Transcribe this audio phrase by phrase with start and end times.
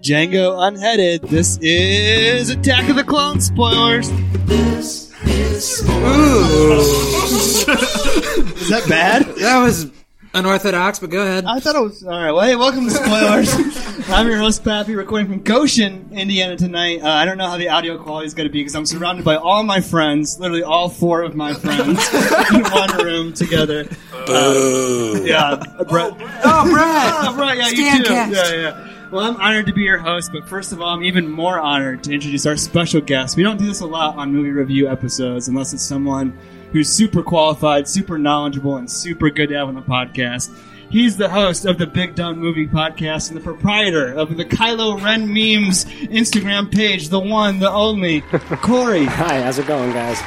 [0.00, 1.22] Jango unheaded.
[1.22, 4.08] This is Attack of the Clones spoilers.
[4.44, 6.78] This is Ooh.
[8.56, 9.24] Is that bad?
[9.36, 9.90] That was
[10.32, 11.44] unorthodox, but go ahead.
[11.44, 12.30] I thought it was all right.
[12.30, 13.52] Well, hey, welcome to spoilers.
[14.10, 17.02] I'm your host Pappy, recording from Goshen, Indiana tonight.
[17.02, 19.24] Uh, I don't know how the audio quality is going to be because I'm surrounded
[19.24, 21.98] by all my friends, literally all four of my friends,
[22.54, 23.88] in one room together.
[24.26, 25.24] Boo.
[25.24, 25.56] Yeah,
[25.88, 26.12] Brett.
[26.44, 27.14] Oh, Brett!
[27.14, 28.04] Oh, right, oh, yeah, you too.
[28.08, 28.32] cast.
[28.32, 28.92] Yeah, yeah.
[29.10, 32.02] Well, I'm honored to be your host, but first of all, I'm even more honored
[32.04, 33.36] to introduce our special guest.
[33.36, 36.36] We don't do this a lot on movie review episodes unless it's someone
[36.72, 40.50] who's super qualified, super knowledgeable, and super good to have on the podcast.
[40.90, 45.00] He's the host of the Big Dumb Movie Podcast and the proprietor of the Kylo
[45.02, 49.06] Ren Memes Instagram page, the one, the only, Korey.
[49.06, 50.18] Hi, how's it going, guys?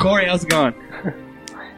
[0.00, 0.74] Korey, how's it going?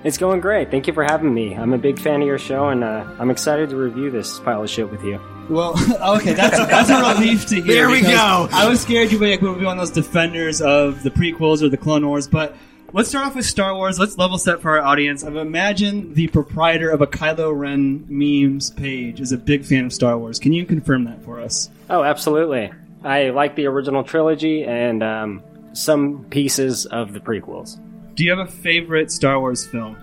[0.05, 0.71] It's going great.
[0.71, 1.55] Thank you for having me.
[1.55, 4.63] I'm a big fan of your show, and uh, I'm excited to review this pile
[4.63, 5.21] of shit with you.
[5.49, 5.75] Well,
[6.17, 7.65] okay, that's that's a relief to hear.
[7.65, 8.49] There we go.
[8.53, 11.69] I was scared you would would be one of those defenders of the prequels or
[11.69, 12.57] the Clone Wars, but
[12.93, 13.99] let's start off with Star Wars.
[13.99, 15.23] Let's level set for our audience.
[15.23, 19.93] I've imagined the proprietor of a Kylo Ren memes page is a big fan of
[19.93, 20.41] Star Wars.
[20.41, 21.71] Can you confirm that for us?
[21.89, 22.73] Oh, absolutely.
[23.05, 25.43] I like the original trilogy and um,
[25.75, 27.79] some pieces of the prequels.
[28.15, 29.97] Do you have a favorite Star Wars film?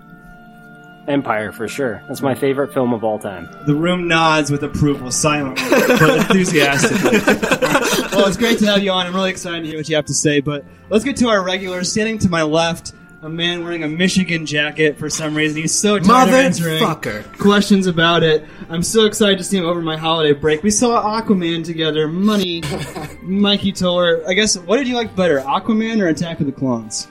[1.08, 2.02] Empire, for sure.
[2.08, 3.48] That's my favorite film of all time.
[3.66, 7.18] The room nods with approval, silently but enthusiastically.
[8.12, 9.06] well, it's great to have you on.
[9.06, 10.40] I'm really excited to hear what you have to say.
[10.40, 11.82] But let's get to our regular.
[11.84, 15.60] Standing to my left, a man wearing a Michigan jacket for some reason.
[15.60, 17.38] He's so tired of answering Motherfucker.
[17.38, 18.44] questions about it.
[18.68, 20.62] I'm so excited to see him over my holiday break.
[20.62, 22.08] We saw Aquaman together.
[22.08, 22.62] Money,
[23.22, 24.22] Mikey Toller.
[24.28, 27.08] I guess what did you like better, Aquaman or Attack of the Clones?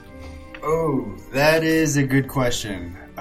[0.62, 2.96] Oh, that is a good question.
[3.16, 3.20] Uh,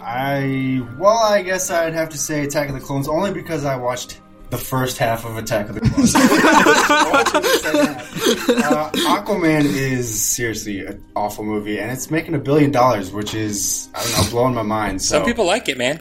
[0.00, 3.76] I well, I guess I'd have to say Attack of the Clones only because I
[3.76, 4.20] watched
[4.50, 6.12] the first half of Attack of the Clones.
[6.14, 8.72] Watching the second half.
[8.72, 8.90] uh,
[9.22, 14.02] Aquaman is seriously an awful movie, and it's making a billion dollars, which is I
[14.02, 15.00] don't know, blowing my mind.
[15.00, 16.00] So Some people like it, man.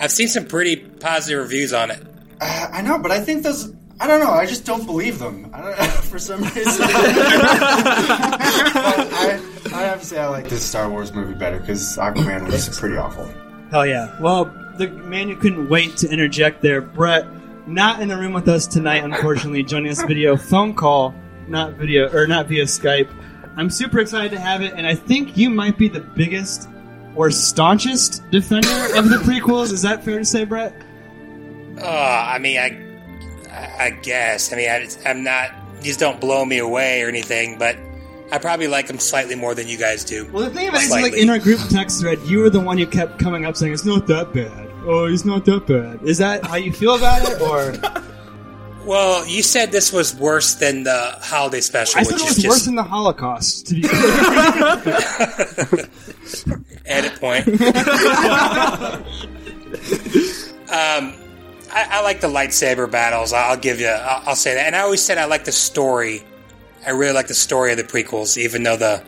[0.00, 2.00] I've seen some pretty positive reviews on it.
[2.40, 3.72] Uh, I know, but I think those.
[3.98, 4.30] I don't know.
[4.30, 5.50] I just don't believe them.
[5.52, 6.62] I don't, for some reason.
[6.64, 6.90] but
[9.12, 9.40] I,
[9.72, 12.96] I have to say I like this Star Wars movie better because Aquaman was pretty
[12.96, 13.28] awful.
[13.70, 14.14] Hell yeah.
[14.20, 14.44] Well,
[14.76, 17.26] the man who couldn't wait to interject there, Brett,
[17.66, 21.14] not in the room with us tonight, unfortunately, joining us video phone call,
[21.48, 23.08] not video or not via Skype.
[23.56, 26.68] I'm super excited to have it, and I think you might be the biggest
[27.14, 29.72] or staunchest defender of the prequels.
[29.72, 30.74] Is that fair to say, Brett?
[31.80, 32.85] Oh, I mean, I,
[33.78, 34.52] I- guess.
[34.52, 35.50] I mean, I, I'm not.
[35.80, 37.76] These don't blow me away or anything, but
[38.32, 40.28] I probably like them slightly more than you guys do.
[40.32, 42.60] Well, the thing about it is, like in our group text thread, you were the
[42.60, 44.70] one who kept coming up saying it's not that bad.
[44.84, 46.02] Oh, he's not that bad.
[46.02, 47.72] Is that how you feel about it, or
[48.86, 52.28] Well, you said this was worse than the holiday special, I which said it is
[52.28, 53.66] was just worse than the Holocaust.
[53.66, 53.82] To be
[56.86, 57.48] edit point.
[60.70, 61.14] um,
[61.72, 63.32] I, I like the lightsaber battles.
[63.32, 63.88] I'll give you.
[63.88, 64.66] I'll, I'll say that.
[64.66, 66.22] And I always said I like the story.
[66.86, 69.02] I really like the story of the prequels, even though the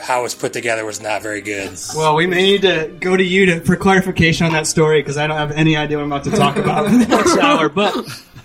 [0.00, 1.78] how it was put together was not very good.
[1.96, 5.16] Well, we may need to go to you to, for clarification on that story because
[5.16, 7.68] I don't have any idea what I'm about to talk about in the next hour.
[7.68, 7.94] But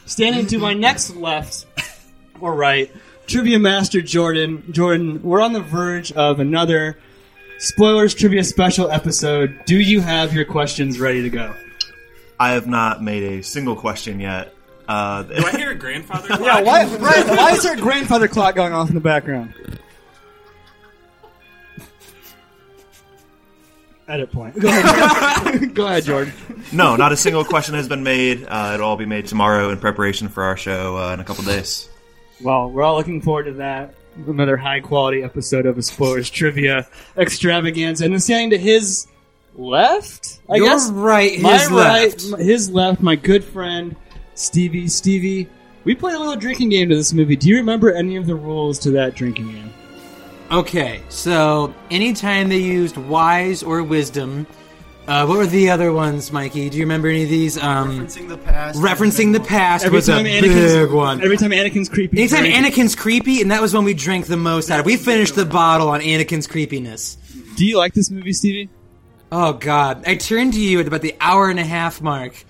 [0.05, 1.65] standing to my next left
[2.39, 2.91] or right,
[3.27, 4.63] trivia master Jordan.
[4.71, 6.97] Jordan, we're on the verge of another
[7.57, 9.59] spoilers trivia special episode.
[9.65, 11.53] Do you have your questions ready to go?
[12.39, 14.53] I have not made a single question yet.
[14.87, 16.27] Uh, Do I hear a grandfather?
[16.43, 19.53] Yeah, why, right, why is there a grandfather clock going off in the background?
[24.07, 24.57] Edit point.
[24.59, 26.33] Go ahead, go ahead Jordan.
[26.73, 28.43] no, not a single question has been made.
[28.47, 31.43] Uh, it'll all be made tomorrow in preparation for our show uh, in a couple
[31.43, 31.87] days.
[32.41, 33.93] Well, we're all looking forward to that.
[34.25, 38.05] Another high quality episode of a spoilers trivia extravaganza.
[38.05, 39.05] And then standing to his
[39.59, 40.89] left, I Your guess.
[40.91, 42.23] right, his my left.
[42.31, 43.95] right, his left, my good friend
[44.35, 44.87] Stevie.
[44.87, 45.47] Stevie,
[45.83, 47.35] we played a little drinking game to this movie.
[47.35, 49.73] Do you remember any of the rules to that drinking game?
[50.51, 54.47] Okay, so anytime they used wise or wisdom,
[55.07, 56.69] uh, what were the other ones, Mikey?
[56.69, 57.57] Do you remember any of these?
[57.61, 58.79] Um, Referencing the past.
[58.79, 61.21] referencing the past Every was a time big Anakin's one.
[61.21, 62.17] Every time Anakin's creepy.
[62.19, 64.85] Anytime drink- Anakin's creepy, and that was when we drank the most out of.
[64.87, 67.17] We finished the bottle on Anakin's creepiness.
[67.55, 68.69] Do you like this movie, Stevie?
[69.31, 70.03] Oh God!
[70.07, 72.43] I turned to you at about the hour and a half mark,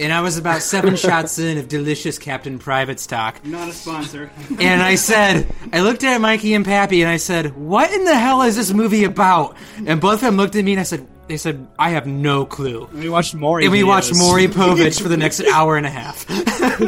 [0.00, 3.44] and I was about seven shots in of delicious Captain Private stock.
[3.44, 4.30] Not a sponsor.
[4.60, 8.16] And I said, I looked at Mikey and Pappy, and I said, "What in the
[8.16, 11.06] hell is this movie about?" And both of them looked at me, and I said,
[11.28, 12.86] They said, I have no clue.
[12.92, 13.64] We watched Maury.
[13.64, 14.18] And we watched videos.
[14.18, 16.26] Maury Povich for the next hour and a half.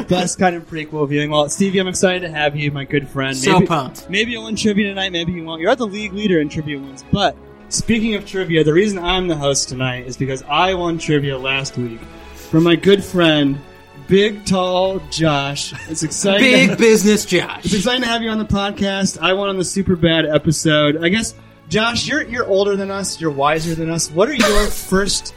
[0.09, 1.31] best kind of prequel viewing.
[1.31, 3.35] Well, Stevie, I'm excited to have you, my good friend.
[3.37, 4.11] So maybe, pumped.
[4.11, 5.11] Maybe you'll win trivia tonight.
[5.13, 5.63] Maybe you won't.
[5.63, 7.03] You're at the league leader in trivia wins.
[7.11, 7.35] But
[7.69, 11.77] speaking of trivia, the reason I'm the host tonight is because I won trivia last
[11.77, 12.01] week
[12.35, 13.59] from my good friend,
[14.09, 15.73] big tall Josh.
[15.91, 16.45] It's exciting.
[16.45, 19.19] to Big have- business It's exciting to have you on the podcast.
[19.21, 21.03] I won on the Superbad episode.
[21.05, 21.35] I guess,
[21.69, 23.21] Josh, you're you're older than us.
[23.21, 24.11] You're wiser than us.
[24.11, 25.35] What are your first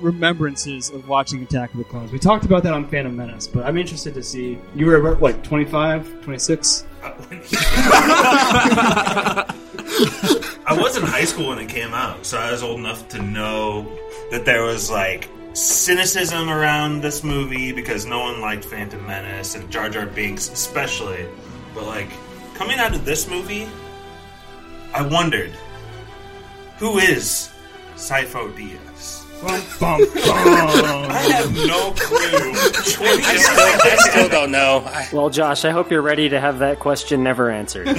[0.00, 2.12] remembrances of watching Attack of the Clones?
[2.12, 4.58] We talked about that on Phantom Menace, but I'm interested to see.
[4.74, 6.84] You were what, like 25, 26?
[10.66, 13.22] I was in high school when it came out, so I was old enough to
[13.22, 13.86] know
[14.30, 19.70] that there was like cynicism around this movie because no one liked Phantom Menace and
[19.70, 21.26] Jar Jar Binks especially.
[21.74, 22.08] But like
[22.54, 23.68] coming out of this movie,
[24.94, 25.52] I wondered
[26.78, 27.50] who is
[27.96, 29.18] Sifo Dyas.
[31.10, 32.52] I have no clue.
[32.54, 33.56] I still,
[33.90, 34.84] I still don't know.
[34.86, 37.88] I, Well, Josh, I hope you're ready to have that question never answered.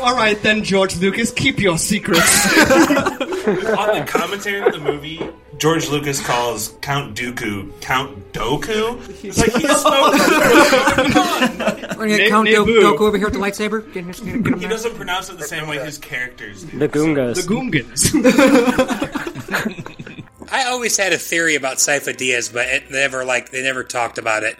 [0.00, 2.46] All right, then, George Lucas, keep your secrets.
[2.66, 5.20] On the commentary of the movie,
[5.58, 8.98] George Lucas calls Count Dooku Count Doku.
[9.24, 10.14] It's like he spoke.
[11.98, 12.82] We're gonna Na- count Do- Naboo.
[12.96, 13.84] Goku over here with the lightsaber.
[13.92, 14.70] Get him- get him- get him He there.
[14.70, 16.78] doesn't pronounce it the same way his characters do.
[16.78, 17.34] The Goongas.
[17.36, 18.10] the Goongans.
[20.52, 24.18] I always had a theory about Sifo Dyas, but it never like they never talked
[24.18, 24.58] about it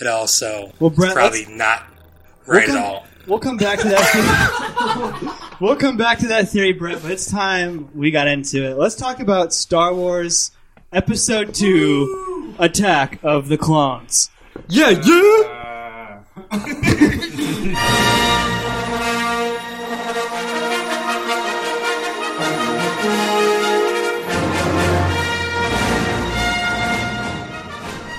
[0.00, 0.26] at all.
[0.26, 1.84] So Well, Brett, it's probably not
[2.46, 3.06] right We'll at all.
[3.26, 5.56] We'll come back to that.
[5.60, 7.02] we'll come back to that theory, Brett.
[7.02, 8.76] But it's time we got into it.
[8.76, 10.50] Let's talk about Star Wars
[10.92, 14.30] Episode Two: Attack of the Clones.
[14.68, 16.22] Yeah, yeah.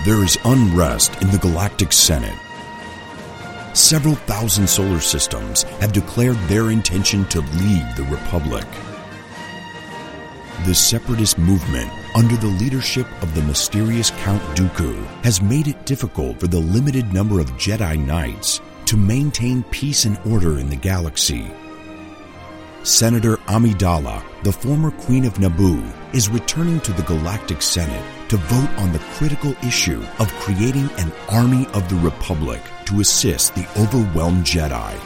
[0.06, 2.38] There is unrest in the Galactic Senate.
[3.74, 8.68] Several thousand solar systems have declared their intention to leave the Republic.
[10.68, 16.40] The separatist movement, under the leadership of the mysterious Count Dooku, has made it difficult
[16.40, 21.52] for the limited number of Jedi Knights to maintain peace and order in the galaxy.
[22.84, 25.84] Senator Amidala, the former Queen of Naboo,
[26.14, 31.12] is returning to the Galactic Senate to vote on the critical issue of creating an
[31.30, 35.00] army of the Republic to assist the overwhelmed Jedi.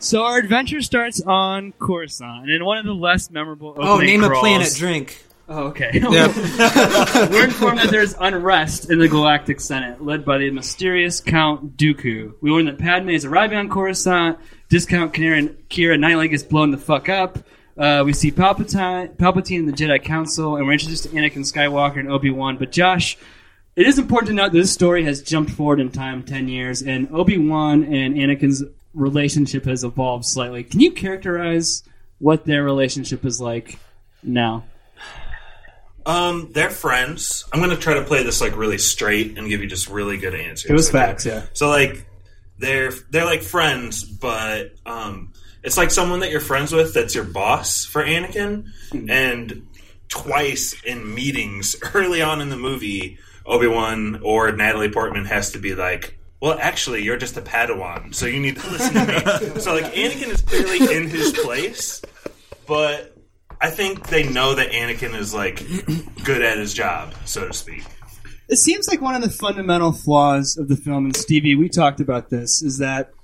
[0.00, 3.76] So our adventure starts on Coruscant, and in one of the less memorable.
[3.76, 4.74] Oh, opening name a planet.
[4.74, 5.24] Drink.
[5.48, 5.90] Oh, okay.
[5.92, 6.02] Yep.
[7.30, 12.32] We're informed that there's unrest in the Galactic Senate, led by the mysterious Count Dooku.
[12.40, 14.40] We learn that Padme is arriving on Coruscant.
[14.70, 17.38] Discount Keira, Keira Knightley gets blown the fuck up.
[17.76, 21.98] Uh, we see Palpatine, Palpatine and the Jedi Council, and we're introduced to Anakin Skywalker
[21.98, 22.56] and Obi Wan.
[22.56, 23.18] But Josh,
[23.74, 26.82] it is important to note that this story has jumped forward in time ten years,
[26.82, 28.62] and Obi Wan and Anakin's
[28.94, 30.62] relationship has evolved slightly.
[30.62, 31.82] Can you characterize
[32.18, 33.78] what their relationship is like
[34.22, 34.64] now?
[36.06, 37.44] Um, they're friends.
[37.52, 40.34] I'm gonna try to play this like really straight and give you just really good
[40.34, 40.70] answers.
[40.70, 40.98] It was Okay?
[40.98, 41.42] facts, yeah.
[41.54, 42.06] So like,
[42.58, 45.32] they're they're like friends, but um,
[45.64, 49.10] it's like someone that you're friends with that's your boss for Anakin, hmm.
[49.10, 49.66] and
[50.08, 55.58] twice in meetings early on in the movie, Obi Wan or Natalie Portman has to
[55.58, 56.18] be like.
[56.40, 59.60] Well, actually, you're just a Padawan, so you need to listen to me.
[59.60, 62.02] so, like, Anakin is clearly in his place,
[62.66, 63.16] but
[63.62, 65.66] I think they know that Anakin is like
[66.22, 67.82] good at his job, so to speak.
[68.50, 72.00] It seems like one of the fundamental flaws of the film, and Stevie, we talked
[72.00, 73.14] about this, is that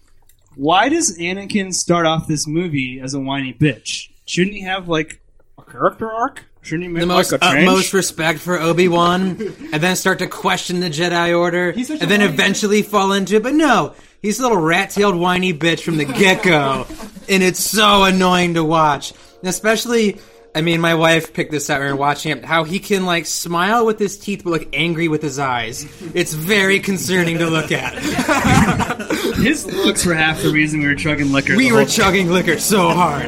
[0.56, 4.10] why does Anakin start off this movie as a whiny bitch?
[4.26, 5.20] Shouldn't he have like
[5.58, 6.44] a character arc?
[6.62, 7.68] Shouldn't he make The most like a change?
[7.68, 9.40] utmost respect for Obi Wan,
[9.72, 13.12] and then start to question the Jedi Order, He's such a and then eventually fall
[13.12, 13.42] into it.
[13.42, 16.86] But no, he's a little rat-tailed whiny bitch from the get-go,
[17.28, 19.14] and it's so annoying to watch.
[19.40, 20.20] And especially,
[20.52, 22.44] I mean, my wife picked this out when we were watching it.
[22.44, 25.84] How he can like smile with his teeth, but look angry with his eyes.
[26.12, 27.94] It's very concerning to look at.
[29.36, 31.56] His looks were half the reason we were chugging liquor.
[31.56, 33.26] We were whole- chugging liquor so hard.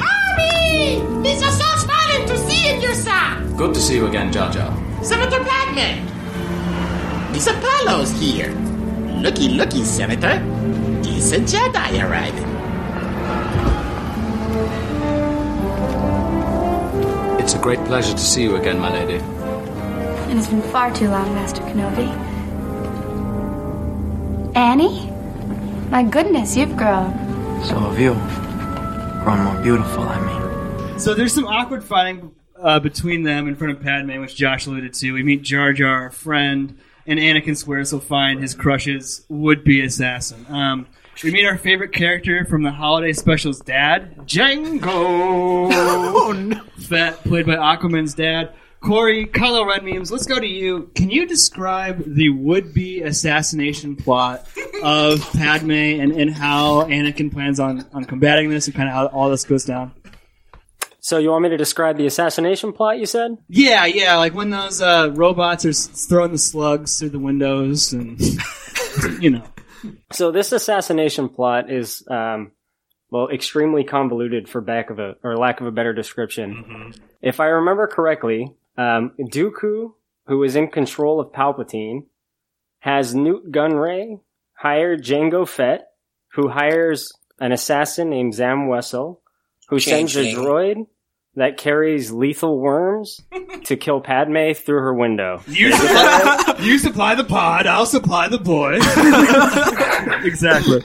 [0.00, 1.28] Arby!
[1.28, 3.54] It's just so smiling to see you, sir!
[3.56, 4.72] Good to see you again, Jar Jar.
[5.04, 6.06] Senator Padman!
[7.34, 7.52] Mr.
[7.60, 8.52] Palos here.
[9.22, 10.40] Looky, looky, Senator.
[11.04, 12.57] It's a Jedi arriving.
[17.48, 19.14] It's a great pleasure to see you again, my lady.
[19.14, 22.06] It has been far too long, Master Kenobi.
[24.54, 25.10] Annie?
[25.88, 27.10] My goodness, you've grown.
[27.64, 28.12] So have you.
[29.24, 30.98] Grown more beautiful, I mean.
[30.98, 34.92] So there's some awkward fighting uh, between them in front of Padme, which Josh alluded
[34.92, 35.12] to.
[35.12, 40.44] We meet Jar Jar, a friend, and Anakin swears he'll find his crush's would-be assassin.
[40.50, 40.86] Um,
[41.22, 44.82] we meet our favorite character from the holiday special's dad, Jango.
[44.84, 46.62] oh, no.
[46.78, 48.54] Fett, played by Aquaman's dad.
[48.82, 50.12] Korey, Kylo Ren memes.
[50.12, 50.90] Let's go to you.
[50.94, 54.48] Can you describe the would-be assassination plot
[54.84, 59.06] of Padme and, and how Anakin plans on, on combating this and kind of how
[59.06, 59.92] all this goes down?
[61.00, 62.98] So you want me to describe the assassination plot?
[62.98, 63.38] You said.
[63.48, 67.92] Yeah, yeah, like when those uh, robots are s- throwing the slugs through the windows,
[67.92, 68.20] and
[69.20, 69.42] you know.
[70.12, 72.52] So this assassination plot is, um,
[73.10, 76.94] well, extremely convoluted for back of a or lack of a better description.
[77.22, 79.92] If I remember correctly, um, Dooku,
[80.26, 82.06] who is in control of Palpatine,
[82.80, 84.20] has Nute Gunray
[84.54, 85.88] hire Jango Fett,
[86.32, 89.18] who hires an assassin named Zam Wesell,
[89.68, 90.86] who sends a droid
[91.38, 93.22] that carries lethal worms
[93.64, 95.42] to kill Padme through her window.
[95.46, 98.74] You supply, you supply the pod, I'll supply the boy.
[100.24, 100.82] exactly.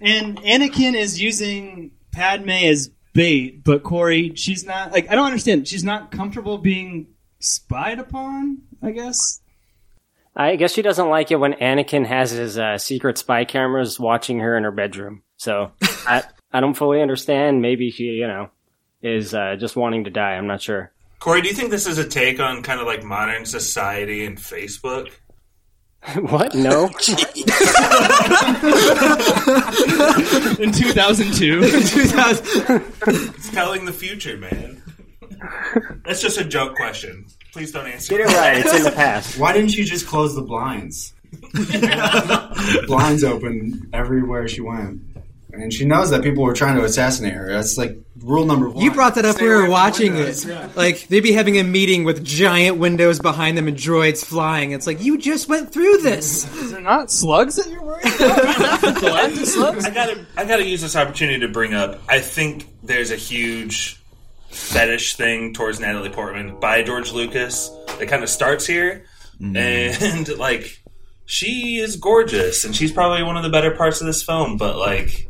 [0.00, 5.66] And Anakin is using Padme as bait, but Korey, she's not like I don't understand.
[5.68, 7.08] She's not comfortable being
[7.40, 8.58] spied upon.
[8.82, 9.40] I guess.
[10.36, 14.38] I guess she doesn't like it when Anakin has his uh, secret spy cameras watching
[14.38, 15.22] her in her bedroom.
[15.36, 15.72] So
[16.06, 17.60] I, I don't fully understand.
[17.60, 18.50] Maybe she, you know,
[19.02, 20.32] is uh, just wanting to die.
[20.32, 20.92] I'm not sure.
[21.20, 24.38] Korey, do you think this is a take on kind of like modern society and
[24.38, 25.10] Facebook?
[26.20, 26.54] what?
[26.54, 26.84] No.
[30.62, 31.82] In 2002.
[31.88, 32.84] 2000.
[33.34, 34.82] It's telling the future, man.
[36.04, 37.26] That's just a joke question.
[37.52, 38.16] Please don't answer.
[38.16, 38.58] Get it right.
[38.58, 39.38] It's in the past.
[39.38, 41.14] Why didn't you just close the blinds?
[42.86, 45.00] blinds open everywhere she went.
[45.52, 47.50] And she knows that people were trying to assassinate her.
[47.50, 48.84] That's like rule number one.
[48.84, 50.44] You brought that up Stay we were watching windows.
[50.44, 50.76] it.
[50.76, 54.72] Like they'd be having a meeting with giant windows behind them and droids flying.
[54.72, 56.46] It's like you just went through this.
[56.54, 59.32] Is there not slugs that you're worried about?
[59.48, 59.84] Slugs?
[59.84, 62.00] I gotta, I gotta use this opportunity to bring up.
[62.08, 64.00] I think there's a huge
[64.50, 69.06] fetish thing towards Natalie Portman by George Lucas that kind of starts here,
[69.40, 69.56] mm-hmm.
[69.56, 70.82] and like
[71.24, 74.56] she is gorgeous, and she's probably one of the better parts of this film.
[74.56, 75.27] But like,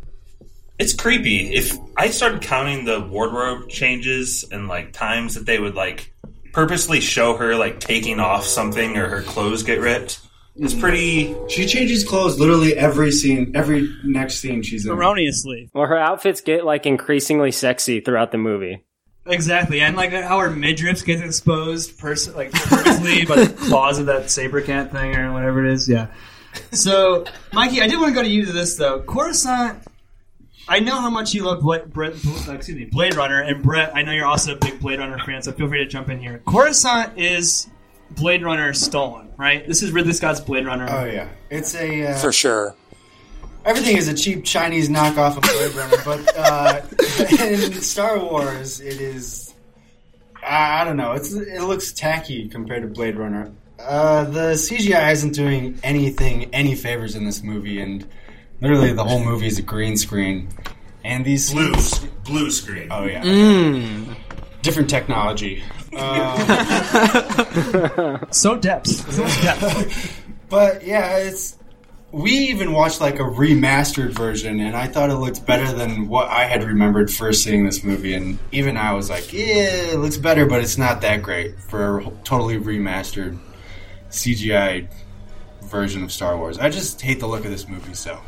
[0.78, 1.54] it's creepy.
[1.54, 6.12] If I started counting the wardrobe changes and like times that they would like
[6.52, 10.20] purposely show her like taking off something or her clothes get ripped.
[10.56, 10.80] It's mm.
[10.80, 11.36] pretty.
[11.48, 14.92] She changes clothes literally every scene, every next scene she's in.
[14.92, 15.70] Erroneously.
[15.72, 18.84] Well, her outfits get like increasingly sexy throughout the movie.
[19.26, 24.06] Exactly, and like how her midriffs get exposed, pers- like purposely by the claws of
[24.06, 25.88] that saber cat thing or whatever it is.
[25.88, 26.08] Yeah.
[26.72, 29.00] So, Mikey, I did want to go to you to this though.
[29.02, 29.86] Coruscant.
[30.68, 33.92] I know how much you love Blade, Brett, uh, excuse me, Blade Runner, and Brett.
[33.96, 36.20] I know you're also a big Blade Runner fan, so feel free to jump in
[36.20, 36.42] here.
[36.46, 37.68] Coruscant is
[38.10, 39.66] Blade Runner stolen, right?
[39.66, 40.86] This is Ridley Scott's Blade Runner.
[40.90, 42.74] Oh yeah, it's a uh, For sure.
[43.64, 46.80] Everything is a cheap Chinese knockoff of Blade Runner, but uh,
[47.44, 49.54] in Star Wars, it is.
[50.42, 51.12] I I don't know.
[51.12, 53.52] It's it looks tacky compared to Blade Runner.
[53.78, 58.06] Uh, the CGI isn't doing anything any favors in this movie, and
[58.60, 60.48] literally the whole movie is a green screen.
[61.04, 62.88] And these Blue, scenes- blue screen.
[62.90, 64.16] Oh yeah, Mm.
[64.62, 65.62] different technology.
[65.96, 70.24] Uh, so depths, so depth.
[70.50, 71.58] But yeah, it's
[72.10, 76.28] we even watched like a remastered version, and I thought it looked better than what
[76.28, 78.14] I had remembered first seeing this movie.
[78.14, 81.98] And even I was like, yeah, it looks better, but it's not that great for
[82.00, 83.38] a totally remastered
[84.10, 84.88] CGI
[85.64, 86.58] version of Star Wars.
[86.58, 87.92] I just hate the look of this movie.
[87.92, 88.18] So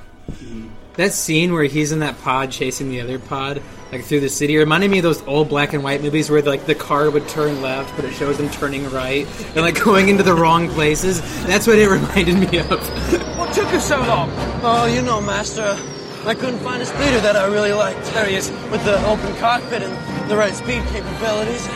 [0.95, 4.57] That scene where he's in that pod chasing the other pod, like through the city,
[4.57, 7.63] reminded me of those old black and white movies where like the car would turn
[7.63, 11.21] left, but it shows them turning right and like going into the wrong places.
[11.47, 13.39] That's what it reminded me of.
[13.39, 14.31] What took you so long?
[14.63, 15.79] Oh, you know, Master.
[16.27, 18.05] I couldn't find a speeder that I really liked.
[18.13, 21.67] There he is, with the open cockpit and the right speed capabilities.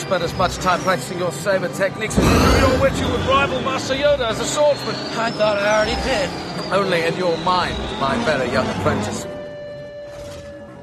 [0.00, 3.06] You spent as much time practicing your saber techniques as you do your wit you
[3.06, 4.94] would rival Master Yoda as a swordsman.
[4.94, 6.72] I thought I already did.
[6.72, 9.26] Only in your mind, my better young apprentice.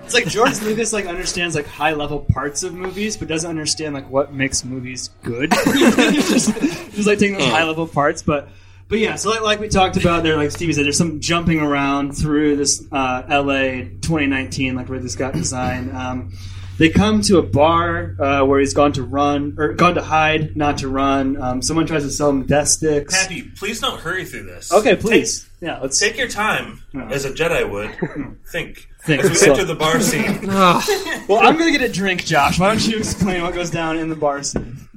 [0.05, 3.95] It's like George Lucas like understands like high level parts of movies, but doesn't understand
[3.95, 5.51] like what makes movies good.
[5.51, 6.53] He's just,
[6.91, 8.49] just like taking those high level parts, but
[8.87, 9.15] but yeah.
[9.15, 12.57] So like, like we talked about there, like Stevie said, there's some jumping around through
[12.57, 13.85] this uh, L.A.
[14.01, 15.91] 2019, like where this got designed.
[15.97, 16.33] Um,
[16.77, 20.55] they come to a bar uh, where he's gone to run or gone to hide,
[20.55, 21.41] not to run.
[21.41, 23.13] Um, someone tries to sell him death sticks.
[23.19, 24.71] Pappy, please don't hurry through this.
[24.71, 25.49] Okay, please.
[25.61, 28.37] Yeah, let's take your time as a Jedi would.
[28.51, 29.23] Think, Think.
[29.23, 30.45] as we So- enter the bar scene.
[30.47, 32.59] well, I'm gonna get a drink, Josh.
[32.59, 34.87] Why don't you explain what goes down in the bar scene?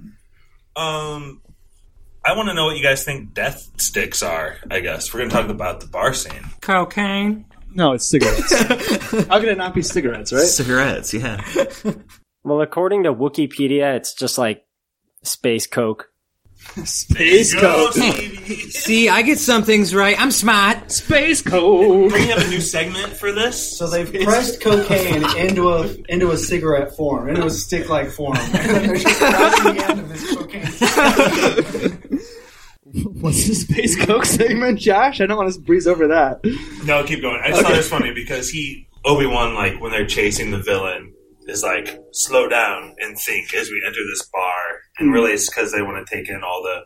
[0.77, 1.41] Um,
[2.25, 4.57] I want to know what you guys think death sticks are.
[4.71, 6.45] I guess we're going to talk about the bar scene.
[6.61, 7.47] Cocaine.
[7.75, 8.53] No, it's cigarettes.
[9.29, 10.43] How could it not be cigarettes, right?
[10.47, 11.41] Cigarettes, yeah.
[12.43, 14.65] Well, according to Wikipedia, it's just like
[15.23, 16.07] space coke.
[16.85, 17.93] Space coke.
[17.93, 18.57] Stevie.
[18.71, 20.19] See, I get some things right.
[20.21, 20.91] I'm smart.
[20.91, 22.13] Space coke.
[22.13, 23.79] we have a new segment for this.
[23.79, 28.37] So they've pressed cocaine into a into a cigarette form, into a stick like form,
[28.37, 32.21] and then they're just wrapping the end of this cocaine.
[33.21, 35.21] What's the space coke segment, Josh?
[35.21, 36.41] I don't want to breeze over that.
[36.85, 37.41] No, keep going.
[37.45, 40.59] I just thought it was funny because he Obi Wan like when they're chasing the
[40.59, 41.15] villain
[41.47, 45.73] is like slow down and think as we enter this bar, and really it's because
[45.73, 46.85] they want to take in all the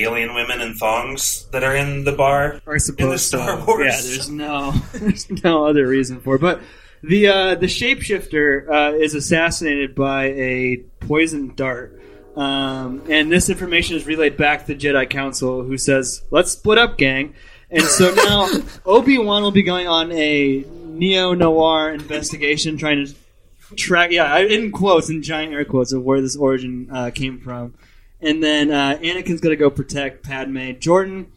[0.00, 2.60] alien women and thongs that are in the bar.
[2.66, 3.64] I suppose in the Star so.
[3.66, 3.84] Wars.
[3.84, 6.40] Yeah, there's no, there's no other reason for it.
[6.40, 6.60] But
[7.02, 11.97] the uh, the shapeshifter uh, is assassinated by a poison dart,
[12.38, 16.78] um, and this information is relayed back to the Jedi Council, who says, "Let's split
[16.78, 17.34] up, gang."
[17.70, 18.48] And so now
[18.86, 23.14] Obi Wan will be going on a neo noir investigation, trying to
[23.76, 24.10] track.
[24.12, 27.74] Yeah, I- in quotes, in giant air quotes, of where this origin uh, came from.
[28.20, 30.72] And then uh, Anakin's going to go protect Padme.
[30.80, 31.30] Jordan,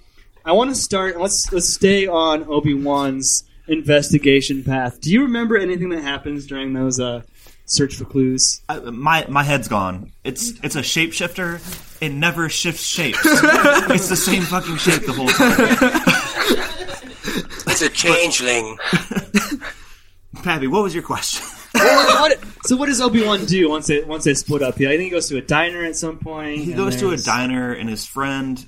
[0.46, 1.20] I want to start.
[1.20, 5.00] Let's let's stay on Obi Wan's investigation path.
[5.02, 7.22] Do you remember anything that happens during those uh,
[7.66, 8.62] search for clues?
[8.70, 10.12] I, my my head's gone.
[10.24, 11.60] It's it's a shapeshifter.
[12.02, 13.20] It never shifts shapes.
[13.24, 16.02] it's the same fucking shape the whole time.
[17.68, 18.78] It's a changeling.
[20.44, 21.46] Pappy, what was your question?
[21.74, 24.80] Well, what- so what does Obi Wan do once they once they split up?
[24.80, 26.60] Yeah, I think he goes to a diner at some point.
[26.60, 28.64] He and goes to a diner and his friend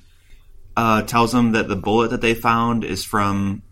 [0.76, 3.62] uh, tells him that the bullet that they found is from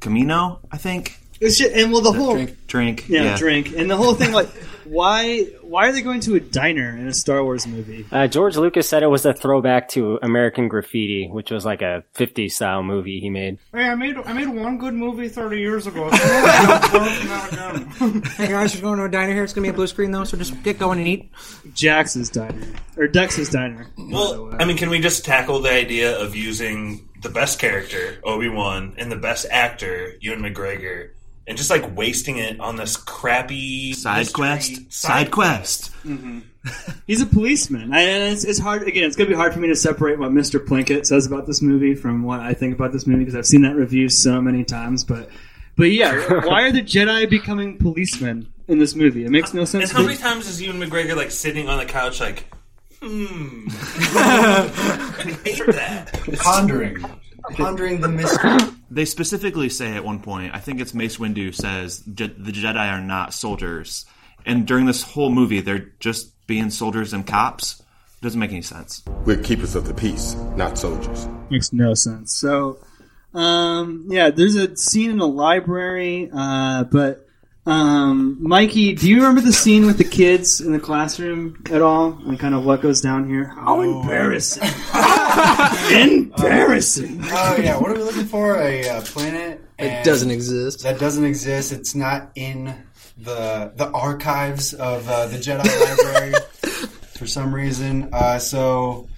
[0.00, 1.18] Kamino, I think.
[1.40, 3.36] It's just, and well, the whole Drink, drink, yeah, yeah.
[3.36, 4.48] drink, and the whole thing like
[4.88, 8.06] why why are they going to a diner in a Star Wars movie?
[8.10, 12.04] Uh, George Lucas said it was a throwback to American Graffiti, which was like a
[12.14, 13.58] 50s style movie he made.
[13.72, 16.10] Hey, I made I made one good movie thirty years ago.
[16.10, 16.16] So.
[18.36, 19.44] Hey guys, we're going to a diner here.
[19.44, 21.32] It's gonna be a blue screen though, so just get going and eat.
[21.72, 23.86] Jax's diner or Dex's diner.
[23.96, 28.48] Well, I mean, can we just tackle the idea of using the best character, Obi
[28.48, 31.10] Wan, and the best actor, Ewan McGregor,
[31.46, 35.92] and just like wasting it on this crappy Side mystery- quest, side quest.
[37.06, 38.82] He's a policeman, I- and it's, it's hard.
[38.88, 40.58] Again, it's going to be hard for me to separate what Mr.
[40.64, 43.62] Plinkett says about this movie from what I think about this movie because I've seen
[43.62, 45.04] that review so many times.
[45.04, 45.28] But,
[45.76, 49.24] but yeah, why are the Jedi becoming policemen in this movie?
[49.24, 49.90] It makes no sense.
[49.90, 52.46] And how many times is Ewan McGregor like sitting on the couch, like,
[53.00, 56.20] hmm, I hate that.
[56.40, 57.04] Pondering,
[57.54, 58.58] pondering the mystery.
[58.88, 62.76] They specifically say at one point, I think it's Mace Windu says Je- the Jedi
[62.76, 64.06] are not soldiers,
[64.46, 67.80] and during this whole movie, they're just being soldiers and cops.
[67.80, 69.02] It doesn't make any sense.
[69.24, 71.26] We're keepers of the peace, not soldiers.
[71.50, 72.36] Makes no sense.
[72.36, 72.78] So,
[73.34, 77.26] um, yeah, there's a scene in a library, uh, but
[77.66, 82.16] um, Mikey, do you remember the scene with the kids in the classroom at all?
[82.24, 83.46] And kind of what goes down here?
[83.46, 84.62] How embarrassing!
[85.90, 87.20] embarrassing!
[87.24, 88.56] Oh yeah, what are we looking for?
[88.56, 90.82] A uh, planet That doesn't exist.
[90.82, 91.72] That doesn't exist.
[91.72, 92.74] It's not in
[93.18, 96.34] the the archives of uh, the Jedi Library
[97.18, 98.10] for some reason.
[98.12, 99.08] Uh, so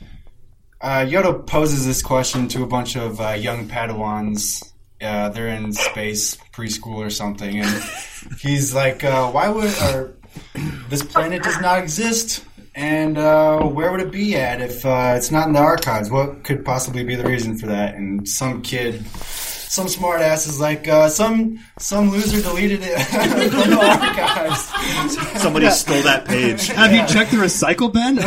[0.81, 4.72] uh, Yoda poses this question to a bunch of uh, young Padawans.
[5.00, 7.85] Uh, they're in space preschool or something, and
[8.40, 10.14] he's like, uh, "Why would or
[10.88, 12.44] this planet does not exist?"
[12.79, 16.12] And uh, where would it be at if uh, it's not in the archives?
[16.12, 17.97] What could possibly be the reason for that?
[17.97, 23.71] And some kid, some smart ass is like, uh, some some loser deleted it from
[23.71, 25.43] the archives.
[25.43, 26.69] Somebody stole that page.
[26.69, 28.19] Have you checked the recycle bin?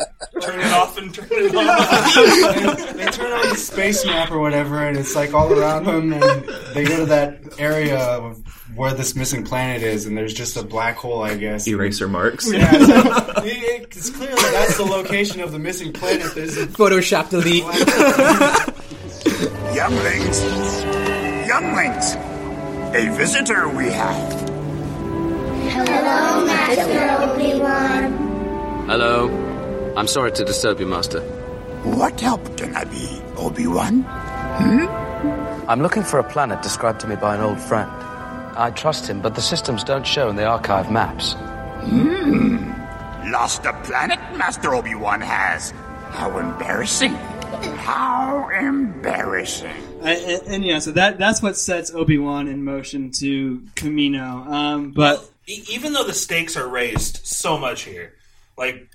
[0.40, 2.96] Turn it off and turn it on.
[2.96, 6.44] they turn on the space map or whatever, and it's like all around them, and
[6.74, 8.42] they go to that area of
[8.74, 11.66] where this missing planet is, and there's just a black hole, I guess.
[11.68, 12.50] Eraser marks.
[12.52, 16.34] Yeah, it's, like, it- it's clearly that's the location of the missing planet.
[16.34, 17.64] There's a Photoshop delete.
[19.74, 20.42] Younglings!
[21.48, 22.14] Younglings!
[22.94, 24.32] A visitor we have.
[25.70, 28.86] Hello, Master Obi-Wan.
[28.88, 29.28] Hello.
[29.96, 31.20] I'm sorry to disturb you, Master.
[31.82, 34.02] What help can I be, Obi-Wan?
[34.02, 35.68] Hmm?
[35.68, 37.90] I'm looking for a planet described to me by an old friend.
[38.56, 41.34] I trust him, but the systems don't show in the archive maps.
[41.34, 42.70] Hmm.
[43.30, 45.72] Lost a planet, Master Obi-Wan has.
[46.10, 47.14] How embarrassing.
[47.78, 49.74] How embarrassing.
[50.02, 54.46] I, and, and yeah, so that that's what sets Obi Wan in motion to Kamino.
[54.46, 58.14] Um, but even though the stakes are raised so much here,
[58.56, 58.89] like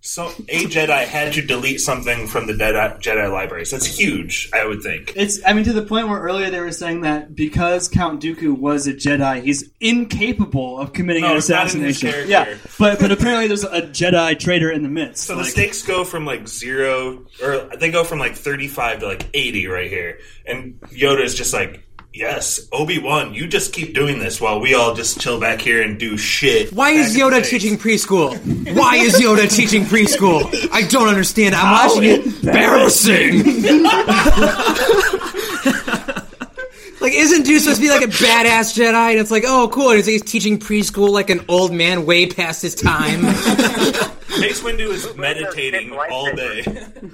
[0.00, 3.70] so a Jedi had to delete something from the Jedi, Jedi libraries.
[3.70, 5.12] That's huge, I would think.
[5.14, 8.56] It's, I mean, to the point where earlier they were saying that because Count Dooku
[8.56, 12.28] was a Jedi, he's incapable of committing No, an it's not in assassination.
[12.28, 15.24] Yeah, but but apparently there's a Jedi traitor in the midst.
[15.24, 19.28] So the stakes go from like zero, or they go from like thirty-five to like
[19.34, 24.18] eighty right here, and Yoda is just like, "Yes, Obi Wan, you just keep doing
[24.18, 27.30] this while we all just chill back here and do shit." Why is back in
[27.30, 28.76] the Yoda teaching preschool?
[28.76, 30.42] Why is Yoda teaching preschool?
[30.72, 31.54] I don't understand.
[31.54, 32.26] I'm How watching it.
[32.44, 33.44] Embarrassing.
[37.00, 39.10] like, isn't Dude supposed to be like a badass Jedi?
[39.12, 39.90] And it's like, oh, cool.
[39.90, 43.22] And he's teaching preschool like an old man way past his time.
[44.40, 46.64] Mace Windu is meditating all day.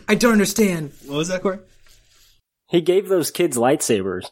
[0.07, 0.93] I don't understand.
[1.07, 1.61] What was that, Korey?
[2.69, 4.31] He gave those kids lightsabers.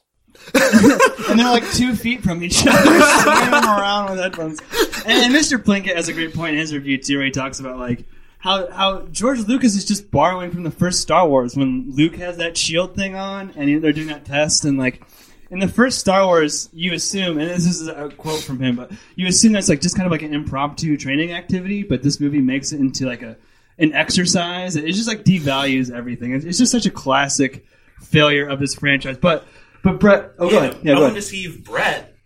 [0.54, 4.60] And they're like two feet from each other, them around with headphones.
[5.06, 5.58] And, and Mr.
[5.58, 8.04] Plinkett has a great point in his review too, where he talks about like
[8.38, 12.36] how how George Lucas is just borrowing from the first Star Wars when Luke has
[12.38, 15.02] that shield thing on, and he- they're doing that test, and like
[15.50, 18.90] in the first Star Wars, you assume, and this is a quote from him, but
[19.14, 22.40] you assume that's like just kind of like an impromptu training activity, but this movie
[22.40, 23.36] makes it into like a
[23.78, 24.76] an exercise.
[24.76, 26.32] It just like devalues everything.
[26.32, 27.64] It's just such a classic
[28.00, 29.16] failure of this franchise.
[29.16, 29.46] But
[29.84, 31.22] but Brett, oh go ahead, yeah, I go want ahead.
[31.22, 32.16] to see Brett.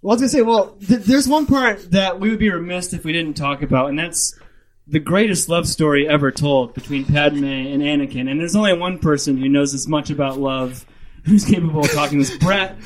[0.00, 2.92] Well, I was gonna say, well, th- there's one part that we would be remiss
[2.94, 4.38] if we didn't talk about, and that's
[4.86, 8.30] the greatest love story ever told between Padme and Anakin.
[8.30, 10.86] And there's only one person who knows as much about love
[11.26, 12.34] who's capable of talking this.
[12.38, 12.76] Brett,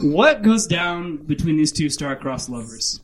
[0.00, 3.00] what goes down between these two star-crossed lovers?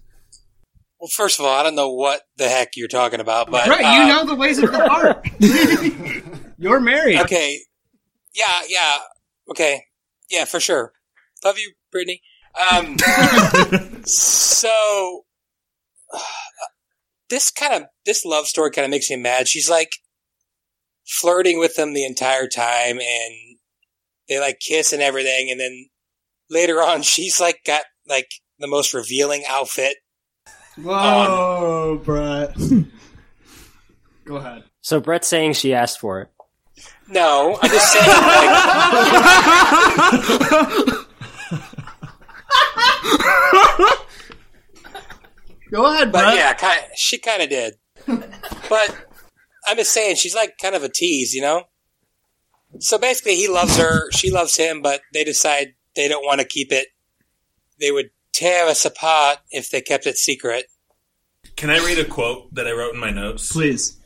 [0.98, 3.84] Well, first of all, I don't know what the heck you're talking about, but Brett,
[3.84, 5.26] uh, you know the ways of the heart.
[6.58, 7.20] You're married.
[7.20, 7.58] Okay,
[8.34, 8.98] yeah, yeah,
[9.50, 9.82] okay,
[10.30, 10.92] yeah, for sure.
[11.44, 12.22] Love you, Brittany.
[12.72, 12.96] Um,
[14.04, 15.24] so
[17.28, 19.48] this kind of this love story kind of makes me mad.
[19.48, 19.90] She's like
[21.06, 23.58] flirting with him the entire time, and
[24.28, 25.86] they like kiss and everything, and then
[26.50, 29.96] later on, she's like got like the most revealing outfit.
[30.76, 32.54] Whoa, Brett.
[34.24, 34.64] Go ahead.
[34.82, 36.28] So Brett's saying she asked for it.
[37.10, 38.06] No, I'm just saying.
[38.06, 38.50] Like,
[45.70, 46.34] Go ahead, but Brett.
[46.36, 47.74] yeah, kind she kind of did.
[48.06, 49.06] but
[49.66, 51.64] I'm just saying, she's like kind of a tease, you know.
[52.80, 56.46] So basically, he loves her, she loves him, but they decide they don't want to
[56.46, 56.88] keep it.
[57.80, 60.66] They would tear us apart if they kept it secret.
[61.56, 63.50] Can I read a quote that I wrote in my notes?
[63.52, 63.96] Please.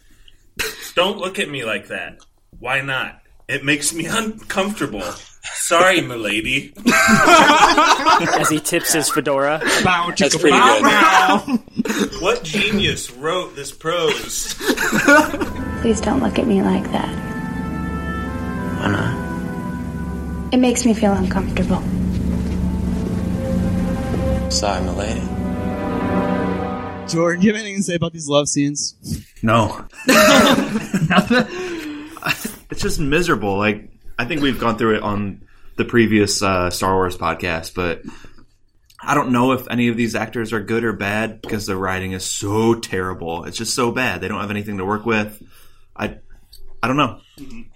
[0.94, 2.18] Don't look at me like that.
[2.64, 3.20] Why not?
[3.46, 5.02] It makes me uncomfortable.
[5.42, 6.72] Sorry, milady.
[6.86, 9.60] As he tips his fedora.
[9.82, 11.60] That's pretty good.
[12.22, 14.54] what genius wrote this prose?
[15.82, 17.14] Please don't look at me like that.
[18.80, 20.54] Why not?
[20.54, 21.82] It makes me feel uncomfortable.
[24.50, 25.20] Sorry, milady.
[27.12, 28.94] Jordan, do you have anything to say about these love scenes?
[29.42, 29.86] No.
[32.70, 33.56] it's just miserable.
[33.56, 38.02] Like I think we've gone through it on the previous uh, Star Wars podcast, but
[39.00, 42.12] I don't know if any of these actors are good or bad because the writing
[42.12, 43.44] is so terrible.
[43.44, 44.20] It's just so bad.
[44.20, 45.42] They don't have anything to work with.
[45.96, 46.18] I
[46.82, 47.20] I don't know.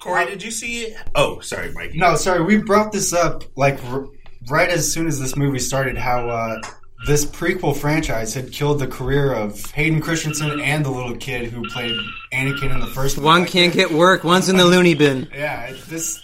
[0.00, 0.82] Korey, did you see?
[0.84, 0.96] it?
[1.14, 1.92] Oh, sorry, Mike.
[1.94, 2.42] No, sorry.
[2.44, 4.06] We brought this up like r-
[4.48, 5.96] right as soon as this movie started.
[5.96, 6.60] How uh,
[7.06, 11.68] this prequel franchise had killed the career of Hayden Christensen and the little kid who
[11.70, 11.94] played
[12.32, 13.24] Anakin in the first one.
[13.24, 15.28] One can't get work, one's in the loony bin.
[15.34, 16.20] Yeah, it- this.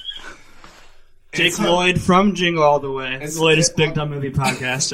[1.32, 3.14] Jake Lloyd from Jingle All the Way.
[3.14, 4.92] It's- the latest Big Dumb Movie podcast.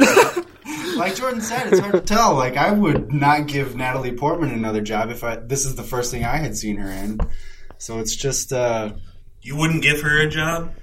[0.96, 2.34] Like Jordan said, it's hard to tell.
[2.34, 6.10] Like I would not give Natalie Portman another job if I this is the first
[6.10, 7.20] thing I had seen her in.
[7.78, 8.52] So it's just.
[8.52, 8.92] uh
[9.42, 10.74] You wouldn't give her a job?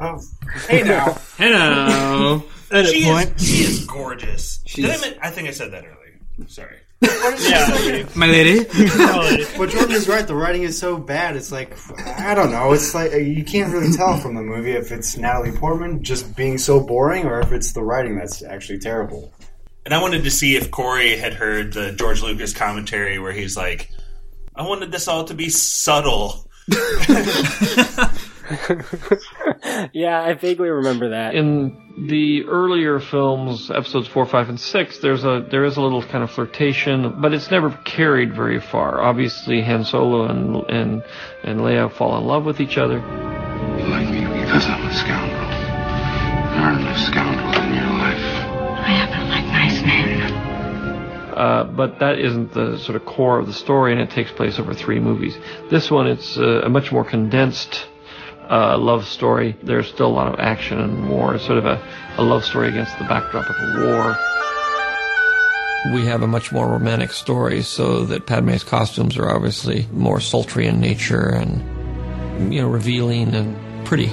[0.00, 0.20] Oh,
[0.68, 1.16] hey now.
[1.36, 2.42] Hello.
[2.70, 3.36] Edit she point.
[3.40, 4.58] Is, she is gorgeous.
[4.58, 6.48] Did I, She's- admit- I think I said that earlier.
[6.48, 6.76] Sorry.
[7.02, 8.06] Yeah.
[8.14, 8.64] My lady.
[9.58, 10.26] But Jordan is right.
[10.26, 11.36] The writing is so bad.
[11.36, 11.76] It's like
[12.18, 12.72] I don't know.
[12.72, 16.34] It's like uh, you can't really tell from the movie if it's Natalie Portman just
[16.34, 19.32] being so boring or if it's the writing that's actually terrible.
[19.84, 23.54] And I wanted to see if Korey had heard the George Lucas commentary where he's
[23.56, 23.90] like,
[24.56, 26.48] I wanted this all to be subtle.
[29.92, 31.34] yeah, I vaguely remember that.
[31.34, 31.76] In
[32.08, 36.22] the earlier films, episodes four, five, and six, there's a there is a little kind
[36.22, 39.00] of flirtation, but it's never carried very far.
[39.00, 41.02] Obviously, Han Solo and and
[41.42, 42.96] and Leia fall in love with each other.
[42.98, 45.40] You like me because I'm a scoundrel.
[45.40, 48.24] There aren't enough scoundrels in your life.
[48.84, 50.32] I happen to like nice men.
[51.34, 54.58] Uh, but that isn't the sort of core of the story, and it takes place
[54.58, 55.36] over three movies.
[55.70, 57.86] This one, it's uh, a much more condensed
[58.50, 59.56] uh, love story.
[59.62, 61.34] There's still a lot of action and war.
[61.34, 61.82] It's sort of a,
[62.16, 64.16] a love story against the backdrop of a war.
[65.94, 70.66] We have a much more romantic story, so that Padme's costumes are obviously more sultry
[70.66, 74.06] in nature and, you know, revealing and pretty.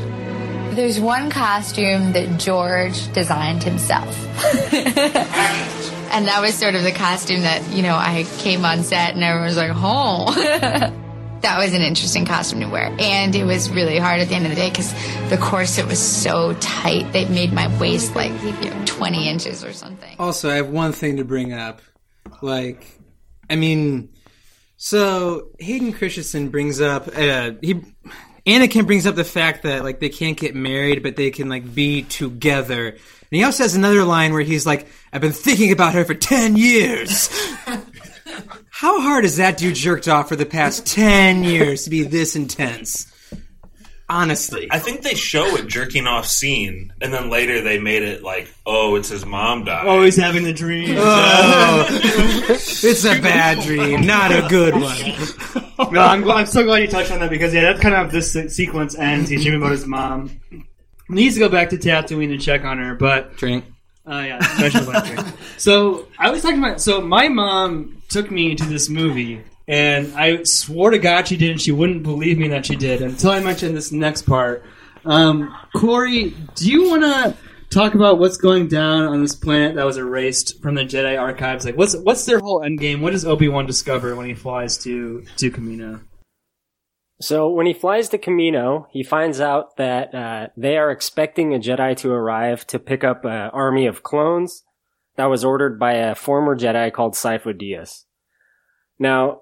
[0.73, 4.17] There's one costume that George designed himself.
[4.73, 9.23] and that was sort of the costume that, you know, I came on set and
[9.23, 10.97] everyone was like, oh.
[11.41, 12.95] that was an interesting costume to wear.
[12.99, 14.93] And it was really hard at the end of the day because
[15.29, 17.11] the corset was so tight.
[17.13, 20.15] They made my waist like you know, 20 inches or something.
[20.19, 21.81] Also, I have one thing to bring up.
[22.41, 22.99] Like,
[23.49, 24.09] I mean,
[24.77, 27.81] so Hayden Christensen brings up uh, he
[28.45, 31.75] Anakin brings up the fact that like they can't get married, but they can like
[31.75, 32.89] be together.
[32.89, 32.99] And
[33.29, 36.57] he also has another line where he's like, "I've been thinking about her for ten
[36.57, 37.29] years."
[38.81, 42.35] How hard has that dude jerked off for the past ten years to be this
[42.35, 43.05] intense?
[44.09, 48.23] Honestly, I think they show a jerking off scene, and then later they made it
[48.23, 49.85] like, oh, it's his mom died.
[49.85, 50.95] Oh, Always having the dream.
[50.97, 54.81] Oh, it's a bad dream, not a good one.
[55.93, 58.07] no, I'm, gl- I'm so glad you touched on that because yeah, that's kind of
[58.07, 59.29] how this se- sequence ends.
[59.29, 60.39] He's dreaming about his mom.
[60.49, 60.63] He
[61.07, 63.63] needs to go back to Tatooine and check on her, but drink.
[64.07, 65.35] Oh yeah, special black.
[65.57, 66.81] So I was talking about.
[66.81, 71.51] So my mom took me to this movie, and I swore to God she did,
[71.51, 74.63] and she wouldn't believe me that she did until I mentioned this next part.
[75.05, 77.35] Um, Korey, do you want to
[77.69, 81.65] talk about what's going down on this planet that was erased from the Jedi archives?
[81.65, 83.01] Like, what's what's their whole end game?
[83.01, 86.01] What does Obi Wan discover when he flies to to Kamino?
[87.21, 91.59] So when he flies to Kamino, he finds out that uh, they are expecting a
[91.59, 94.63] Jedi to arrive to pick up an army of clones
[95.21, 98.05] that was ordered by a former Jedi called Sifo Dyas.
[98.97, 99.41] Now,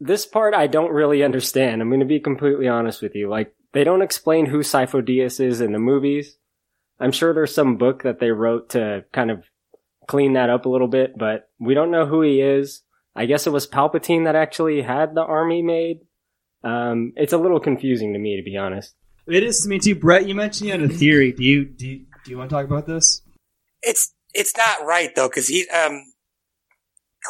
[0.00, 1.82] this part I don't really understand.
[1.82, 3.28] I'm going to be completely honest with you.
[3.28, 6.38] Like, they don't explain who Sifo Dyas is in the movies.
[6.98, 9.44] I'm sure there's some book that they wrote to kind of
[10.08, 12.82] clean that up a little bit, but we don't know who he is.
[13.14, 15.98] I guess it was Palpatine that actually had the army made.
[16.64, 18.94] Um, it's a little confusing to me, to be honest.
[19.26, 20.26] It is to me too, Brett.
[20.26, 21.32] You mentioned you had a theory.
[21.32, 23.20] Do you do you, do you want to talk about this?
[23.82, 26.02] It's it's not right though because he um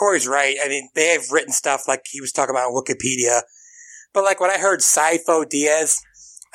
[0.01, 0.57] Korey's right.
[0.63, 3.43] I mean, they have written stuff like he was talking about on Wikipedia,
[4.13, 5.97] but like when I heard Sifo Dyas,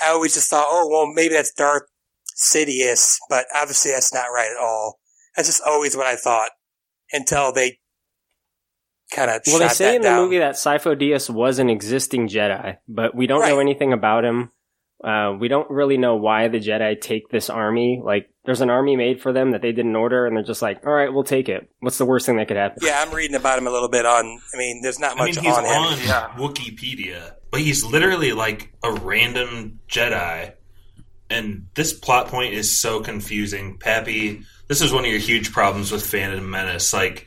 [0.02, 1.84] I always just thought, oh well, maybe that's Darth
[2.36, 5.00] Sidious, but obviously that's not right at all.
[5.36, 6.52] That's just always what I thought
[7.12, 7.80] until they
[9.12, 12.78] kind of Well, they say in the movie that Sifo Dyas was an existing Jedi,
[12.88, 14.52] but we don't know anything about him.
[15.04, 18.02] Uh, we don't really know why the Jedi take this army.
[18.04, 20.86] Like, there's an army made for them that they didn't order, and they're just like,
[20.86, 21.70] all right, we'll take it.
[21.80, 22.80] What's the worst thing that could happen?
[22.82, 24.40] Yeah, I'm reading about him a little bit on.
[24.54, 26.10] I mean, there's not I much mean, he's on on, him.
[26.40, 30.54] Wikipedia, but he's literally like a random Jedi.
[31.30, 33.78] And this plot point is so confusing.
[33.80, 36.94] Pappy, this is one of your huge problems with Phantom Menace.
[36.94, 37.26] Like,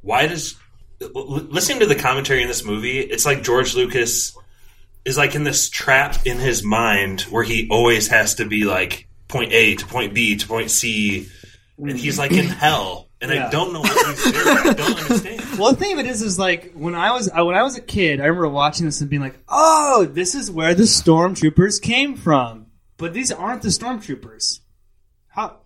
[0.00, 0.56] why does.
[1.00, 4.36] l- l- Listening to the commentary in this movie, it's like George Lucas
[5.04, 9.07] is like in this trap in his mind where he always has to be like
[9.28, 11.28] point A to point B to point C.
[11.78, 13.08] And he's like in hell.
[13.20, 13.48] And Yeah.
[13.48, 14.46] I don't know what he's doing.
[14.58, 15.44] I don't understand.
[15.58, 17.76] Well, the thing of it is, is like when I was uh, when I was
[17.76, 21.82] a kid, I remember watching this and being like, "Oh, this is where the stormtroopers
[21.82, 24.60] came from." But these aren't the stormtroopers.
[25.28, 25.56] How,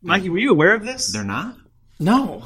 [0.00, 0.28] Mikey?
[0.28, 1.12] Were you aware of this?
[1.12, 1.56] They're not.
[1.98, 2.44] No.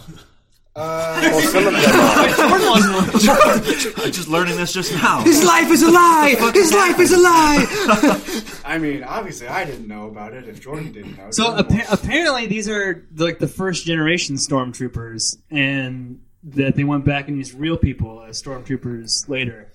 [0.77, 1.77] Well, some of them
[4.05, 5.23] I'm just learning this just now.
[5.23, 6.35] His life is a lie.
[6.55, 8.55] His life is a lie.
[8.65, 10.49] I mean, obviously, I didn't know about it.
[10.49, 15.37] If Jordan didn't know, So Jordan appa- apparently, these are like the first generation stormtroopers,
[15.51, 19.69] and that they went back and used real people as stormtroopers later,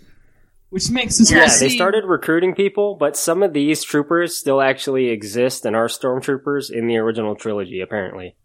[0.69, 4.37] which makes this Yeah, whole they scene- started recruiting people, but some of these troopers
[4.37, 8.35] still actually exist and are stormtroopers in the original trilogy, apparently.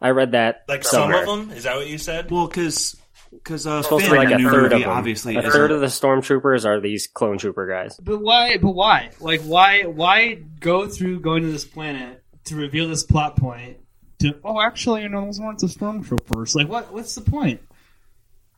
[0.00, 1.24] I read that Like somewhere.
[1.26, 1.56] some of them?
[1.56, 2.30] Is that what you said?
[2.30, 2.96] Well, because
[3.32, 4.90] because uh, Supposed to be like a third movie of them.
[4.90, 7.96] obviously a isn't- third of the stormtroopers are these clone trooper guys.
[8.02, 8.56] But why?
[8.58, 9.10] But why?
[9.20, 9.82] Like why?
[9.82, 13.78] Why go through going to this planet to reveal this plot point?
[14.20, 16.54] To oh, actually, you know, those weren't the stormtroopers.
[16.54, 16.92] Like what?
[16.92, 17.60] What's the point?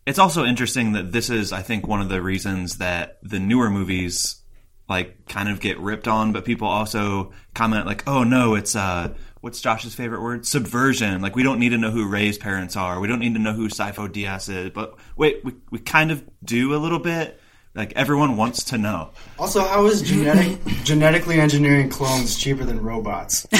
[0.06, 3.68] It's also interesting that this is, I think, one of the reasons that the newer
[3.68, 4.36] movies
[4.88, 9.12] like kind of get ripped on, but people also comment like, "Oh no, it's uh,
[9.40, 10.46] what's Josh's favorite word?
[10.46, 11.20] Subversion.
[11.20, 13.00] Like we don't need to know who Rey's parents are.
[13.00, 14.70] We don't need to know who Sifo Dyas is.
[14.70, 17.40] But wait, we we kind of do a little bit.
[17.74, 19.10] Like everyone wants to know.
[19.38, 23.46] Also, how is genetic genetically engineering clones cheaper than robots?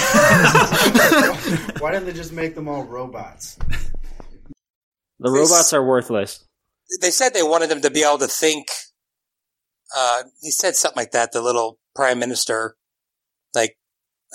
[1.80, 3.58] Why didn't they just make them all robots?
[5.20, 6.44] The robots are worthless.
[7.00, 8.68] They said they wanted them to be able to think.
[9.96, 11.32] Uh, he said something like that.
[11.32, 12.77] The little prime minister, like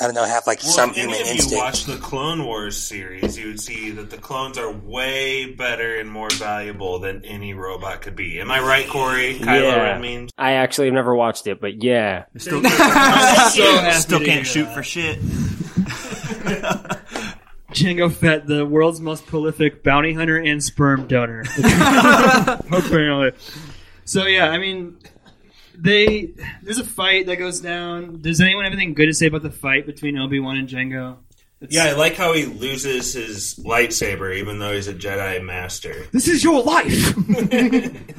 [0.01, 2.45] I don't know, have like Well, some if human any of you watch the Clone
[2.45, 7.23] Wars series, you would see that the clones are way better and more valuable than
[7.23, 8.41] any robot could be.
[8.41, 9.37] Am I right, Korey?
[9.37, 9.75] Kylo yeah.
[9.75, 10.31] Ren memes.
[10.35, 12.25] I actually have never watched it, but yeah.
[12.37, 14.73] Still, happy still can't shoot that.
[14.73, 15.19] for shit.
[17.73, 21.43] Jango Fett, the world's most prolific bounty hunter and sperm donor.
[22.71, 23.31] Apparently.
[24.05, 24.97] So yeah, I mean,
[25.83, 28.21] they there's a fight that goes down.
[28.21, 31.17] Does anyone have anything good to say about the fight between Obi Wan and Jango?
[31.61, 36.07] It's- Yeah, I like how he loses his lightsaber even though he's a Jedi master.
[36.11, 37.13] This is your life.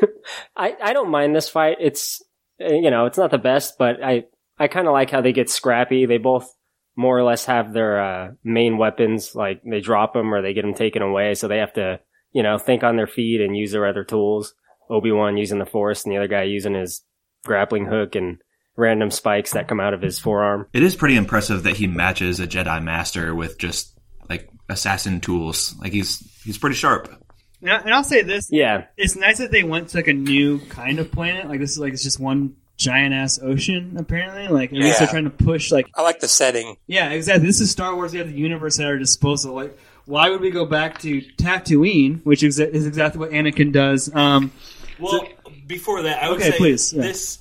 [0.56, 1.76] I, I don't mind this fight.
[1.80, 2.22] It's
[2.60, 4.24] uh, you know it's not the best, but I
[4.58, 6.06] I kind of like how they get scrappy.
[6.06, 6.48] They both
[6.96, 9.34] more or less have their uh, main weapons.
[9.34, 12.00] Like they drop them or they get them taken away, so they have to
[12.32, 14.54] you know think on their feet and use their other tools.
[14.90, 17.02] Obi Wan using the Force, and the other guy using his
[17.44, 18.38] grappling hook and
[18.76, 20.66] random spikes that come out of his forearm.
[20.72, 25.74] It is pretty impressive that he matches a Jedi Master with just like assassin tools.
[25.80, 27.08] Like he's he's pretty sharp.
[27.62, 30.12] And, I, and I'll say this: Yeah, it's nice that they went to like a
[30.12, 31.48] new kind of planet.
[31.48, 33.96] Like this is like it's just one giant ass ocean.
[33.98, 36.76] Apparently, like at least they're trying to push like I like the setting.
[36.86, 37.46] Yeah, exactly.
[37.46, 38.12] This is Star Wars.
[38.12, 39.54] We have the universe at our disposal.
[39.54, 44.14] Like, why would we go back to Tatooine, which is, is exactly what Anakin does?
[44.14, 44.52] Um,
[44.98, 45.26] Well,
[45.66, 47.02] before that, I would Okay, say please, yeah.
[47.02, 47.38] this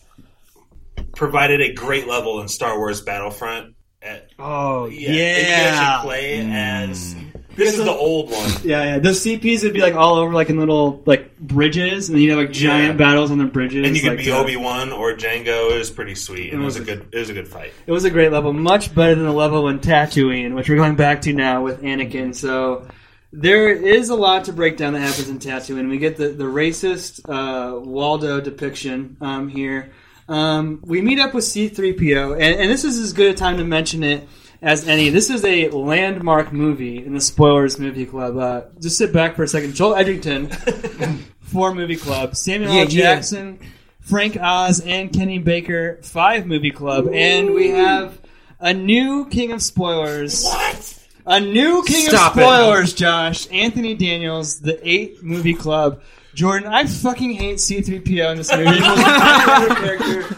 [1.16, 3.76] provided a great level in Star Wars Battlefront.
[4.02, 7.16] At, oh yeah, yeah, and you can actually play as
[7.56, 8.52] this is the old one.
[8.64, 9.00] yeah, yeah.
[9.00, 12.30] Those CPs would be like all over, like in little like bridges, and then you
[12.32, 13.06] have like giant Yeah.
[13.08, 13.88] battles on the bridges.
[13.88, 15.72] And you could like, be uh, Obi Wan or Jango.
[15.74, 17.08] It was pretty sweet, It it was, was a good.
[17.14, 17.74] It was a good fight.
[17.88, 20.96] It was a great level, much better than the level in Tatooine, which we're going
[20.96, 22.36] back to now with Anakin.
[22.36, 22.88] So
[23.36, 25.80] there is a lot to break down that happens in Tatooine.
[25.80, 29.92] And we get the the racist uh, Watto depiction um, here.
[30.28, 33.64] Um, we meet up with C-3PO, and, and this is as good a time to
[33.64, 34.28] mention it
[34.60, 35.10] as any.
[35.10, 38.36] This is a landmark movie in the Spoilers Movie Club.
[38.36, 39.76] Uh, just sit back for a second.
[39.76, 40.48] Joel Edgerton,
[41.42, 42.36] four movie club.
[42.36, 42.90] Samuel Yeah, L.
[42.90, 43.02] yeah.
[43.16, 43.60] Jackson,
[44.00, 48.20] Frank Oz, and Kenny Baker, five movie club, and we have
[48.60, 50.44] a new king of spoilers.
[50.44, 51.05] What?
[51.28, 52.42] A new king Stop of it.
[52.44, 53.48] spoilers, Josh.
[53.52, 56.02] Anthony Daniels, the eight movie club.
[56.36, 58.70] Jordan, I fucking hate C3PO in this movie.
[58.72, 60.36] He's my favorite character.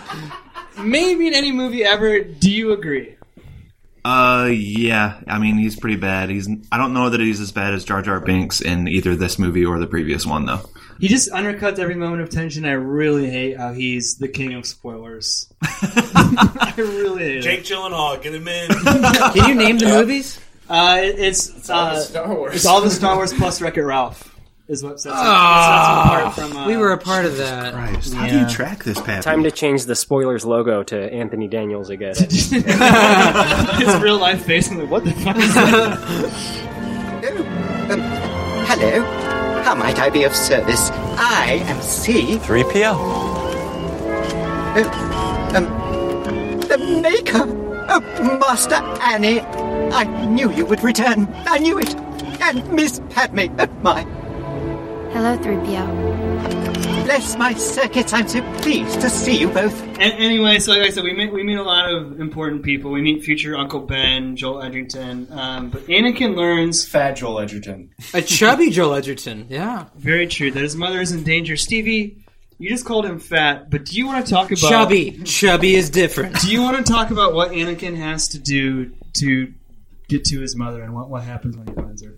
[0.83, 2.19] Maybe in any movie ever.
[2.21, 3.15] Do you agree?
[4.05, 5.19] Uh, yeah.
[5.27, 6.29] I mean, he's pretty bad.
[6.29, 6.47] He's.
[6.71, 9.65] I don't know that he's as bad as Jar Jar Binks in either this movie
[9.65, 10.61] or the previous one, though.
[10.99, 12.63] He just undercuts every moment of tension.
[12.65, 15.51] I really hate how he's the king of spoilers.
[15.61, 17.65] I really hate Jake it.
[17.65, 18.67] Gyllenhaal, get him in.
[19.33, 20.39] Can you name the movies?
[20.69, 22.55] Uh, it- it's all the uh, Star Wars.
[22.55, 24.33] It's all the Star Wars plus Wreck It Ralph.
[24.67, 26.57] Is what sets, Ah, sets it apart from.
[26.63, 27.73] Uh, we were a part of that.
[27.73, 28.41] Christ, how do Yeah.
[28.41, 29.21] you track this, Pappy?
[29.23, 32.15] Time to change the spoilers logo to Anthony Daniels again.
[32.29, 32.51] his
[34.01, 34.67] real life face.
[34.69, 35.93] and like, what the fuck is that?
[37.89, 38.01] Um,
[38.65, 39.03] hello.
[39.63, 40.89] How might I be of service?
[40.91, 42.37] I am C.
[42.37, 42.93] 3PO.
[44.79, 47.56] Oh, um, the maker.
[47.99, 49.41] Oh, Master Annie.
[49.41, 51.27] I knew you would return.
[51.47, 51.95] I knew it.
[52.41, 53.47] And Miss Padme.
[53.57, 54.03] Oh, my.
[55.13, 57.05] Hello, 3PO.
[57.05, 58.13] Bless my circuits.
[58.13, 59.81] I'm so pleased to see you both.
[59.81, 62.91] And anyway, so like I said, we meet we meet a lot of important people.
[62.91, 65.27] We meet future Uncle Ben, Joel Edgerton.
[65.31, 67.89] Um, but Anakin learns Fat Joel Edgerton.
[68.13, 69.47] A chubby Joel Edgerton.
[69.49, 69.85] Yeah.
[69.95, 71.55] very true that his mother is in danger.
[71.57, 72.25] Stevie,
[72.59, 75.19] you just called him fat, but do you want to talk about Chubby.
[75.23, 76.39] Chubby is different.
[76.41, 79.53] Do you want to talk about what Anakin has to do to
[80.07, 82.17] get to his mother and what what happens when he finds her?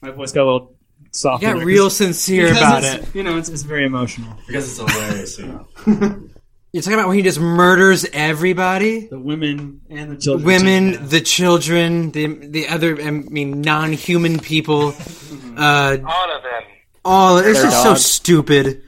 [0.00, 0.76] My voice got a little
[1.12, 1.42] soft.
[1.42, 3.14] Got real sincere about it.
[3.14, 4.36] You know, it's, it's very emotional.
[4.46, 5.38] Because it's hilarious.
[5.38, 5.68] You know.
[6.72, 9.06] You're talking about when he just murders everybody?
[9.06, 10.46] The women and the children.
[10.46, 14.94] Women, the children, the the other, I mean, non-human people.
[15.54, 16.62] Uh, All of them.
[17.04, 18.82] all it's Their just so stupid.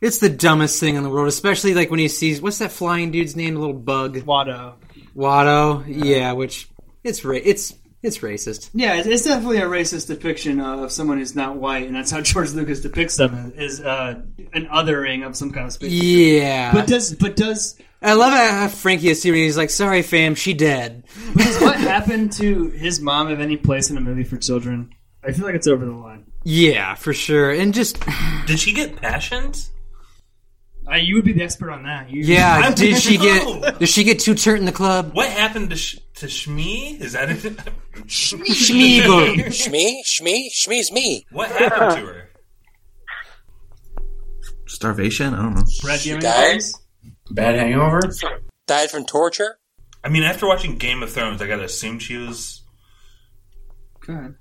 [0.00, 3.10] It's the dumbest thing in the world, especially like when he sees what's that flying
[3.10, 3.54] dude's name?
[3.54, 4.74] The little bug, Watto.
[5.16, 5.84] Watto.
[5.86, 6.68] Yeah, which
[7.04, 8.70] it's ra- it's It's racist.
[8.74, 12.20] Yeah, it's, it's definitely a racist depiction of someone who's not white, and that's how
[12.22, 14.20] George Lucas depicts them is uh,
[14.52, 16.00] an othering of some kind of species.
[16.00, 16.72] Yeah.
[16.72, 19.46] but does but does I love how Frankie is serious.
[19.46, 21.02] He's like, "Sorry, fam, she dead."
[21.34, 24.94] but does what happened to his mom have any place in a movie for children?
[25.24, 26.30] I feel like it's over the line.
[26.44, 27.50] Yeah, for sure.
[27.50, 27.98] And just
[28.46, 29.72] Did she get passions?
[30.90, 32.08] Uh, you would be the expert on that.
[32.10, 33.60] You, yeah, did she know.
[33.60, 33.78] get?
[33.78, 35.10] Did she get too turnt in the club?
[35.14, 36.98] What happened to Sh- to Shmi?
[37.00, 37.36] Is that it?
[38.06, 39.36] Schmeegle.
[39.46, 40.00] Shmee?
[40.02, 40.48] Shmee?
[40.50, 41.26] Shmee's me.
[41.30, 42.30] What happened to her?
[44.66, 45.34] Starvation?
[45.34, 45.62] I don't know.
[45.82, 46.52] Brad, do you have She any died?
[46.62, 46.80] thoughts?
[47.30, 48.00] Bad hangover?
[48.66, 49.58] Died from torture?
[50.04, 52.62] I mean, after watching Game of Thrones, I gotta assume she was.
[54.06, 54.34] Go ahead.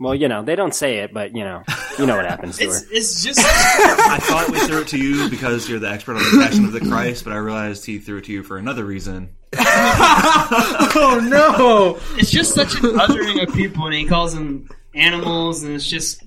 [0.00, 1.62] Well, you know, they don't say it, but you know,
[1.98, 2.70] you know what happens to her.
[2.70, 6.22] It's, it's just I thought we threw it to you because you're the expert on
[6.22, 8.84] the Passion of the Christ, but I realized he threw it to you for another
[8.84, 9.30] reason.
[9.58, 11.98] oh no!
[12.16, 16.22] it's just such an othering of people, and he calls them animals, and it's just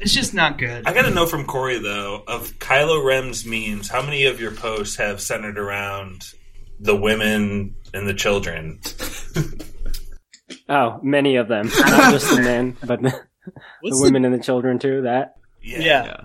[0.00, 0.86] it's just not good.
[0.86, 3.88] I gotta know from Korey though of Kylo Ren's memes.
[3.88, 6.24] How many of your posts have centered around
[6.80, 8.80] the women and the children?
[10.68, 13.00] Oh, many of them, not just the men, but
[13.54, 15.02] the, the What's the- women and the children too.
[15.02, 15.80] That Yeah.
[15.82, 16.24] yeah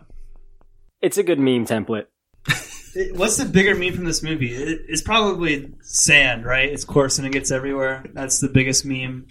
[1.01, 2.05] it's a good meme template.
[2.97, 4.53] It- What's the bigger meme from this movie?
[4.55, 6.71] It, it's probably sand, right?
[6.71, 8.05] It's coarse and it gets everywhere.
[8.13, 9.27] That's the biggest meme.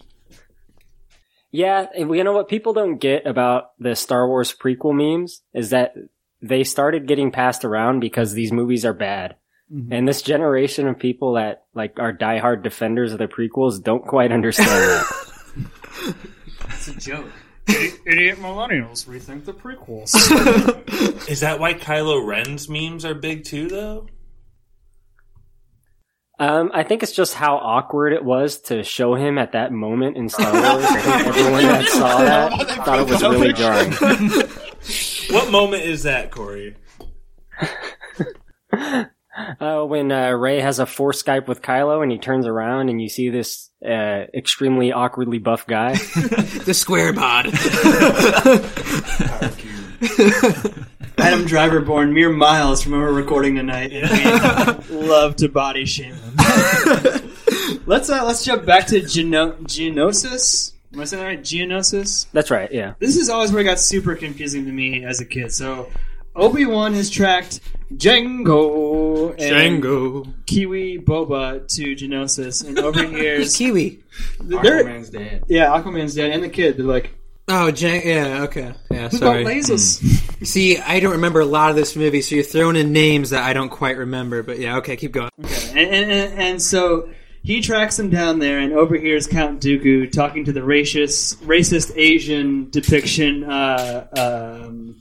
[1.50, 5.94] Yeah, you know what people don't get about the Star Wars prequel memes is that
[6.42, 9.36] they started getting passed around because these movies are bad.
[9.72, 9.92] Mm-hmm.
[9.92, 14.30] And this generation of people that like are diehard defenders of the prequels don't quite
[14.32, 16.14] understand that.
[16.68, 17.30] It's a joke.
[18.06, 20.14] Idiot millennials rethink the prequels.
[21.28, 24.06] Is that why Kylo Ren's memes are big too, though?
[26.38, 30.16] Um, I think it's just how awkward it was to show him at that moment
[30.16, 30.84] in Star Wars.
[30.84, 33.92] I think everyone that saw that thought it was really jarring.
[35.30, 36.74] What moment is that, Korey?
[39.60, 43.02] Uh, when uh, Rey has a force Skype with Kylo and he turns around and
[43.02, 45.94] you see this uh, extremely awkwardly buff guy.
[45.94, 47.46] the square bod.
[51.18, 53.92] Adam Driver born mere miles from where we're recording tonight.
[53.92, 56.36] And we love to body shame him.
[57.86, 60.72] let's uh, let's jump back to Geno- Geonosis.
[60.92, 61.42] Am I saying that right?
[61.42, 62.26] Geonosis.
[62.32, 62.70] That's right.
[62.72, 62.94] Yeah.
[62.98, 65.52] This is always where it got super confusing to me as a kid.
[65.52, 65.90] So
[66.36, 67.60] Obi Wan has tracked
[67.94, 70.32] Jango and Jango.
[70.46, 74.00] Kiwi Boba to Geonosis, and over here's Kiwi.
[74.40, 75.44] They're- Aquaman's dead.
[75.48, 76.76] Yeah, Aquaman's dad and the kid.
[76.76, 77.14] They're like,
[77.46, 79.08] Oh, Jan- yeah, okay, yeah.
[79.10, 79.44] Who Sorry.
[79.44, 80.00] got lasers?
[80.46, 83.42] See, I don't remember a lot of this movie, so you're throwing in names that
[83.42, 84.42] I don't quite remember.
[84.42, 85.28] But yeah, okay, keep going.
[85.44, 85.68] Okay.
[85.70, 87.10] And, and, and, and so
[87.42, 92.70] he tracks him down there and overhears Count Dooku talking to the racist, racist Asian
[92.70, 93.44] depiction.
[93.44, 94.06] Uh,
[94.66, 94.98] um,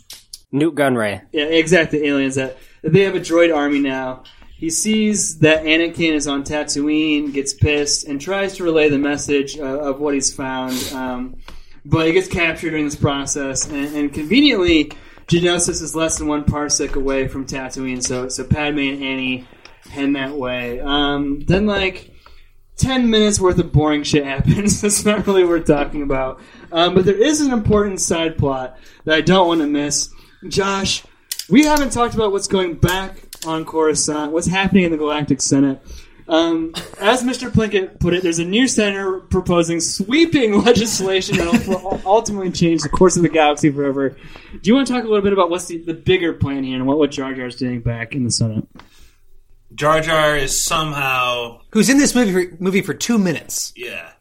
[0.54, 1.22] Nute Gunray.
[1.32, 2.08] yeah, exactly.
[2.08, 4.24] Aliens that, they have a droid army now.
[4.56, 9.58] He sees that Anakin is on Tatooine, gets pissed, and tries to relay the message
[9.58, 10.74] uh, of what he's found.
[10.94, 11.36] Um,
[11.84, 14.92] but he gets captured during this process, and, and conveniently,
[15.28, 19.48] Geonosis is less than one parsec away from Tatooine, so so Padme and Annie
[19.90, 20.80] head that way.
[20.80, 22.12] Um, then, like
[22.78, 24.82] ten minutes worth of boring shit happens.
[24.82, 26.40] That's not really worth talking about.
[26.72, 30.10] Um, but there is an important side plot that I don't want to miss.
[30.48, 31.04] Josh,
[31.50, 35.82] we haven't talked about what's going back on Coruscant, what's happening in the Galactic Senate.
[36.28, 37.50] Um, as Mr.
[37.50, 42.90] Plinkett put it, there's a new senator proposing sweeping legislation that will ultimately change the
[42.90, 44.10] course of the galaxy forever.
[44.10, 46.78] Do you want to talk a little bit about what's the, the bigger plan here
[46.78, 48.66] and what, what Jar Jar's doing back in the Senate?
[49.76, 53.74] Jar Jar is somehow, Who's in this movie for, movie for two minutes?
[53.76, 54.12] yeah,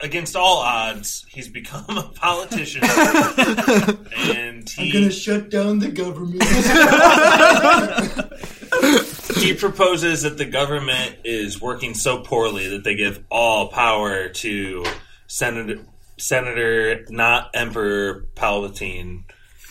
[0.00, 5.90] against all odds, he's become a politician, and he I'm going to shut down the
[5.90, 6.42] government.
[9.38, 14.84] he proposes that the government is working so poorly that they give all power to
[15.26, 15.80] Senator
[16.18, 19.24] Senator, not Emperor Palpatine,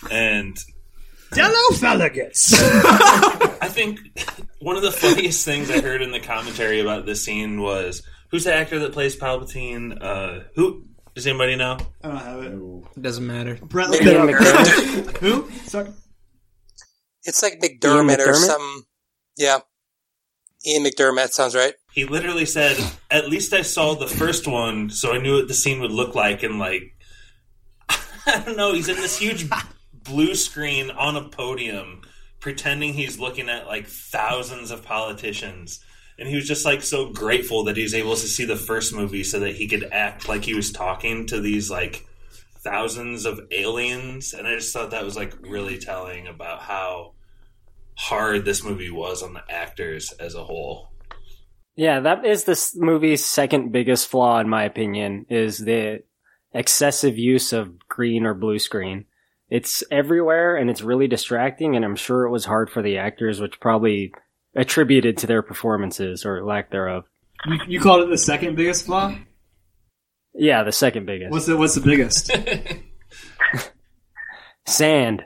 [0.09, 0.57] and
[1.33, 2.53] Hello, delegates.
[2.53, 3.99] I think
[4.59, 8.43] one of the funniest things I heard in the commentary about this scene was who's
[8.43, 9.97] the actor that plays Palpatine?
[10.01, 11.77] Uh, who does anybody know?
[12.03, 12.53] I don't have it.
[12.97, 13.57] It doesn't matter.
[13.61, 14.65] Brett, Maybe look it up.
[14.67, 15.17] McDermott.
[15.19, 15.49] Who?
[15.65, 15.89] Sorry.
[17.23, 18.35] It's like McDermott, or McDermott?
[18.35, 18.85] some.
[19.37, 19.59] Yeah.
[20.65, 21.73] Ian McDermott sounds right.
[21.91, 22.77] He literally said,
[23.11, 26.15] "At least I saw the first one, so I knew what the scene would look
[26.15, 26.95] like." And like,
[27.89, 29.47] I don't know, he's in this huge
[29.93, 32.01] blue screen on a podium,
[32.39, 35.79] pretending he's looking at like thousands of politicians,
[36.19, 38.93] and he was just like so grateful that he was able to see the first
[38.93, 42.05] movie so that he could act like he was talking to these like
[42.59, 47.13] thousands of aliens and i just thought that was like really telling about how
[47.97, 50.89] hard this movie was on the actors as a whole
[51.75, 56.03] Yeah, that is this movie's second biggest flaw, in my opinion, is the
[56.51, 59.05] excessive use of green or blue screen.
[59.49, 63.39] It's everywhere and it's really distracting, and I'm sure it was hard for the actors,
[63.39, 64.11] which probably
[64.57, 67.05] attributed to their performances or lack thereof.
[67.45, 69.15] You, you called it the second biggest flaw.
[70.33, 71.31] Yeah, the second biggest.
[71.31, 72.31] What's the What's the biggest?
[74.67, 75.23] Sand.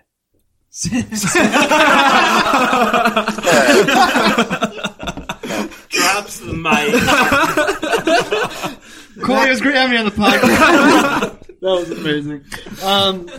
[5.89, 6.93] drops the mic
[9.21, 11.39] Korey, it was great having you on the podcast.
[11.59, 12.43] that was amazing.
[12.81, 13.29] Um,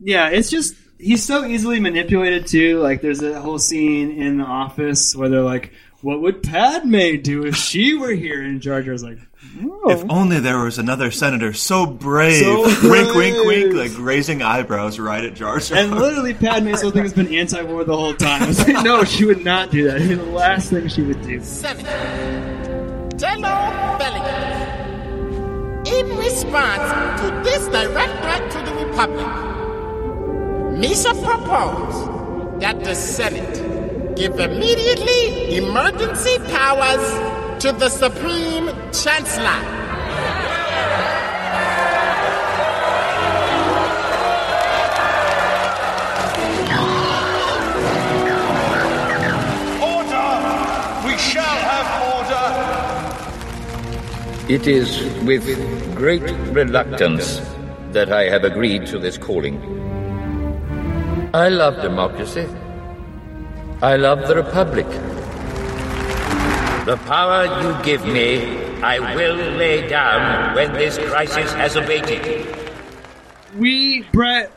[0.00, 2.80] yeah, it's just he's so easily manipulated too.
[2.80, 7.44] Like, there's a whole scene in the office where they're like, "What would Padme do
[7.46, 9.18] if she were here?" And Jar Jar's like,
[9.62, 12.42] "Oh." If only there was another senator so brave.
[12.42, 15.78] So wink, wink, wink, like raising eyebrows right at Jar Jar.
[15.78, 18.48] And literally, Padme's whole thing has been anti-war the whole time.
[18.50, 19.96] It's like, no, she would not do that.
[19.96, 21.40] It'd be the last thing she would do.
[23.16, 24.62] Jello Bellinger.
[25.86, 29.26] In response to this direct threat to the Republic,
[30.74, 39.60] Misa proposed that the Senate give immediately emergency powers to the Supreme Chancellor.
[49.78, 50.28] Order!
[51.06, 52.46] We shall have order!
[54.52, 55.46] It is with
[55.94, 57.40] great reluctance
[57.92, 59.83] that I have agreed to this calling.
[61.34, 62.46] I love democracy.
[63.82, 64.86] I love the Republic.
[66.86, 72.46] The power you give me, I will lay down when this crisis has abated.
[73.56, 74.52] we Brett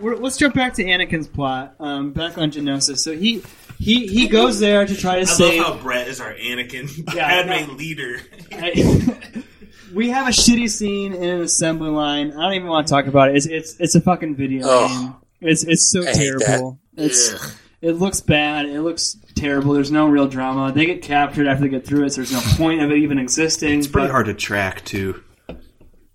[0.00, 3.42] we're, let's jump back to Anakin's plot um, back on Geonosis so he
[3.78, 6.32] he he goes there to try to i save I love how brett is our
[6.34, 7.74] anakin Yeah, padme no.
[7.74, 8.20] leader
[9.94, 13.06] we have a shitty scene in an assembly line I don't even want to talk
[13.06, 14.90] about it it's it's, it's a fucking video Ugh.
[14.90, 17.04] game it's it's so I terrible that.
[17.04, 21.64] it's it looks bad it looks terrible there's no real drama they get captured after
[21.64, 24.12] they get through it so there's no point of it even existing It's pretty but-
[24.12, 25.22] hard to track too.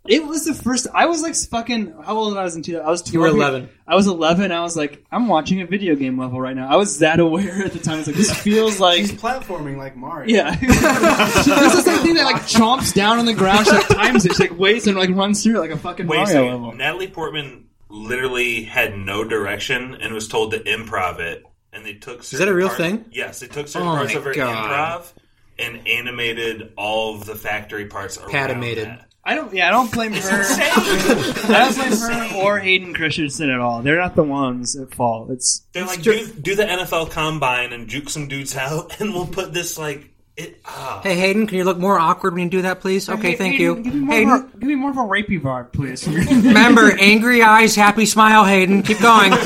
[0.10, 0.88] It was the first.
[0.94, 1.94] I was like fucking.
[2.02, 2.80] How old was I was in two?
[2.80, 3.02] I was.
[3.02, 3.70] 12, You were 11.
[3.86, 4.54] I was eleven.
[4.54, 6.70] I was like, I'm watching a video game level right now.
[6.70, 8.00] I was that aware at the time.
[8.00, 9.00] It's like this feels like.
[9.00, 10.34] He's platforming like Mario.
[10.34, 13.66] Yeah, this is the thing that like chomps down on the ground.
[13.66, 14.34] She like times it.
[14.36, 16.52] She like waits and like runs through it like a fucking Wait a Mario second.
[16.54, 16.72] level.
[16.74, 17.67] Natalie Portman
[17.98, 21.44] literally had no direction and was told to improv it,
[21.74, 22.22] and they took.
[22.22, 23.06] Is that a real parts- thing?
[23.12, 24.72] Yes, they took certain Oh parts of her God.
[24.72, 25.14] improv
[25.60, 28.84] and animated all of the factory parts around Patomated.
[28.86, 29.04] that.
[29.24, 29.54] I don't.
[29.54, 30.20] Yeah, I don't blame her.
[30.22, 31.92] I don't blame
[32.32, 33.82] her or Hayden Christensen at all.
[33.82, 35.32] They're not the ones at fault.
[35.32, 39.14] It's They're it's like, do, do the NFL Combine and juke some dudes out, and
[39.14, 40.60] we'll put this like it.
[40.66, 41.02] Ah.
[41.04, 43.10] Hey Hayden, can you look more awkward when you do that, please?
[43.10, 43.84] Okay, thank Hayden, you.
[43.84, 46.08] Give me more, Hayden, of a, give me more of a rapey vibe, please.
[46.48, 48.46] remember, angry eyes, happy smile.
[48.46, 49.32] Hayden, keep going.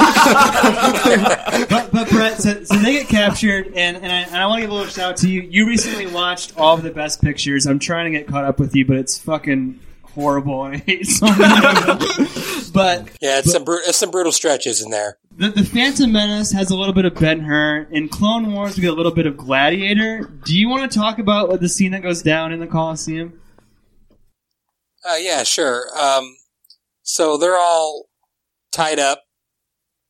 [1.70, 4.62] but, but Brett, so, so they get captured, and, and I, and I want to
[4.62, 5.42] give a little shout out to you.
[5.42, 7.66] You recently watched all of the best pictures.
[7.66, 11.26] I'm trying to get caught up with you, but it's fucking horrible, I hate so
[11.26, 12.28] many of them.
[12.74, 15.18] But Yeah, it's some bru- it's some brutal stretches in there.
[15.42, 17.88] The, the Phantom Menace has a little bit of Ben Hur.
[17.90, 20.32] In Clone Wars, we get a little bit of Gladiator.
[20.46, 23.42] Do you want to talk about what the scene that goes down in the Coliseum?
[25.04, 25.88] Uh, yeah, sure.
[26.00, 26.36] Um,
[27.02, 28.06] so they're all
[28.72, 29.24] tied up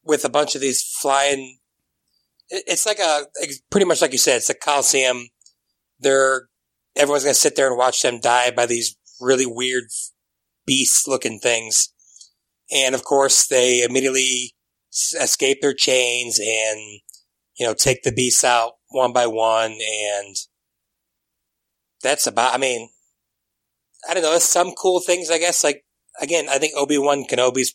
[0.04, 1.60] with a bunch of these flying.
[2.50, 3.22] It's like a
[3.70, 4.38] pretty much like you said.
[4.38, 5.30] It's a coliseum.
[5.98, 6.50] They're
[6.98, 9.86] everyone's to sit there and watch them die by these really weird
[10.66, 11.94] beast-looking things,
[12.70, 14.56] and of course they immediately
[15.20, 17.02] escape their chains and
[17.58, 20.36] you know take the beasts out one by one, and
[22.04, 22.54] that's about.
[22.54, 22.90] I mean,
[24.10, 24.32] I don't know.
[24.32, 25.64] There's some cool things, I guess.
[25.64, 25.84] Like
[26.22, 27.74] again, I think Obi Wan Kenobi's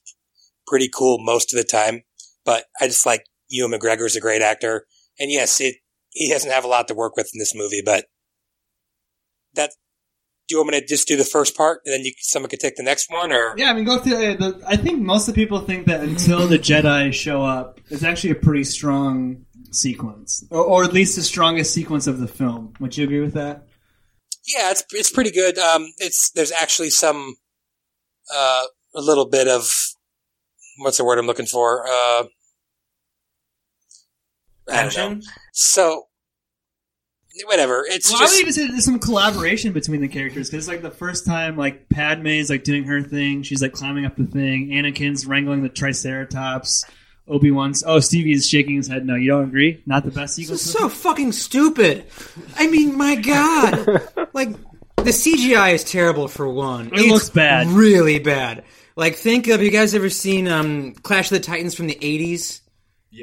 [0.66, 2.02] pretty cool most of the time,
[2.44, 4.86] but I just like Ewan McGregor's a great actor,
[5.18, 5.76] and yes, it
[6.10, 8.06] he doesn't have a lot to work with in this movie, but
[9.54, 9.72] that.
[10.48, 12.60] Do you want me to just do the first part, and then you, someone could
[12.60, 14.14] take the next one, or Yeah, I mean, go through.
[14.14, 17.80] Uh, the, I think most of the people think that until the Jedi show up,
[17.90, 22.28] it's actually a pretty strong sequence, or, or at least the strongest sequence of the
[22.28, 22.74] film.
[22.80, 23.66] Would you agree with that?
[24.46, 25.58] yeah, it's it's pretty good.
[25.58, 27.36] Um, it's there's actually some
[28.32, 29.70] uh, a little bit of
[30.78, 31.86] what's the word I'm looking for?
[31.86, 32.24] Uh,
[34.68, 35.20] I don't know.
[35.52, 36.04] So
[37.44, 37.84] whatever.
[37.88, 40.68] It's well, I just would even say there's some collaboration between the characters because it's
[40.72, 44.16] like the first time, like Padme is like doing her thing, she's like climbing up
[44.16, 44.68] the thing.
[44.68, 46.84] Anakin's wrangling the Triceratops.
[47.28, 49.04] Obi Wan's oh Stevie's shaking his head.
[49.04, 49.82] No, you don't agree.
[49.84, 50.64] Not the best This sequence.
[50.66, 52.04] is so fucking stupid.
[52.56, 53.86] I mean, my god.
[54.32, 54.50] like,
[54.96, 56.86] the CGI is terrible for one.
[56.94, 57.66] It looks bad.
[57.66, 58.62] Really bad.
[58.94, 62.60] Like, think of, you guys ever seen um, Clash of the Titans from the 80s?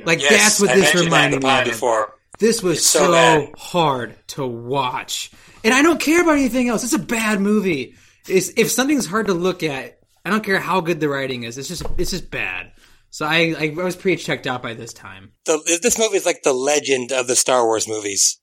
[0.06, 1.66] Like, Yes, that's what I this mentioned that in reminded me of.
[1.66, 2.14] before.
[2.44, 5.32] This was It's so so, hard to watch.
[5.64, 6.84] And I don't care about anything else.
[6.84, 7.96] It's a bad movie.
[8.28, 11.58] It's, if something's hard to look at, I don't care how good the writing is.
[11.58, 12.74] It's just, it's just bad.
[13.12, 15.32] So I, I, I was pretty checked out by this time.
[15.46, 18.42] the, this movie is like the legend of the Star Wars movies.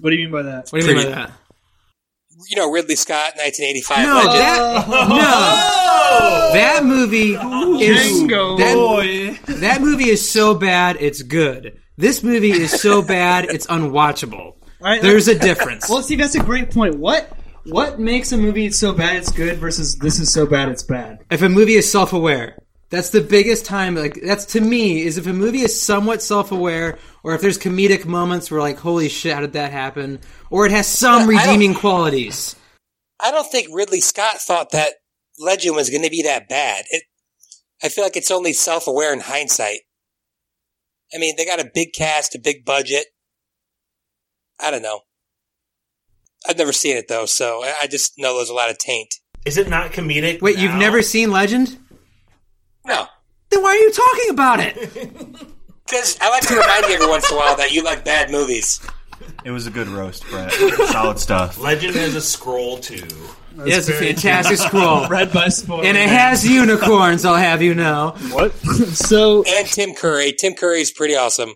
[0.00, 0.70] What do you mean by that?
[0.70, 1.32] What do you mean by that?
[2.48, 4.32] You know, Ridley Scott, 1985 No, legend.
[4.38, 6.50] that no, oh!
[6.54, 8.56] that movie is Django.
[8.56, 11.78] that, that movie is so bad it's good.
[12.02, 14.40] This movie is so bad it's unwatchable.
[14.40, 15.88] All right, There's a difference.
[15.88, 16.96] Well, Steve, that's a great point.
[16.98, 17.30] What
[17.64, 21.20] what makes a movie so bad it's good versus this is so bad it's bad?
[21.30, 22.58] If a movie is self-aware,
[22.90, 23.94] that's the biggest time.
[23.94, 28.04] Like that's to me is if a movie is somewhat self-aware, or if there's comedic
[28.04, 30.18] moments where like, holy shit, how did that happen?
[30.50, 32.56] Or it has some Yeah, I don't- redeeming qualities.
[33.20, 34.94] I don't think Ridley Scott thought that
[35.38, 36.84] Legend was going to be that bad.
[36.90, 37.04] It,
[37.80, 39.82] I feel like it's only self-aware in hindsight.
[41.14, 43.06] I mean, they got a big cast, a big budget.
[44.60, 45.00] I don't know.
[46.48, 49.14] I've never seen it though, so I I just know there's a lot of taint.
[49.44, 50.40] Is it not comedic?
[50.40, 51.78] Wait, you've never seen Legend?
[52.86, 53.06] No,
[53.50, 54.74] Then why are you talking about it?
[55.86, 58.30] because I like to remind you every once in a while that you like bad
[58.30, 58.80] movies.
[59.44, 60.52] It was a good roast, Brett.
[60.52, 61.58] Solid stuff.
[61.58, 63.06] Legend is a scroll too.
[63.58, 65.08] It's a fantastic scroll.
[65.08, 65.84] Read by spoiler.
[65.84, 68.14] And it has unicorns, I'll have you know.
[68.30, 68.52] what?
[68.56, 70.32] so And Tim Curry.
[70.32, 71.54] Tim Curry's pretty awesome.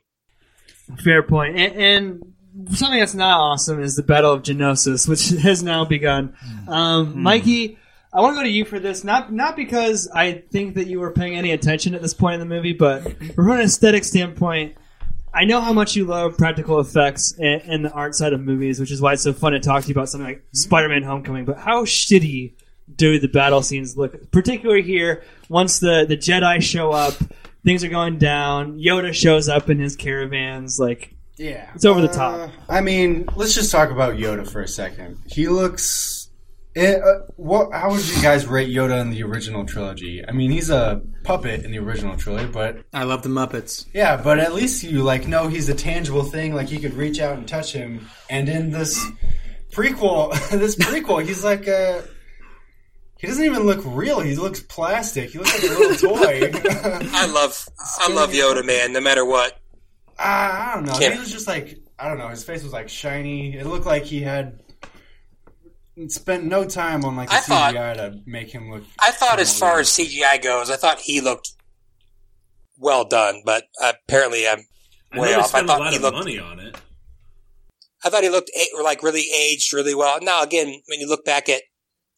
[1.03, 1.57] fair point.
[1.59, 2.35] And, and
[2.77, 6.35] something that's not awesome is the Battle of Geonosis, which has now begun.
[6.69, 7.79] Um, Mikey,
[8.13, 9.05] I want to go to you for this.
[9.05, 12.41] Not not because I think that you were paying any attention at this point in
[12.41, 13.03] the movie, but
[13.35, 14.77] from an aesthetic standpoint.
[15.37, 18.81] I know how much you love practical effects and, and the art side of movies,
[18.81, 21.45] which is why it's so fun to talk to you about something like Spider-Man: Homecoming.
[21.45, 22.55] But how shitty
[22.97, 24.31] do the battle scenes look?
[24.31, 27.15] Particularly here, once the the Jedi show up,
[27.65, 28.79] things are going down.
[28.79, 32.51] Yoda shows up in his caravans, like Yeah, it's over the Uh, top.
[32.69, 35.19] I mean, let's just talk about Yoda for a second.
[35.27, 36.16] He looks.
[36.77, 37.73] Eh, uh, what?
[37.73, 40.23] How would you guys rate Yoda in the original trilogy?
[40.27, 43.87] I mean, he's a puppet in the original trilogy, but I love the Muppets.
[43.95, 46.55] yeah, but at least you like know he's a tangible thing.
[46.55, 48.07] Like you could reach out and touch him.
[48.29, 49.03] And in this
[49.73, 52.05] prequel, this prequel, he's like a.
[53.19, 54.21] He doesn't even look real.
[54.21, 55.31] He looks plastic.
[55.31, 56.51] He looks like a little toy.
[57.15, 57.67] I love,
[58.01, 58.93] I love Yoda, man.
[58.93, 59.59] No matter what.
[60.19, 60.99] I don't know.
[60.99, 62.29] Can't- He was just like I don't know.
[62.29, 63.57] His face was like shiny.
[63.57, 64.61] It looked like he had
[66.09, 68.85] spent no time on like the I thought- CGI to make him look.
[69.01, 71.51] I thought, as far as CGI goes, I thought he looked
[72.79, 74.59] well done, but apparently I'm
[75.15, 75.45] way know they off.
[75.47, 76.17] I spent a thought lot he of looked.
[76.19, 76.77] money on it.
[78.05, 78.51] I thought he looked
[78.83, 80.19] like really aged really well.
[80.21, 81.63] Now again, when you look back at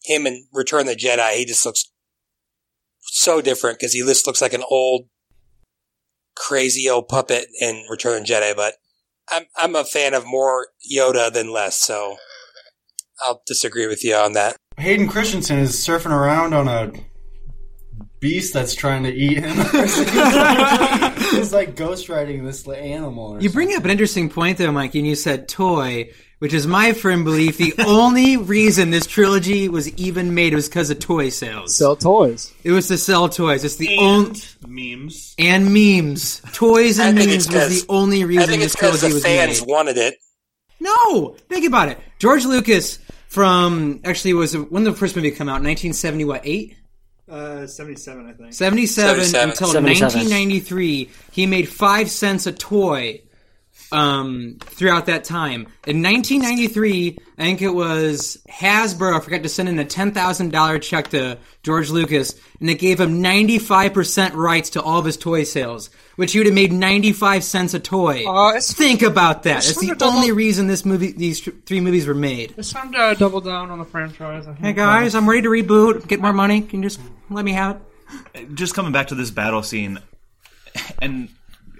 [0.03, 1.85] him in Return of the Jedi, he just looks
[3.01, 5.07] so different because he just looks like an old,
[6.35, 8.55] crazy old puppet in Return of the Jedi.
[8.55, 8.75] But
[9.29, 12.17] I'm I'm a fan of more Yoda than less, so
[13.21, 14.55] I'll disagree with you on that.
[14.77, 16.91] Hayden Christensen is surfing around on a
[18.21, 19.49] beast that's trying to eat him.
[21.31, 23.35] He's like ghostwriting this animal.
[23.35, 26.65] Or You bring up an interesting point though, Mike, and you said toy, which is
[26.67, 31.29] my firm belief the only reason this trilogy was even made was because of toy
[31.29, 31.75] sales.
[31.77, 32.53] Sell toys.
[32.63, 33.63] It was to sell toys.
[33.63, 35.35] It's the And only memes.
[35.37, 36.41] and memes.
[36.53, 38.81] Toys and I think it's memes was 'cause- the only I reason think this it's
[38.81, 39.69] because trilogy the was fans made.
[39.69, 40.15] wanted it.
[40.81, 41.99] No, think about it.
[42.19, 42.99] George Lucas
[43.29, 45.61] from actually was when did the first movie come out?
[45.61, 46.75] 1970 what eight?
[47.29, 48.53] Uh, seventy-seven, I think.
[48.53, 49.49] 77, 77.
[49.51, 50.19] until 77.
[50.19, 53.21] 1993 he made 5 cents a toy
[53.91, 55.61] um, throughout that time.
[55.87, 61.37] In 1993 i think it was hasbro forgot to send in a $10000 check to
[61.63, 66.33] george lucas and it gave him 95% rights to all of his toy sales which
[66.33, 68.25] he would have made 95 cents a toy.
[68.27, 69.59] Uh, it's- think about that.
[69.59, 72.53] it's it's the sort double- only reason this movie these three movies were made.
[72.57, 74.45] It's time to double down on the franchise.
[74.59, 76.07] Hey guys i'm ready to reboot.
[76.07, 76.59] Get more money.
[76.61, 77.79] Can you just let me have
[78.35, 78.53] it?
[78.53, 79.99] Just coming back to this battle scene,
[81.01, 81.29] and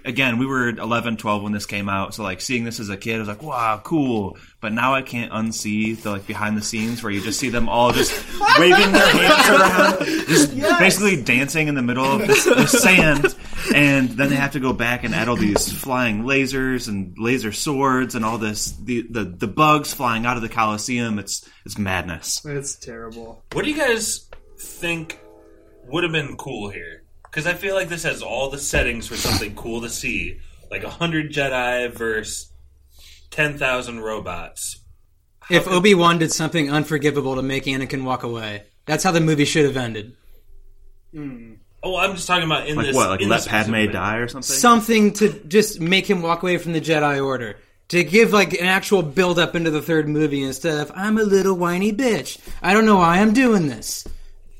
[0.04, 2.96] again, we were 11, 12 when this came out, so like seeing this as a
[2.96, 4.36] kid, I was like, wow, cool.
[4.60, 7.68] But now I can't unsee the like behind the scenes where you just see them
[7.68, 8.12] all just
[8.58, 10.78] waving their hands around, just Yes.
[10.78, 13.34] basically dancing in the middle of the, this sand,
[13.74, 17.52] and then they have to go back and add all these flying lasers and laser
[17.52, 21.18] swords and all this the the, the bugs flying out of the Coliseum.
[21.18, 22.44] It's it's madness.
[22.44, 23.42] It's terrible.
[23.52, 24.28] What do you guys
[24.58, 25.18] think
[25.88, 26.99] would have been cool here?
[27.30, 30.38] Because I feel like this has all the settings for something cool to see,
[30.70, 32.50] like a hundred Jedi versus
[33.30, 34.80] ten thousand robots.
[35.48, 39.44] If Obi Wan did something unforgivable to make Anakin walk away, that's how the movie
[39.44, 40.16] should have ended.
[41.12, 41.54] Hmm.
[41.82, 42.96] Oh, I'm just talking about in Like this.
[42.96, 43.08] what?
[43.08, 44.42] Like let Padme specific- die or something?
[44.56, 47.56] Something to just make him walk away from the Jedi Order.
[47.88, 51.22] To give like an actual build up into the third movie instead of I'm a
[51.22, 52.38] little whiny bitch.
[52.62, 54.06] I don't know why I'm doing this.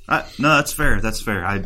[0.08, 1.00] I, no, that's fair.
[1.00, 1.44] That's fair.
[1.44, 1.62] I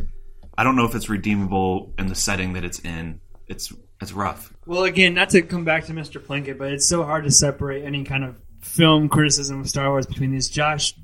[0.57, 3.21] I don't know if it's redeemable in the setting that it's in.
[3.47, 4.53] It's it's rough.
[4.67, 6.21] Well, again, not to come back to Mr.
[6.21, 10.07] Plinkett, but it's so hard to separate any kind of film criticism of Star Wars
[10.07, 10.49] between these.
[10.49, 10.95] Josh,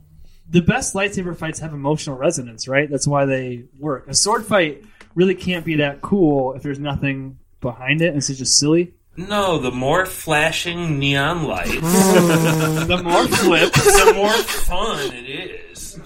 [0.48, 2.90] the best lightsaber fights have emotional resonance, right?
[2.90, 4.09] That's why they work.
[4.09, 4.84] A sword fight
[5.14, 8.94] really can't be that cool if there's nothing behind it and it's just silly.
[9.16, 16.01] No, the more flashing neon lights, the more flips, the more fun it is.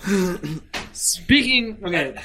[0.93, 2.17] Speaking okay,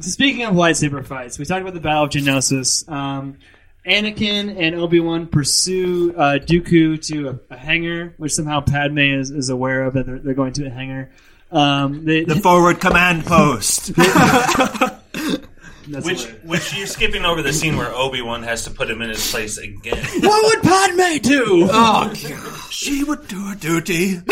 [0.00, 2.88] so speaking of lightsaber fights, we talked about the Battle of Geonosis.
[2.90, 3.38] Um,
[3.86, 9.30] Anakin and Obi Wan pursue uh, Dooku to a, a hangar, which somehow Padme is,
[9.30, 11.10] is aware of that they're, they're going to a hangar.
[11.50, 13.94] Um, they, The forward command post.
[13.96, 16.44] That's which, hilarious.
[16.44, 19.30] which you're skipping over the scene where Obi Wan has to put him in his
[19.30, 19.96] place again.
[20.20, 21.66] what would Padme do?
[21.70, 22.70] Oh, God.
[22.70, 24.18] she would do her duty.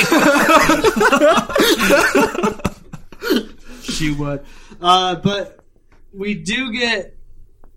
[3.83, 4.45] she would.
[4.81, 5.61] Uh, but
[6.13, 7.15] we do get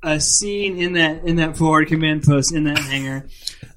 [0.02, 3.28] a scene in that in that forward command post in that hangar.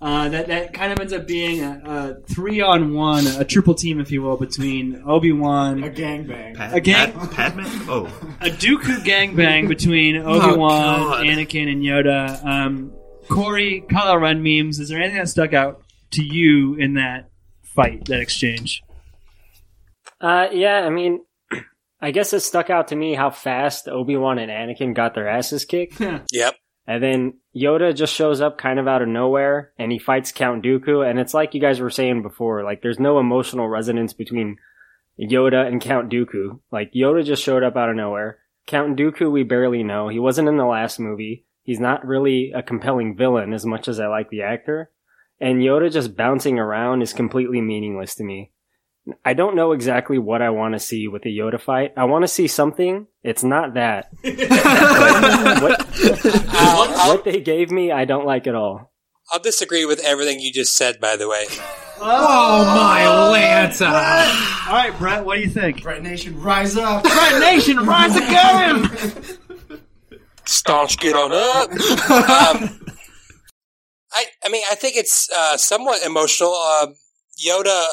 [0.00, 3.74] Uh, that that kind of ends up being a, a three on one, a triple
[3.74, 6.56] team, if you will, between Obi Wan, A gangbang.
[6.56, 7.60] Pad- A gang- Pad- Padme?
[7.88, 8.06] Oh.
[8.40, 11.24] a Dooku gangbang between Obi Wan, God.
[11.26, 12.44] Anakin, and Yoda.
[12.44, 12.92] Um,
[13.28, 14.80] Korey, Kylo Ren memes.
[14.80, 17.30] Is there anything that stuck out to you in that
[17.62, 18.82] fight, that exchange?
[20.20, 21.24] Uh, yeah, I mean,
[22.03, 25.28] I guess it stuck out to me how fast Obi Wan and Anakin got their
[25.28, 26.00] asses kicked.
[26.00, 26.57] Yep.
[26.86, 30.64] And then Yoda just shows up kind of out of nowhere and he fights Count
[30.64, 31.09] Dooku.
[31.09, 34.57] And it's like you guys were saying before, like there's no emotional resonance between
[35.18, 36.59] Yoda and Count Dooku.
[36.72, 38.38] Like Yoda just showed up out of nowhere.
[38.66, 40.09] Count Dooku we barely know.
[40.09, 41.46] He wasn't in the last movie.
[41.62, 44.90] He's not really a compelling villain as much as I like the actor.
[45.40, 48.51] And Yoda just bouncing around is completely meaningless to me.
[49.24, 51.92] I don't know exactly what I want to see with a Yoda fight.
[51.96, 53.09] I want to see something.
[53.24, 54.12] It's not that.
[55.61, 55.86] what,
[57.09, 58.92] what they gave me, I don't like at all.
[59.32, 61.46] I'll disagree with everything you just said, by the way.
[62.00, 63.03] Oh, my
[63.36, 63.86] Lanta.
[64.68, 65.82] All right, Brett, what do you think?
[65.82, 67.03] Brett Nation, rise up.
[67.03, 68.90] Brett Nation, rise again!
[70.44, 71.70] Staunch, get on up.
[71.70, 72.80] um,
[74.12, 76.53] I, I mean, I think it's uh, somewhat emotional.
[76.55, 76.94] Um,
[77.44, 77.86] Yoda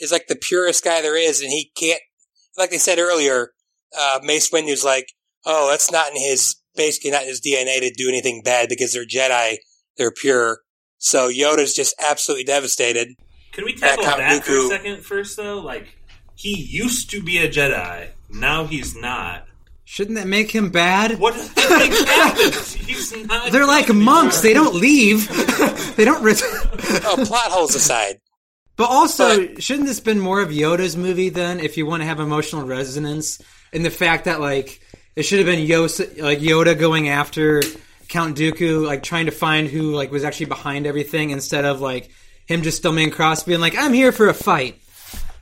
[0.00, 2.00] is like the purest guy there is, and he can't.
[2.56, 3.52] Like they said earlier,
[3.98, 5.08] uh, Mace Windu's like,
[5.44, 8.92] oh, that's not in his basically not in his DNA to do anything bad because
[8.92, 9.56] they're Jedi,
[9.96, 10.60] they're pure.
[10.98, 13.08] So Yoda's just absolutely devastated.
[13.52, 15.58] Can we tackle Count that for a second first, though?
[15.58, 15.96] Like,
[16.34, 18.10] he used to be a Jedi.
[18.30, 19.46] Now he's not.
[19.84, 21.18] Shouldn't that make him bad?
[21.18, 22.78] What does that think?
[22.88, 23.50] He's not.
[23.50, 24.42] They're like monks.
[24.42, 25.26] They don't leave.
[25.96, 26.22] they don't.
[26.22, 28.20] Ret- Oh, plot holes aside.
[28.78, 31.58] But also, shouldn't this been more of Yoda's movie then?
[31.58, 34.80] If you want to have emotional resonance, in the fact that like
[35.16, 37.60] it should have been Yoda, like Yoda going after
[38.06, 42.10] Count Dooku, like trying to find who like was actually behind everything, instead of like
[42.46, 44.80] him just stumbling across, being like, "I'm here for a fight."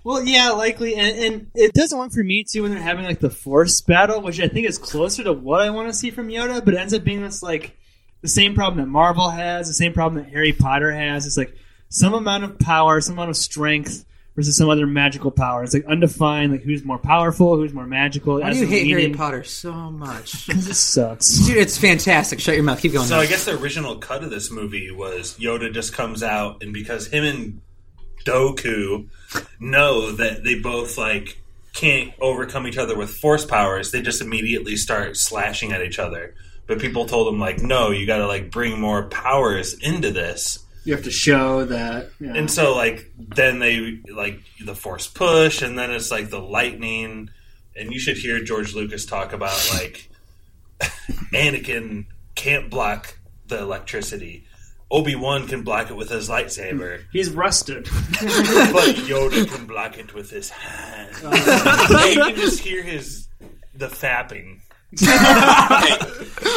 [0.03, 3.21] Well, yeah, likely, and, and it doesn't work for me too when they're having like
[3.21, 6.29] the Force battle, which I think is closer to what I want to see from
[6.29, 7.77] Yoda, but it ends up being this like
[8.23, 11.27] the same problem that Marvel has, the same problem that Harry Potter has.
[11.27, 11.55] It's like
[11.89, 14.05] some amount of power, some amount of strength
[14.37, 15.65] versus some other magical power.
[15.65, 18.41] It's like undefined, like who's more powerful, who's more magical.
[18.41, 20.47] Why do you a hate Harry Potter so much?
[20.47, 21.47] Because it sucks.
[21.47, 22.41] Dude, it's fantastic.
[22.41, 22.81] Shut your mouth.
[22.81, 23.07] Keep going.
[23.07, 23.23] So now.
[23.23, 27.07] I guess the original cut of this movie was Yoda just comes out, and because
[27.09, 27.61] him and
[28.25, 29.09] Dooku
[29.59, 31.39] know that they both like
[31.73, 36.35] can't overcome each other with force powers, they just immediately start slashing at each other.
[36.67, 40.59] But people told him like, no, you got to like bring more powers into this.
[40.87, 42.11] You have to show that.
[42.21, 42.35] yeah.
[42.35, 47.29] And so like then they like the force push, and then it's like the lightning,
[47.75, 50.09] and you should hear George Lucas talk about like
[51.35, 53.19] Anakin can't block
[53.49, 54.45] the electricity.
[54.89, 57.85] Obi Wan can block it with his lightsaber, He's rusted.
[58.13, 61.11] but Yoda can block it with his hand.
[61.25, 62.07] Uh.
[62.13, 63.27] you can just hear his
[63.75, 64.61] the fapping.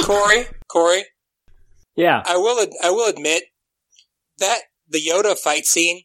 [0.03, 1.01] Korey, Korey,
[1.95, 2.21] Yeah.
[2.25, 2.59] I will.
[2.61, 3.43] ad- I will admit
[4.39, 6.03] that the Yoda fight scene,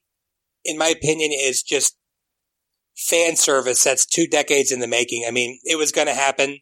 [0.64, 1.96] in my opinion, is just
[2.96, 3.82] fan service.
[3.82, 5.24] That's two decades in the making.
[5.26, 6.58] I mean, it was going to happen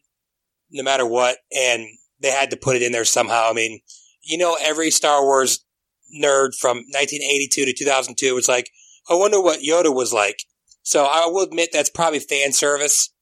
[0.71, 1.85] no matter what, and
[2.19, 3.49] they had to put it in there somehow.
[3.49, 3.81] I mean,
[4.23, 5.65] you know, every Star Wars
[6.13, 8.69] nerd from 1982 to 2002 was like,
[9.09, 10.37] I wonder what Yoda was like.
[10.81, 13.13] So I will admit that's probably fan service.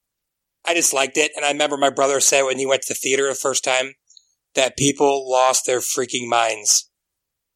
[0.65, 2.99] I just liked it, and I remember my brother said when he went to the
[2.99, 3.95] theater the first time
[4.53, 6.90] that people lost their freaking minds.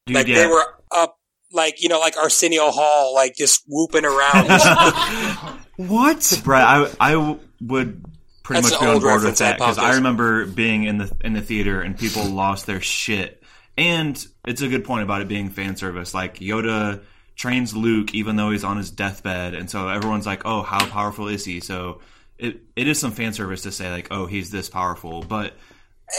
[0.06, 0.36] Dude, like yeah.
[0.36, 1.18] they were up,
[1.52, 4.48] like you know, like Arsenio Hall, like just whooping around.
[5.76, 6.40] What?
[6.42, 8.02] Brett, I I w- would
[8.42, 9.96] pretty That's much an be on board with that because I apologize.
[9.98, 13.42] remember being in the in the theater and people lost their shit.
[13.76, 16.14] And it's a good point about it being fan service.
[16.14, 17.02] Like Yoda
[17.34, 21.28] trains Luke even though he's on his deathbed, and so everyone's like, "Oh, how powerful
[21.28, 22.00] is he?" So
[22.38, 25.52] it it is some fan service to say like, "Oh, he's this powerful," but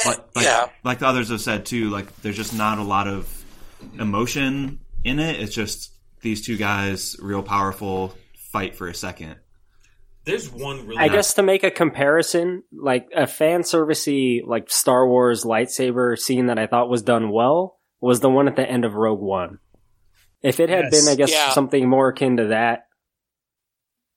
[0.06, 0.70] but eh, like, Yeah.
[0.84, 3.37] like the others have said too, like there's just not a lot of
[4.00, 5.40] emotion in it.
[5.42, 8.14] It's just these two guys, real powerful,
[8.52, 9.36] fight for a second.
[10.26, 10.98] There's one really.
[11.02, 16.48] I guess to make a comparison, like a fan servicey like Star Wars lightsaber scene
[16.48, 19.60] that I thought was done well was the one at the end of Rogue One.
[20.44, 21.06] If it had Yes.
[21.06, 21.50] been, I guess, Yeah.
[21.52, 22.88] something more akin to that,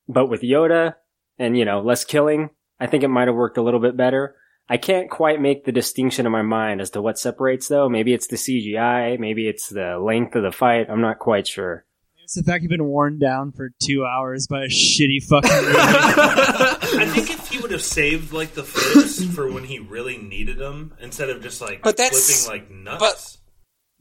[0.09, 0.95] but with Yoda
[1.39, 2.51] and you know less killing,
[2.81, 4.35] I think it might have worked a little bit better.
[4.73, 7.89] I can't quite make the distinction in my mind as to what separates though.
[7.89, 10.87] Maybe it's the CGI, maybe it's the length of the fight.
[10.89, 11.85] I'm not quite sure.
[12.23, 15.75] It's the fact you've been worn down for two hours by a shitty fucking movie.
[17.03, 20.59] I think if he would have saved like the flips for when he really needed
[20.59, 23.01] them, instead of just like But that's- flipping like nuts.
[23.01, 23.37] but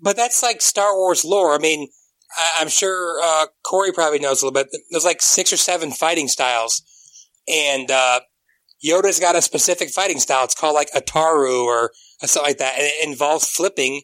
[0.01, 1.55] but that's like Star Wars lore.
[1.55, 1.89] I mean,
[2.37, 4.67] I, I'm sure uh, Korey probably knows a little bit.
[4.91, 6.83] There's like six or seven fighting styles,
[7.51, 8.19] and uh,
[8.85, 10.43] Yoda's got a specific fighting style.
[10.45, 14.01] It's called like Ataru or something like that, and it involves flipping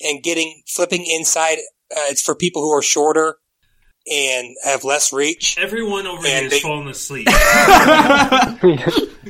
[0.00, 1.58] and getting flipping inside.
[1.90, 3.36] Uh, it's for people who are shorter
[4.10, 5.56] and have less reach.
[5.58, 7.26] Everyone over And here they- is falling asleep.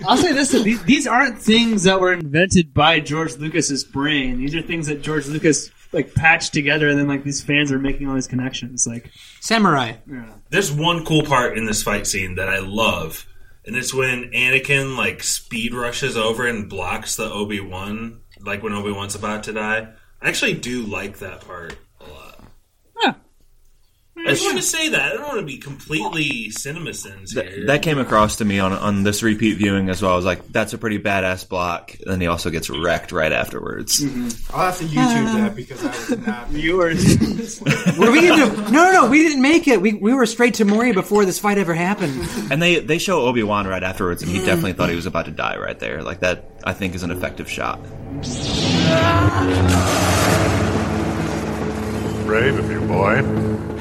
[0.07, 4.39] I'll say this: these, these aren't things that were invented by George Lucas's brain.
[4.39, 7.79] These are things that George Lucas like patched together, and then like these fans are
[7.79, 8.87] making all these connections.
[8.87, 9.95] Like, Samurai.
[10.11, 10.35] yeah.
[10.51, 13.27] There's one cool part in this fight scene that I love,
[13.67, 18.73] and it's when Anakin like speed rushes over and blocks the Obi Wan, like when
[18.73, 19.89] Obi Wan's about to die.
[20.21, 21.77] I actually do like that part.
[24.27, 27.43] I just want to say that I don't want to be completely cinema sins here.
[27.43, 30.13] That, that came across to me on on this repeat viewing as well.
[30.13, 33.33] I was like, "That's a pretty badass block." And then he also gets wrecked right
[33.33, 34.01] afterwards.
[34.01, 34.57] Mm-hmm.
[34.57, 36.49] I'll have to YouTube that because I was not.
[36.55, 37.61] Viewers.
[37.99, 39.11] Were we into, no, no, no.
[39.11, 39.81] We didn't make it.
[39.81, 42.27] We, we were straight to Moria before this fight ever happened.
[42.51, 44.47] And they they show Obi Wan right afterwards, and he mm.
[44.47, 46.03] definitely thought he was about to die right there.
[46.03, 47.83] Like that, I think is an effective shot.
[52.25, 53.74] Brave of you, boy.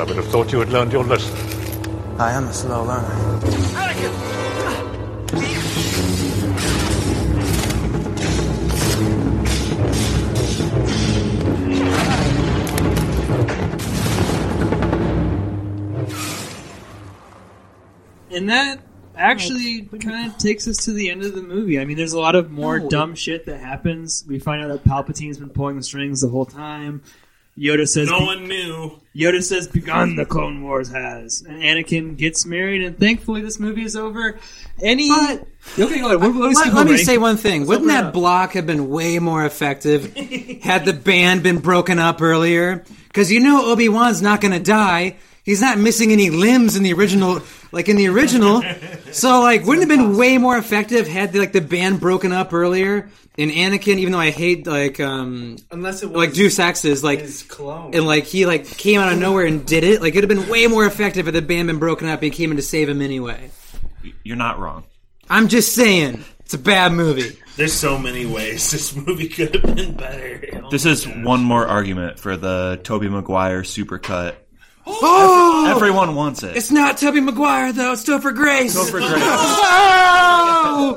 [0.00, 1.36] But I would have thought you had learned your lesson.
[2.18, 4.30] I am a slow learner.
[18.30, 18.80] And that
[19.16, 21.78] actually kind of takes us to the end of the movie.
[21.78, 22.88] I mean, there's a lot of more No.
[22.88, 24.24] dumb shit that happens.
[24.26, 27.02] We find out that Palpatine's been pulling the strings the whole time.
[27.60, 29.00] Yoda says, no one knew.
[29.14, 32.82] Yoda says, "Begun the Clone Wars has," and Anakin gets married.
[32.82, 34.38] And thankfully, this movie is over.
[34.80, 35.46] Any But-
[35.78, 36.20] okay, go ahead.
[36.20, 37.66] What, what is Let, keep let me say one thing.
[37.66, 38.12] Wouldn't that up.
[38.14, 40.14] block have been way more effective
[40.62, 42.84] had the band been broken up earlier?
[43.08, 45.16] Because you know Obi Wan's not going to die.
[45.50, 47.40] He's not missing any limbs in the original,
[47.72, 48.62] like in the original.
[49.12, 52.32] so, like, wouldn't it have been way more effective had the, like the band broken
[52.32, 53.10] up earlier?
[53.36, 57.20] And Anakin, even though I hate like um Unless it was like Deus Ex's, like
[57.20, 57.94] his clone.
[57.94, 60.00] and like he like came out of nowhere and did it.
[60.02, 62.30] Like it'd have been way more effective if the band been broken up and he
[62.30, 63.50] came in to save him anyway.
[64.24, 64.84] You're not wrong.
[65.28, 67.38] I'm just saying, it's a bad movie.
[67.56, 70.44] There's so many ways this movie could have been better.
[70.64, 71.24] Oh This is gosh.
[71.24, 74.34] one more argument for the Tobey Maguire supercut.
[75.02, 76.56] Oh, Everyone wants it.
[76.56, 77.92] It's not Tobey Maguire though.
[77.92, 78.76] It's Topher Grace.
[78.76, 79.22] Topher Grace.
[79.22, 80.96] Oh!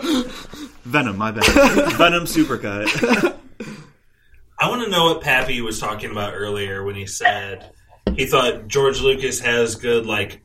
[0.86, 1.46] Venom, my bad.
[1.94, 2.88] Venom supercut.
[4.60, 7.72] I want to know what Pappy was talking about earlier when he said
[8.16, 10.41] he thought George Lucas has good like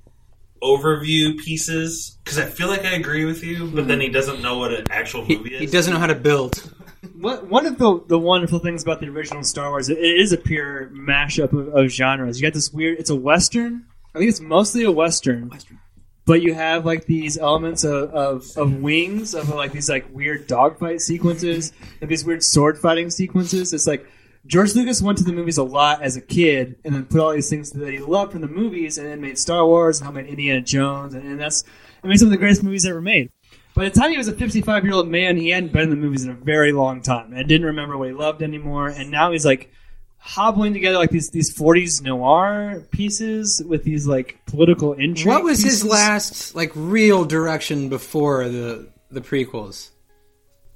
[0.63, 4.59] overview pieces because I feel like I agree with you, but then he doesn't know
[4.59, 5.61] what an actual He, movie is.
[5.61, 6.73] he doesn't know how to build.
[7.21, 10.33] What, one of the the wonderful things about the original Star Wars, it, it is
[10.33, 12.41] a pure mashup of, of genres.
[12.41, 12.99] You got this weird.
[12.99, 13.87] It's a western.
[14.15, 15.49] I think it's mostly a western.
[15.49, 15.81] Western.
[16.25, 20.47] But you have like these elements of, of, of wings, of like these like weird
[20.47, 23.73] dogfight sequences, and these weird sword fighting sequences.
[23.73, 24.07] It's like
[24.47, 27.33] George Lucas went to the movies a lot as a kid, and then put all
[27.33, 30.13] these things that he loved from the movies, and then made Star Wars, and how
[30.13, 31.65] made Indiana Jones, and, and that's
[32.05, 33.31] I mean some of the greatest movies ever made.
[33.79, 35.95] By the time he was a 55 year old man, he hadn't been in the
[35.97, 38.89] movies in a very long time, and didn't remember what he loved anymore.
[38.89, 39.71] And now he's like
[40.17, 45.29] hobbling together like these these 40s noir pieces with these like political intrigue.
[45.29, 45.83] What was pieces.
[45.83, 49.91] his last like real direction before the the prequels?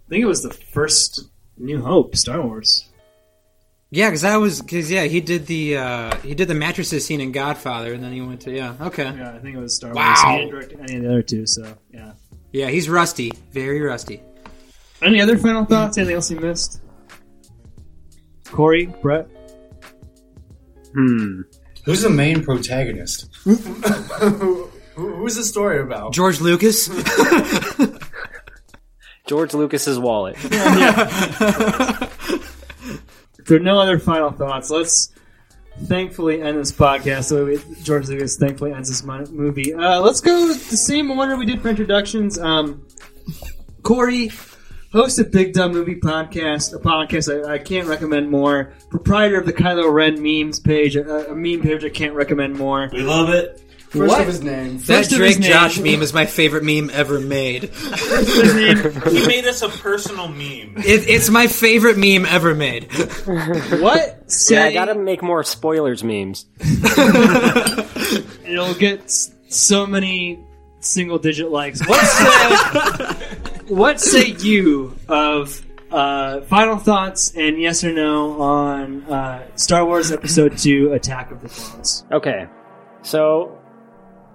[0.06, 1.24] I think it was the first
[1.58, 2.88] New Hope Star Wars.
[3.90, 7.20] Yeah, because that was because yeah he did the uh, he did the mattresses scene
[7.20, 9.92] in Godfather, and then he went to yeah okay Yeah, I think it was Star
[9.92, 10.06] Wow.
[10.06, 10.20] Wars.
[10.22, 12.12] He didn't direct any of the other two, so yeah.
[12.52, 14.22] Yeah he's rusty, very rusty.
[15.02, 15.98] Any other final thoughts?
[15.98, 16.80] Anything else you missed?
[18.44, 19.26] Korey, Brett.
[20.94, 21.42] Hmm.
[21.84, 23.28] Who's the main protagonist?
[23.44, 26.12] Who's the story about?
[26.12, 26.88] George Lucas.
[29.26, 30.36] George Lucas's wallet.
[33.42, 35.12] If there are no other final thoughts, let's
[35.84, 37.24] thankfully end this podcast.
[37.24, 39.74] So we, George Lucas thankfully ends this mo- movie.
[39.74, 42.38] Uh, let's go the same order we did for introductions.
[42.38, 42.86] Um,
[43.82, 44.30] Korey,
[44.92, 48.72] host of Big Dumb Movie Podcast, a podcast I, I can't recommend more.
[48.90, 52.88] Proprietor of the Kylo Ren memes page, a, a meme page I can't recommend more.
[52.92, 53.60] We love it.
[53.92, 54.20] First What?
[54.22, 54.78] of his name.
[54.78, 55.50] That First of his Drake name.
[55.50, 57.64] Josh meme is my favorite meme ever made.
[57.64, 59.02] His name.
[59.14, 60.74] He made us a personal meme.
[60.78, 62.90] It, it's my favorite meme ever made.
[63.80, 64.54] What say?
[64.54, 66.46] Yeah, I gotta make more spoilers memes.
[68.46, 69.10] It'll get
[69.48, 70.40] so many
[70.80, 71.86] single digit likes.
[71.86, 73.14] What say?
[73.74, 80.10] what say you of uh, final thoughts and yes or no on uh, Star Wars
[80.12, 82.04] Episode Two: Attack of the Clones?
[82.10, 82.46] Okay,
[83.02, 83.58] so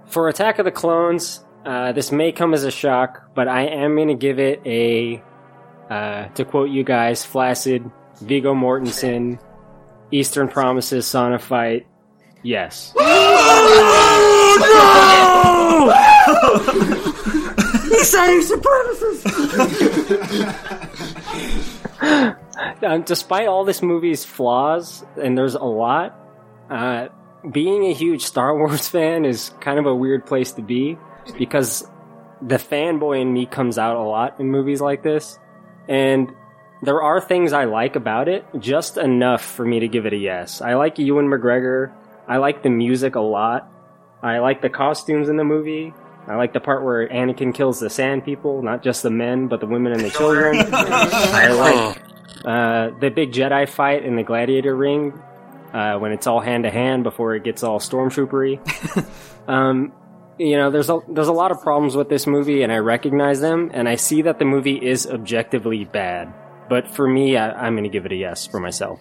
[0.08, 3.94] for Attack of the Clones, uh, this may come as a shock, but I am
[3.94, 5.22] going to give it a,
[5.90, 7.90] uh, to quote you guys, flaccid
[8.20, 9.40] Viggo Mortensen,
[10.10, 11.86] Eastern Promises sauna fight.
[12.42, 12.94] Yes.
[17.88, 19.24] He's saying supremacists!
[22.82, 26.16] um, despite all this movie's flaws, and there's a lot,
[26.70, 27.08] uh,
[27.50, 30.98] being a huge Star Wars fan is kind of a weird place to be
[31.38, 31.88] because
[32.40, 35.38] the fanboy in me comes out a lot in movies like this,
[35.88, 36.32] and
[36.82, 40.16] there are things I like about it, just enough for me to give it a
[40.16, 40.60] yes.
[40.60, 41.92] I like Ewan McGregor.
[42.28, 43.70] I like the music a lot.
[44.22, 45.92] I like the costumes in the movie.
[46.26, 49.60] I like the part where Anakin kills the sand people, not just the men, but
[49.60, 50.56] the women and the children.
[50.70, 52.02] I like
[52.44, 55.20] uh, the big Jedi fight in the gladiator ring
[55.72, 58.58] uh, when it's all hand to hand before it gets all stormtroopery.
[59.48, 59.92] um,
[60.38, 63.40] you know, there's a there's a lot of problems with this movie, and I recognize
[63.40, 66.32] them, and I see that the movie is objectively bad.
[66.68, 69.00] But for me, I, I'm going to give it a yes for myself.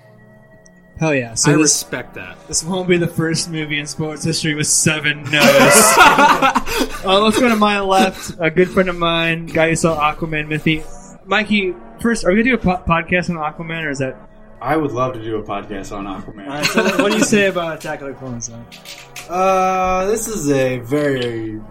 [0.99, 1.35] Hell yeah!
[1.35, 2.37] So I this, respect that.
[2.47, 5.33] this won't be the first movie in sports history with seven no's.
[5.35, 8.35] uh, let's go to my left.
[8.39, 10.83] A good friend of mine, guy who saw Aquaman with me.
[11.25, 14.17] Mikey, first, are we gonna do a po- podcast on Aquaman, or is that?
[14.61, 16.47] I would love to do a podcast on Aquaman.
[16.47, 18.47] All right, so what do you say about Attack of the Clones?
[18.47, 18.65] Then?
[19.29, 21.61] Uh, this is a very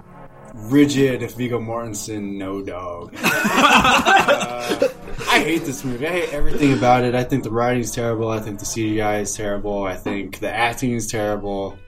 [0.55, 3.15] rigid Viggo Mortensen no dog.
[3.59, 4.89] Uh,
[5.29, 6.07] I hate this movie.
[6.07, 7.15] I hate everything about it.
[7.15, 8.31] I think the writing's terrible.
[8.31, 9.85] I think the CGI is terrible.
[9.85, 11.79] I think the acting is terrible.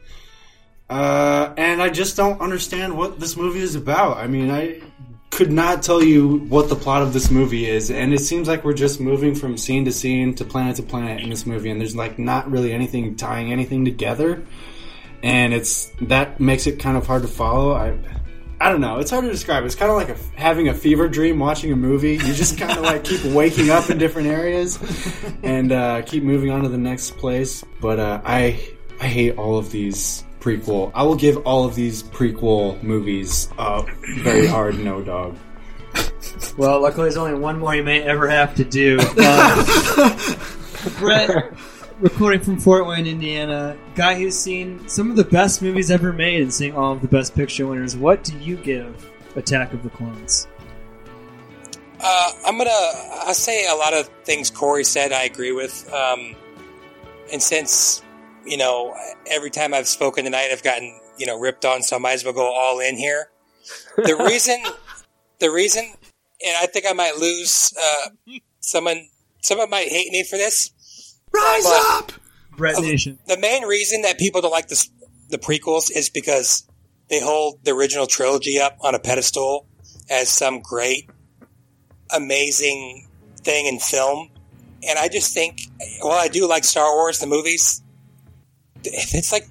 [0.88, 4.18] Uh, and I just don't understand what this movie is about.
[4.18, 4.80] I mean, I
[5.31, 8.64] could not tell you what the plot of this movie is, and it seems like
[8.64, 11.81] we're just moving from scene to scene to planet to planet in this movie, and
[11.81, 14.43] there's like not really anything tying anything together
[15.22, 17.72] and it's that makes it kind of hard to follow.
[17.72, 17.99] I
[18.61, 18.99] I don't know.
[18.99, 19.64] It's hard to describe.
[19.64, 22.14] It's kind of like a, having a fever dream watching a movie.
[22.14, 24.79] You just kind of like keep waking up in different areas
[25.45, 27.64] and uh, keep moving on to the next place.
[27.81, 28.61] But uh, I
[29.01, 30.91] I hate all of these prequel.
[30.95, 33.84] I will give all of these prequel movies a
[34.16, 35.36] very hard no dog.
[36.57, 38.99] Well, luckily, there's only one more you may ever have to do.
[39.01, 40.18] Um,
[40.99, 41.53] Brett,
[42.01, 46.43] recording from Fort Wayne, Indiana, guy who's seen some of the best movies ever made
[46.43, 47.97] and seeing all of the best picture winners.
[47.97, 50.47] What do you give Attack of the Clones?
[52.01, 52.70] Uh, I'm gonna.
[52.70, 55.12] I'll say a lot of things Korey said.
[55.12, 55.93] I agree with.
[55.93, 56.36] Um,
[57.32, 58.03] and since
[58.49, 58.94] you know,
[59.26, 62.24] every time I've spoken tonight, I've gotten you know ripped on, so I might as
[62.24, 63.30] well go all in here.
[63.96, 64.62] The reason,
[65.38, 69.09] the reason, and I think I might lose uh, someone
[69.42, 70.70] someone might hate me for this.
[71.32, 72.12] Rise up,
[72.57, 73.18] Brett Nation.
[73.26, 74.90] The main reason that people don't like this,
[75.28, 76.66] the prequels is because
[77.09, 79.66] they hold the original trilogy up on a pedestal
[80.11, 81.09] as some great,
[82.14, 83.09] amazing
[83.42, 84.30] thing in film.
[84.86, 85.62] And I just think,
[86.03, 87.82] well, I do like Star Wars, the movies,
[88.85, 89.47] it's like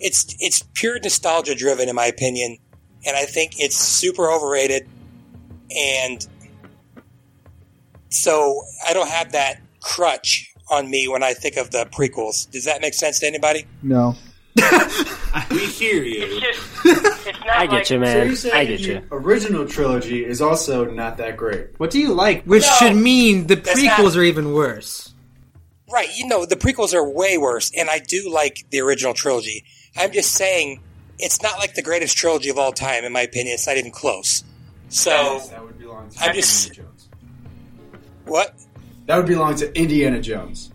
[0.00, 2.58] it's it's pure nostalgia driven in my opinion,
[3.06, 4.88] and I think it's super overrated.
[5.76, 6.26] And
[8.10, 12.50] so I don't have that crutch on me when I think of the prequels.
[12.50, 13.66] Does that make sense to anybody?
[13.82, 14.14] No.
[15.50, 16.40] we hear you.
[17.48, 18.34] I get you, man.
[18.34, 19.02] So I get you.
[19.12, 21.78] Original trilogy is also not that great.
[21.78, 22.44] What do you like?
[22.44, 25.14] Which No, should mean the prequels not- are even worse.
[25.90, 26.08] Right.
[26.16, 29.64] You know, the prequels are way worse, and I do like the original trilogy.
[29.96, 30.82] I'm just saying,
[31.18, 33.54] it's not like the greatest trilogy of all time, in my opinion.
[33.54, 34.44] It's not even close.
[34.88, 36.68] So, that would belong to I'm just.
[36.68, 37.08] Indiana Jones.
[38.26, 38.54] What?
[39.06, 40.70] That would belong to Indiana Jones.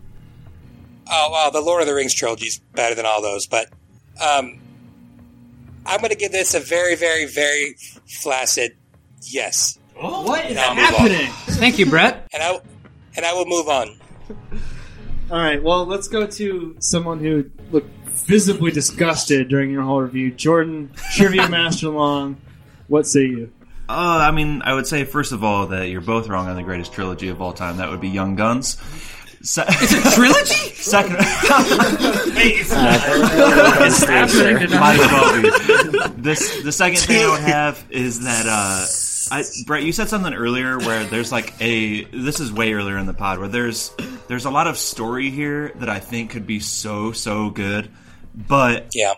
[1.10, 1.50] Oh, wow.
[1.50, 3.68] The Lord of the Rings trilogy is better than all those, but
[4.20, 4.60] um,
[5.86, 8.76] I'm going to give this a very, very, very flaccid
[9.22, 9.78] yes.
[9.96, 11.32] What is And I'll move happening?
[11.54, 12.28] Thank you, Brett.
[12.32, 12.58] And I,
[13.16, 13.96] and I will move on.
[15.34, 15.60] All right.
[15.60, 20.30] Well, let's go to someone who looked visibly disgusted during your whole review.
[20.30, 22.36] Jordan, Trivia Master Long.
[22.86, 23.52] What say you?
[23.88, 26.62] Uh, I mean, I would say first of all that you're both wrong on the
[26.62, 27.78] greatest trilogy of all time.
[27.78, 28.78] That would be Young Guns.
[29.42, 30.54] Se- It's a trilogy?
[30.84, 31.16] Second,
[32.38, 32.70] It's
[34.04, 34.80] happening tonight.
[34.80, 35.42] Might as well
[36.12, 36.22] be.
[36.22, 38.84] This the second thing I would have is that uh,
[39.34, 43.06] I, Brett, you said something earlier where there's like a this is way earlier in
[43.06, 43.90] the pod where there's
[44.28, 47.90] there's a lot of story here that I think could be so so good,
[48.32, 49.14] but yeah,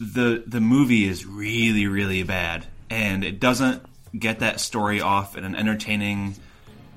[0.00, 3.84] the the movie is really really bad and it doesn't
[4.18, 6.34] get that story off in an entertaining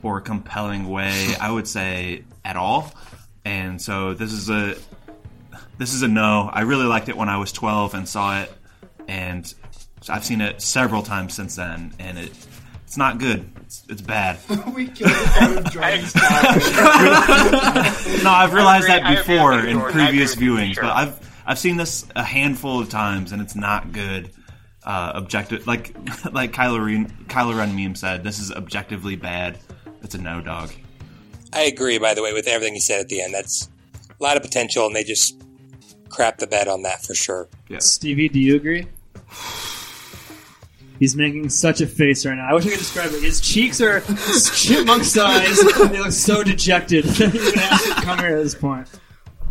[0.01, 1.35] or compelling way.
[1.39, 2.91] I would say at all,
[3.45, 4.75] and so this is a
[5.77, 6.49] this is a no.
[6.51, 8.51] I really liked it when I was 12 and saw it,
[9.07, 9.53] and
[10.09, 12.31] I've seen it several times since then, and it
[12.93, 13.49] it's not good.
[13.61, 14.37] It's, it's bad.
[14.75, 16.15] we killed part Jordan's
[18.23, 19.93] no, I've realized agree- that before in Jordan.
[19.93, 20.83] Previous agree with you, viewings, sure.
[20.83, 24.31] but I've I've seen this a handful of times, and it's not good.
[24.85, 25.95] Uh, objective, like
[26.33, 29.57] like Kylo Ren, Kylo Ren meme said, this is objectively bad.
[30.01, 30.73] It's a no dog.
[31.53, 33.33] I agree, by the way, with everything you said at the end.
[33.33, 33.69] That's
[34.19, 35.41] a lot of potential, and they just
[36.09, 37.47] crap the bed on that for sure.
[37.79, 38.87] Stevie, do you agree?
[41.03, 42.47] He's making such a face right now.
[42.49, 43.21] I wish I could describe it.
[43.21, 43.99] His cheeks are
[44.55, 45.59] chipmunk size.
[45.59, 47.03] and they look so dejected.
[47.19, 48.87] You're gonna have to come here at this point.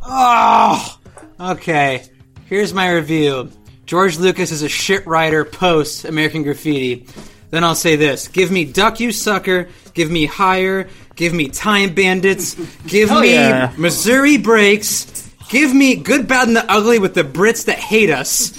[0.01, 0.99] Oh,
[1.39, 2.05] okay.
[2.47, 3.51] Here's my review.
[3.85, 7.07] George Lucas is a shit writer post American Graffiti.
[7.51, 9.69] Then I'll say this: Give me Duck You Sucker.
[9.93, 10.89] Give me Higher.
[11.17, 12.55] Give me Time Bandits.
[12.87, 13.75] Give Hell me yeah.
[13.77, 15.31] Missouri Breaks.
[15.51, 18.53] Give me Good, Bad, and the Ugly with the Brits that hate us.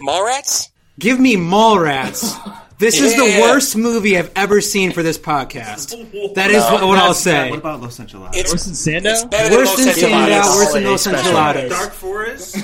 [0.00, 0.69] Mallrats?
[1.00, 2.36] Give me Mallrats.
[2.78, 6.34] This is the worst movie I've ever seen for this podcast.
[6.34, 7.48] That is what, what I'll say.
[7.50, 8.38] What about Los Enchiladas?
[8.38, 9.10] It's, Worse than Sandow?
[9.10, 10.44] it's better than Worse than Los Enchiladas.
[10.44, 11.68] Sandow, worse than Los special.
[11.70, 12.56] Dark Forest.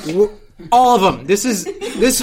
[0.70, 1.26] All of them.
[1.26, 2.22] This is this.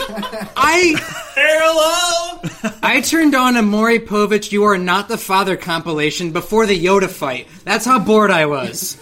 [0.56, 0.96] I
[1.36, 2.74] Hello.
[2.84, 7.10] I turned on a Maury Povich "You Are Not the Father" compilation before the Yoda
[7.10, 7.48] fight.
[7.64, 8.98] That's how bored I was.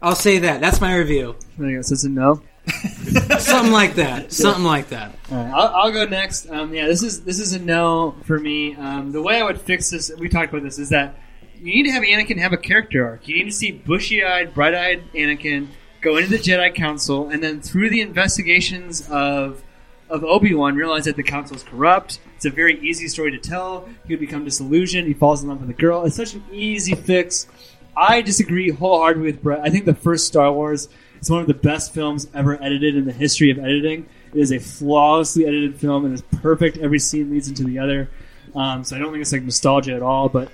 [0.00, 0.60] I'll say that.
[0.60, 1.36] That's my review.
[1.60, 2.42] I guess it's a no.
[3.38, 4.32] Something like that.
[4.32, 5.16] Something like that.
[5.30, 6.48] All right, I'll, I'll go next.
[6.48, 8.76] Um, yeah, this is this is a no for me.
[8.76, 11.16] Um, the way I would fix this, we talked about this, is that
[11.56, 13.26] you need to have Anakin have a character arc.
[13.26, 15.68] You need to see bushy-eyed, bright-eyed Anakin
[16.00, 19.62] go into the Jedi Council, and then through the investigations of
[20.08, 22.20] of Obi Wan, realize that the Council is corrupt.
[22.36, 23.88] It's a very easy story to tell.
[24.06, 25.08] He would become disillusioned.
[25.08, 26.04] He falls in love with a girl.
[26.04, 27.48] It's such an easy fix.
[27.96, 29.60] I disagree wholeheartedly with Brett.
[29.60, 30.88] I think the first Star Wars
[31.22, 34.06] is one of the best films ever edited in the history of editing.
[34.34, 36.78] It is a flawlessly edited film and is perfect.
[36.78, 38.10] Every scene leads into the other.
[38.54, 40.28] Um, so I don't think it's like nostalgia at all.
[40.28, 40.50] But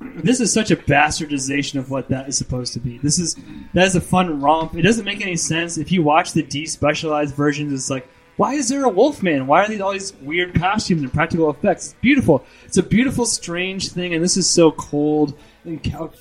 [0.00, 2.98] this is such a bastardization of what that is supposed to be.
[2.98, 3.36] This is
[3.74, 4.74] that is a fun romp.
[4.76, 7.72] It doesn't make any sense if you watch the despecialized versions.
[7.72, 9.48] It's like, why is there a Wolfman?
[9.48, 11.86] Why are these all these weird costumes and practical effects?
[11.86, 12.44] It's beautiful.
[12.64, 16.12] It's a beautiful, strange thing, and this is so cold and, cal-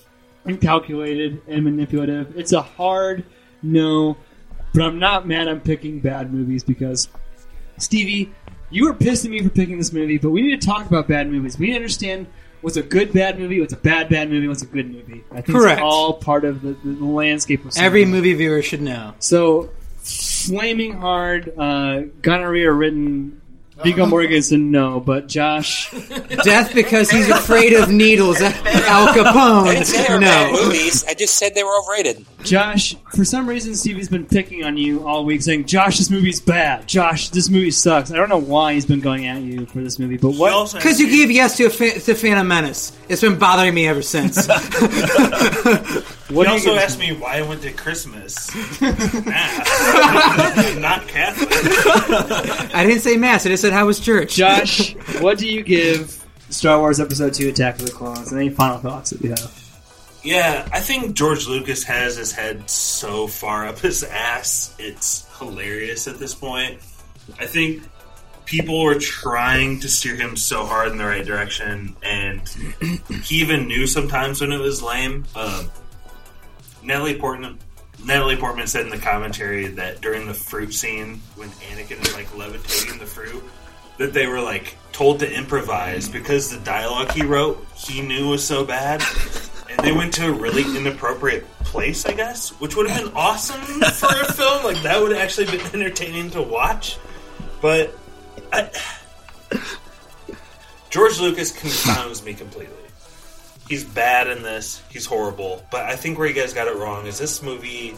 [0.48, 2.38] and calculated and manipulative.
[2.38, 3.26] It's a hard
[3.62, 4.18] no,
[4.74, 5.48] but I'm not mad.
[5.48, 7.10] I'm picking bad movies because
[7.78, 8.34] Stevie,
[8.70, 11.08] you were pissed at me for picking this movie, but we need to talk about
[11.08, 11.58] bad movies.
[11.58, 12.28] We need to understand
[12.62, 15.24] what's a good bad movie, what's a bad bad movie, what's a good movie.
[15.32, 15.80] I think Correct.
[15.80, 19.14] it's all part of the, the, the landscape of Every movie viewer should know.
[19.20, 23.42] So, flaming hard, uh, gonorrhea ridden
[23.84, 25.92] Viggo um, Mortensen, no, but Josh.
[26.44, 28.42] Death because he's afraid of needles.
[28.42, 30.22] Al I didn't say they were Capone.
[30.22, 30.64] No.
[30.64, 31.06] movies.
[31.06, 32.26] I just said they were overrated.
[32.44, 36.40] Josh, for some reason, Stevie's been picking on you all week, saying, "Josh, this movie's
[36.40, 36.88] bad.
[36.88, 40.00] Josh, this movie sucks." I don't know why he's been going at you for this
[40.00, 40.74] movie, but what?
[40.74, 42.98] Because you gave yes to, a fa- to Phantom Menace.
[43.10, 44.48] It's been bothering me ever since.
[46.30, 48.54] What he also asked me why I went to Christmas.
[48.82, 50.76] Mass.
[50.78, 51.50] Not Catholic.
[52.76, 53.46] I didn't say mass.
[53.46, 54.36] I just said how was church.
[54.36, 58.32] Josh, what do you give Star Wars Episode Two: Attack of the Clones?
[58.32, 59.68] And any final thoughts that you have?
[60.24, 66.08] Yeah, I think George Lucas has his head so far up his ass, it's hilarious
[66.08, 66.80] at this point.
[67.40, 67.84] I think
[68.44, 72.42] people were trying to steer him so hard in the right direction, and
[73.24, 75.26] he even knew sometimes when it was lame.
[75.36, 75.72] Um,
[76.88, 77.60] Natalie Portman.
[78.06, 82.36] Natalie Portman said in the commentary that during the fruit scene, when Anakin is like
[82.36, 83.44] levitating the fruit,
[83.98, 88.46] that they were like told to improvise because the dialogue he wrote he knew was
[88.46, 89.04] so bad,
[89.70, 93.60] and they went to a really inappropriate place, I guess, which would have been awesome
[93.62, 94.64] for a film.
[94.64, 96.98] Like that would have actually been entertaining to watch,
[97.62, 97.98] but
[98.54, 98.70] I,
[100.90, 102.77] George Lucas confounds me completely.
[103.68, 104.82] He's bad in this.
[104.90, 105.66] He's horrible.
[105.72, 107.96] But I think where you guys got it wrong is this movie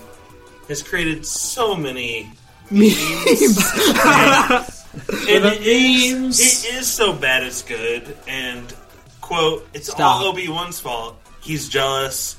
[0.67, 2.31] has created so many
[2.71, 2.95] memes.
[4.93, 8.17] and it is, it is so bad it's good.
[8.27, 8.73] And
[9.21, 10.21] quote, it's Stop.
[10.21, 11.15] all Obi Wan's fault.
[11.41, 12.35] He's jealous,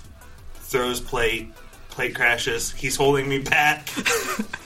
[0.55, 1.53] throws plate,
[1.91, 2.73] plate crashes.
[2.73, 3.89] He's holding me back.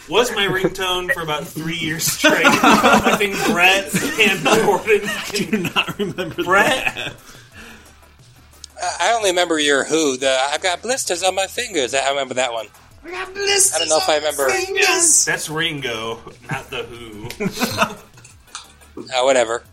[0.08, 2.44] Was my ringtone for about three years straight.
[2.44, 6.94] I think Brett and Jordan do not remember Brett.
[6.96, 7.12] I
[9.00, 10.16] I only remember your Who.
[10.16, 11.94] The I've got blisters on my fingers.
[11.94, 12.66] I remember that one.
[13.74, 14.48] I don't know if I remember.
[15.26, 16.20] That's Ringo,
[16.50, 17.28] not the Who.
[18.96, 19.64] Uh, whatever.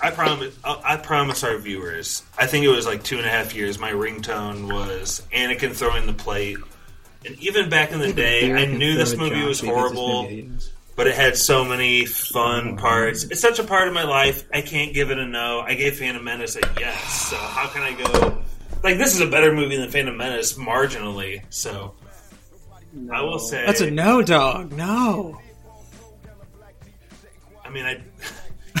[0.00, 0.56] I promise.
[0.64, 2.22] I promise our viewers.
[2.38, 3.78] I think it was like two and a half years.
[3.78, 6.58] My ringtone was Anakin throwing the plate,
[7.24, 10.28] and even back in the day, I knew this movie was horrible,
[10.96, 13.24] but it had so many fun parts.
[13.24, 14.44] It's such a part of my life.
[14.52, 15.60] I can't give it a no.
[15.60, 17.28] I gave Phantom Menace a yes.
[17.30, 18.42] So how can I go?
[18.82, 21.42] Like this is a better movie than Phantom Menace, marginally.
[21.50, 21.94] So
[23.12, 24.72] I will say That's a no, dog.
[24.72, 25.40] No.
[27.64, 28.00] I mean, I.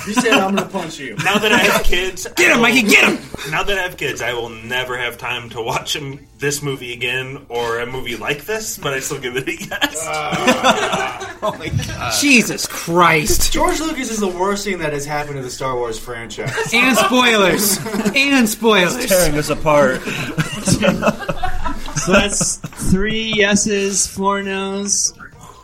[0.06, 1.14] You said I'm gonna punch you.
[1.24, 3.18] Now that I have kids, Get him, I will- Mikey, get him!
[3.50, 6.92] Now that I have kids, I will never have time to watch him, this movie
[6.92, 8.76] again or a movie like this.
[8.76, 10.06] But I still give it a yes.
[10.06, 12.12] Uh, oh my god!
[12.20, 13.52] Jesus Christ.
[13.52, 16.52] George Lucas is the worst thing that has happened to the Star Wars franchise.
[16.74, 17.78] And spoilers.
[18.16, 19.06] and spoilers.
[19.06, 20.02] Tearing us apart.
[20.02, 22.56] So that's
[22.90, 25.12] three yeses, four nos.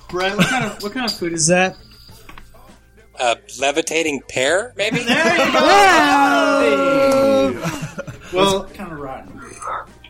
[0.09, 1.77] Brett, what kind of what kind of food is that?
[3.21, 5.01] Uh, levitating pear, maybe.
[5.01, 5.61] There you go!
[8.33, 9.39] Well, kind of rotten.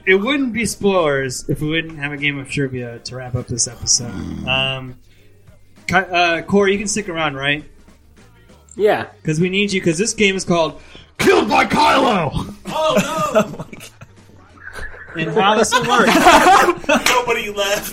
[0.06, 3.46] it wouldn't be spoilers if we wouldn't have a game of trivia to wrap up
[3.48, 4.12] this episode.
[4.46, 4.96] Um,
[5.88, 7.64] Ki- uh, Korey, you can stick around, right?
[8.76, 9.06] Yeah.
[9.20, 9.80] Because we need you.
[9.80, 10.80] Because this game is called
[11.18, 13.64] "Killed by Kylo." Oh no!
[15.16, 16.06] And how this will work?
[16.88, 17.92] Nobody left.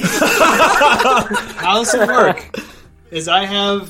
[1.56, 2.56] How this will work
[3.10, 3.90] is I have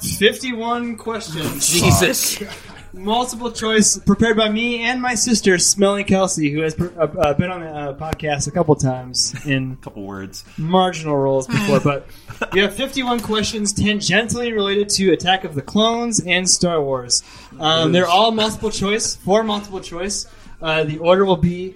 [0.00, 1.68] fifty-one questions.
[1.68, 2.42] Jesus.
[2.92, 7.50] multiple choice prepared by me and my sister, Smelly Kelsey, who has uh, uh, been
[7.50, 11.80] on the uh, podcast a couple times in a couple words, marginal roles before.
[11.80, 12.06] but
[12.52, 17.22] we have 51 questions tangentially related to Attack of the Clones and Star Wars.
[17.58, 20.26] Um, they're all multiple choice, four multiple choice.
[20.60, 21.74] Uh, the order will be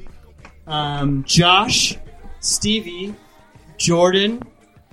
[0.66, 1.96] um, Josh,
[2.40, 3.14] Stevie,
[3.76, 4.42] Jordan,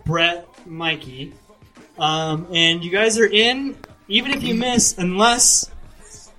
[0.05, 1.33] Brett, Mikey.
[1.99, 3.75] Um, and you guys are in,
[4.07, 5.69] even if you miss, unless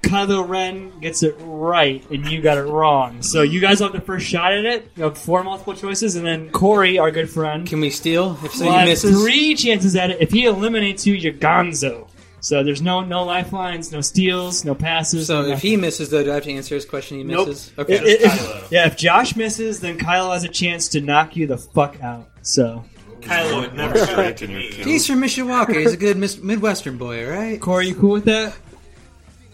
[0.03, 3.23] Kylo Ren gets it right and you got it wrong.
[3.23, 4.91] So you guys have the first shot at it.
[4.97, 8.39] You have four multiple choices, and then Korey, our good friend, Can we steal?
[8.43, 9.21] If so, will he have misses.
[9.23, 10.19] three chances at it.
[10.21, 12.09] If he eliminates you, you're gonzo.
[12.43, 15.27] So there's no no lifelines, no steals, no passes.
[15.27, 17.19] So no if he misses, though, do I have to answer his question?
[17.19, 17.49] He Nope.
[17.49, 17.71] misses.
[17.77, 17.97] Okay.
[17.97, 21.59] If- if- yeah, if Josh misses, then Kyle has a chance to knock you the
[21.59, 22.31] fuck out.
[22.41, 22.83] So
[23.21, 24.71] Kylo would never do that to me.
[24.73, 25.79] He's from Mishawaka.
[25.79, 27.61] He's a good mis- Midwestern boy, all right?
[27.61, 28.57] Korey, you cool with that?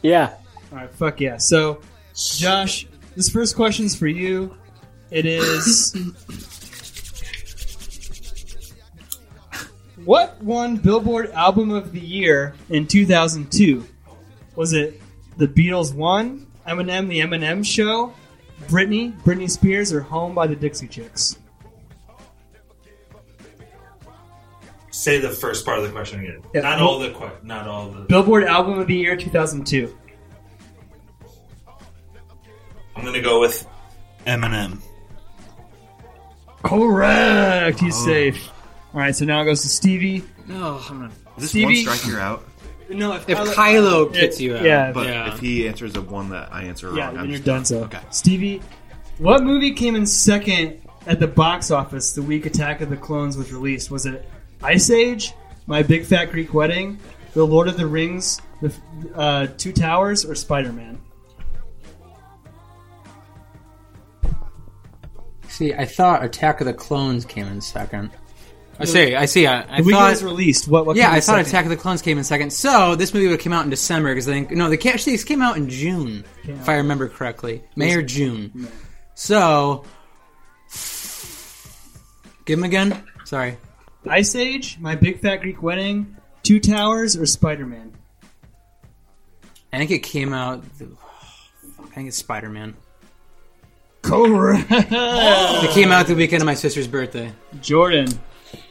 [0.02, 0.34] Yeah.
[0.72, 1.36] All right, fuck yeah.
[1.38, 1.80] So,
[2.14, 4.56] Josh, this first question's for you.
[5.10, 5.97] It is
[10.05, 13.86] What won Billboard Album of the Year in 2002?
[14.55, 15.01] Was it
[15.36, 18.14] The Beatles 1, Eminem the Eminem Show,
[18.68, 21.38] Britney, Britney Spears, or Home by the Dixie Chicks?
[24.97, 26.43] Say the first part of the question again.
[26.55, 26.62] Yeah.
[26.62, 28.01] Not all the que- not all the.
[28.02, 29.94] Billboard Album of the Year 2002.
[32.97, 33.66] I'm gonna go with
[34.27, 34.78] Eminem.
[36.62, 37.78] Correct.
[37.81, 38.05] He's Oh.
[38.06, 38.48] safe.
[38.94, 40.24] All right, so now it goes to Stevie.
[40.47, 41.10] No, I'm not.
[41.36, 42.44] Is this Stevie- one strike you're out?
[42.89, 44.62] No, if, If Kylo kicks you out.
[44.64, 45.35] yeah, But Yeah.
[45.35, 47.47] if he answers a one that I answer wrong, yeah, wrong, then I'm you're just
[47.47, 47.64] done.
[47.64, 47.98] So, Okay.
[48.10, 48.62] Stevie,
[49.18, 53.36] what movie came in second at the box office the week Attack of the Clones
[53.36, 53.90] was released?
[53.90, 54.27] Was it
[54.62, 55.33] Ice Age,
[55.66, 56.99] My Big Fat Greek Wedding,
[57.35, 58.73] The Lord of the Rings, The
[59.15, 61.01] uh, Two Towers, or Spider Man?
[65.49, 68.11] See, I thought Attack of the Clones came in second.
[68.78, 69.15] I see.
[69.15, 69.47] I see.
[69.47, 70.69] I, I The week it thought was released.
[70.69, 70.85] What?
[70.85, 71.47] what yeah, came I thought second?
[71.47, 72.53] Attack of the Clones came in second.
[72.53, 74.91] So this movie would have come out in December because I think no, they ca-
[74.91, 78.51] actually this came out in June, Came if I remember correctly, May or June.
[78.55, 78.69] May.
[79.15, 79.85] So
[82.45, 83.03] give them again.
[83.24, 83.57] Sorry,
[84.09, 87.93] Ice Age, My Big Fat Greek Wedding, Two Towers, or Spider Man?
[89.73, 90.65] I think it came out.
[90.81, 92.77] I think it's Spider Man.
[94.03, 94.70] Correct.
[94.70, 97.33] It came out the weekend of my sister's birthday.
[97.61, 98.09] Jordan,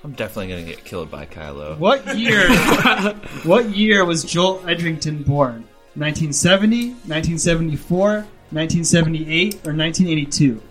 [0.03, 1.77] I'm definitely gonna get killed by Kylo.
[1.77, 2.47] what year?
[3.43, 5.67] what year was Joel Edrington born?
[5.95, 8.07] 1970, 1974,
[8.51, 10.61] 1978, or 1982?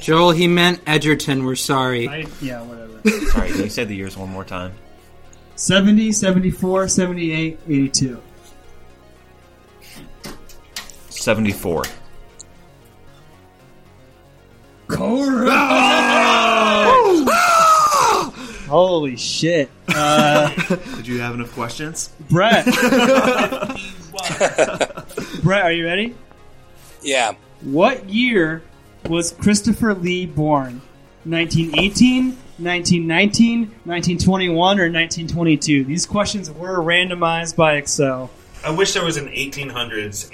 [0.00, 1.44] Joel, he meant Edgerton.
[1.44, 2.08] We're sorry.
[2.08, 3.10] I, yeah, whatever.
[3.26, 4.72] Sorry, can you say the years one more time?
[5.56, 8.22] 70, 74, 78, 82.
[11.08, 11.82] Seventy-four.
[18.68, 19.70] Holy shit.
[19.88, 20.50] Uh,
[20.96, 22.10] Did you have enough questions?
[22.30, 22.64] Brett.
[25.42, 26.14] Brett, are you ready?
[27.02, 27.34] Yeah.
[27.62, 28.62] What year
[29.08, 30.82] was Christopher Lee born?
[31.24, 35.84] 1918, 1919, 1921, or 1922?
[35.84, 38.30] These questions were randomized by Excel.
[38.64, 40.30] I wish there was an 1800s.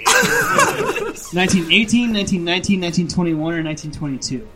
[1.33, 4.47] 1918, 1919, 1921, or 1922?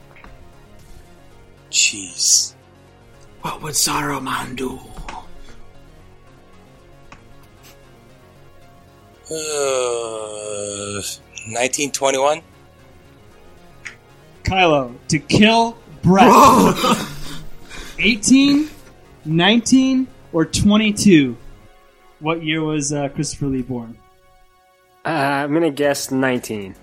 [1.72, 2.54] Jeez.
[3.42, 4.80] What would Saruman do?
[9.30, 11.02] Uh,
[11.50, 12.42] 1921?
[14.48, 16.32] Kylo, to kill Brett.
[18.00, 18.70] 18,
[19.26, 21.36] 19, or 22?
[22.20, 23.98] What year was uh, Christopher Lee born?
[25.06, 26.76] Uh, I'm gonna guess 19.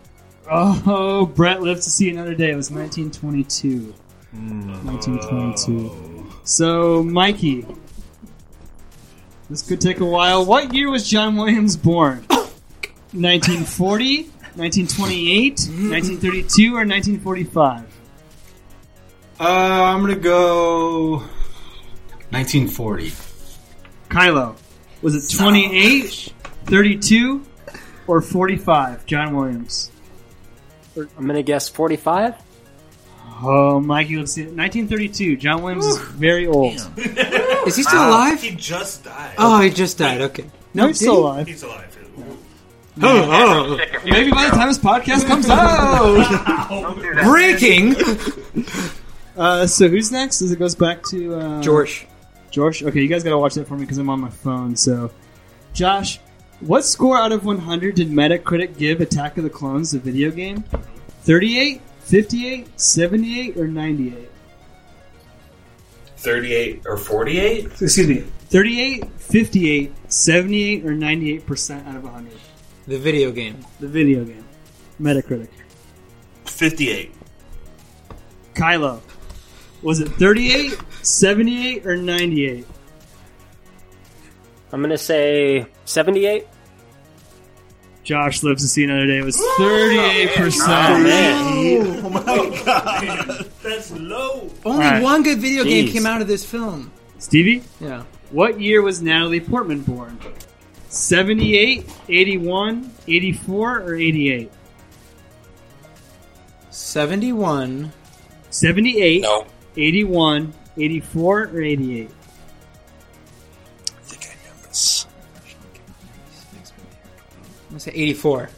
[0.50, 2.50] Oh, Brett lived to see another day.
[2.50, 3.94] It was 1922.
[4.32, 6.30] 1922.
[6.44, 7.66] So, Mikey,
[9.48, 10.44] this could take a while.
[10.44, 12.26] What year was John Williams born?
[13.12, 17.84] 1940, 1928, 1932, or 1945?
[19.40, 21.18] Uh, I'm gonna go
[22.30, 23.10] 1940.
[24.08, 24.56] Kylo,
[25.02, 26.32] was it 28,
[26.66, 27.44] 32,
[28.06, 29.06] or 45?
[29.06, 29.90] John Williams.
[30.96, 32.34] I'm gonna guess 45.
[33.42, 34.42] Oh, Mikey, let's see.
[34.42, 35.36] 1932.
[35.36, 36.74] John Williams is very old.
[37.66, 38.10] Is he still Wow.
[38.10, 38.40] alive?
[38.40, 39.34] He just died.
[39.36, 40.20] Oh, he just died.
[40.20, 40.44] Okay.
[40.72, 41.46] No, he's still alive.
[41.48, 41.93] He's alive.
[43.02, 47.24] Oh, Maybe by the time this podcast comes out.
[47.24, 47.96] Breaking.
[49.36, 50.42] Uh, so who's next?
[50.42, 52.06] As it goes back to uh, George.
[52.50, 52.84] George.
[52.84, 54.76] Okay, you guys gotta watch that for me because I'm on my phone.
[54.76, 55.10] So,
[55.72, 56.20] Josh,
[56.60, 60.62] what score out of 100 did Metacritic give Attack of the Clones, the video game?
[61.22, 64.30] 38, 58, 78, or 98?
[66.18, 67.64] 38 or 48?
[67.82, 68.20] Excuse me.
[68.20, 72.32] 38, 58, 78, or 98 percent out of 100.
[72.86, 73.64] The video game.
[73.80, 74.44] The video game.
[75.00, 75.48] Metacritic.
[76.44, 77.12] 58.
[78.54, 79.00] Kylo.
[79.82, 82.66] Was it 38, 78, or 98?
[84.72, 86.46] I'm gonna say 78.
[88.02, 89.18] Josh lives to see another day.
[89.18, 90.60] It was 38%.
[92.02, 92.22] Oh my
[92.64, 93.50] god.
[93.62, 94.50] That's low.
[94.64, 95.02] Only Alright.
[95.02, 96.92] one good video game came out of this film.
[97.18, 97.62] Stevie?
[97.80, 98.04] Yeah.
[98.30, 100.18] What year was Natalie Portman born?
[100.94, 104.52] 78, 81, 84, or 88?
[106.70, 107.92] 71.
[108.50, 109.44] 78, No.
[109.76, 112.10] 81, 84, or 88?
[117.58, 118.50] I'm gonna say 84.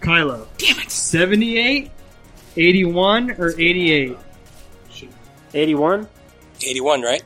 [0.00, 0.46] Kylo.
[0.58, 0.90] Damn it.
[0.90, 1.90] 78,
[2.56, 4.16] 81, or 88?
[5.54, 6.08] 81.
[6.62, 7.22] 81, right?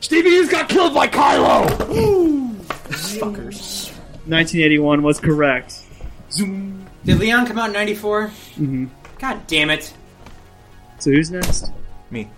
[0.00, 2.51] Stevie has got killed by Kylo!
[3.12, 3.90] Fuckers.
[4.26, 5.74] 1981 was correct.
[6.30, 6.86] Zoom.
[7.04, 8.26] Did Leon come out in 94?
[8.28, 8.86] Mm-hmm.
[9.18, 9.92] God damn it.
[10.98, 11.72] So who's next?
[12.10, 12.28] Me.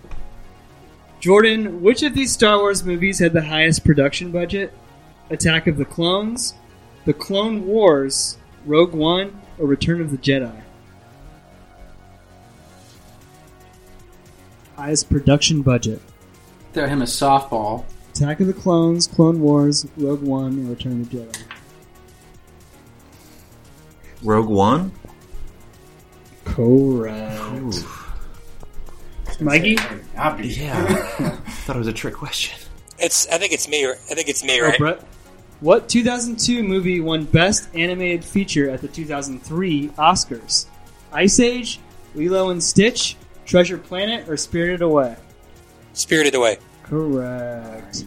[1.19, 4.73] Jordan, which of these Star Wars movies had the highest production budget?
[5.29, 6.53] Attack of the Clones,
[7.05, 10.61] The Clone Wars, Rogue One, or Return of the Jedi?
[14.75, 16.01] Highest production budget.
[16.73, 17.85] Throw him a softball.
[18.15, 21.41] Attack of the Clones, Clone Wars, Rogue One, or Return of the Jedi?
[24.23, 24.91] Rogue One.
[26.45, 27.83] Correct.
[29.41, 29.77] Mikey?
[30.13, 30.85] Yeah.
[31.65, 32.57] Thought it was a trick question.
[32.99, 33.27] It's.
[33.27, 33.85] I think it's me.
[33.85, 34.77] I think it's me, Oh, right?
[34.79, 35.01] Brett.
[35.59, 40.67] What 2002 movie won Best Animated Feature at the 2003 Oscars?
[41.11, 41.79] Ice Age,
[42.13, 45.15] Lilo and Stitch, Treasure Planet, or Spirited Away?
[45.93, 46.59] Spirited Away.
[46.85, 48.05] Correct.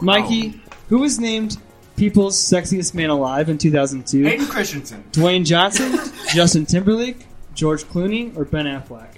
[0.00, 1.58] Mikey, who was named
[1.96, 4.22] People's Sexiest Man Alive in 2002?
[4.22, 5.04] Hayden Christensen.
[5.10, 5.98] Dwayne Johnson,
[6.32, 9.16] Justin Timberlake, George Clooney, or Ben Affleck?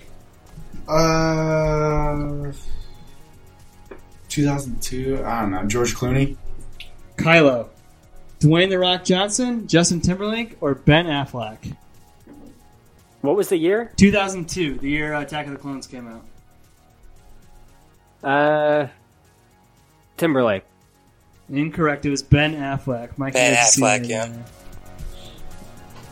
[0.88, 2.52] Uh,
[4.30, 5.22] 2002.
[5.22, 5.64] I don't know.
[5.66, 6.36] George Clooney.
[7.16, 7.68] Kylo,
[8.40, 11.76] Dwayne The Rock Johnson, Justin Timberlake, or Ben Affleck?
[13.20, 13.92] What was the year?
[13.96, 16.24] 2002, the year Attack of the Clones came out.
[18.22, 18.86] Uh,
[20.16, 20.64] Timberlake.
[21.50, 22.06] Incorrect.
[22.06, 23.18] It was Ben Affleck.
[23.18, 24.06] Mike Ben has seen Affleck, it.
[24.06, 24.32] yeah.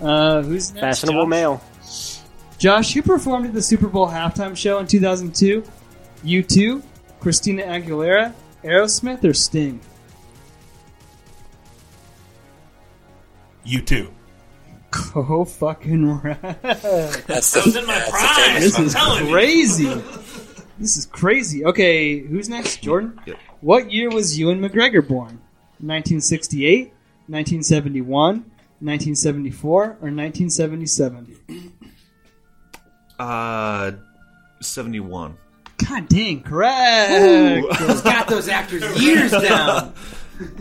[0.07, 1.01] Uh, who's next?
[1.01, 1.31] Fashionable Josh?
[1.31, 1.63] male.
[2.59, 5.63] Josh, who performed at the Super Bowl halftime show in 2002?
[6.25, 6.83] U2,
[7.21, 8.35] Christina Aguilera,
[8.65, 9.81] Aerosmith, or Sting?
[13.65, 14.11] You too.
[15.15, 16.41] Go fucking right.
[16.43, 18.35] That's That was in my that's the prime.
[18.61, 18.95] famous This is
[19.31, 19.87] crazy.
[20.81, 21.65] This is crazy.
[21.65, 22.83] Okay, who's next?
[22.83, 23.21] Jordan?
[23.27, 23.37] Yep.
[23.61, 25.39] What year was Ewan McGregor born?
[25.79, 26.87] 1968,
[27.29, 28.37] 1971,
[28.81, 31.37] 1974, or 1977?
[33.19, 33.93] Uh,
[34.63, 35.37] seventy-one.
[35.87, 37.77] God dang, correct.
[37.81, 39.93] He's got those actors years down.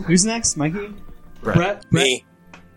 [0.06, 0.94] Who's next, Mikey?
[1.42, 1.56] Brett.
[1.56, 1.92] Brett.
[1.92, 2.24] Me.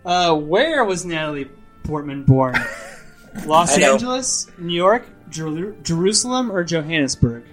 [0.04, 1.50] Uh, where was Natalie
[1.82, 2.54] Portman born?
[3.46, 3.92] Los I know.
[3.94, 7.44] Angeles, New York, Jer- Jerusalem, or Johannesburg?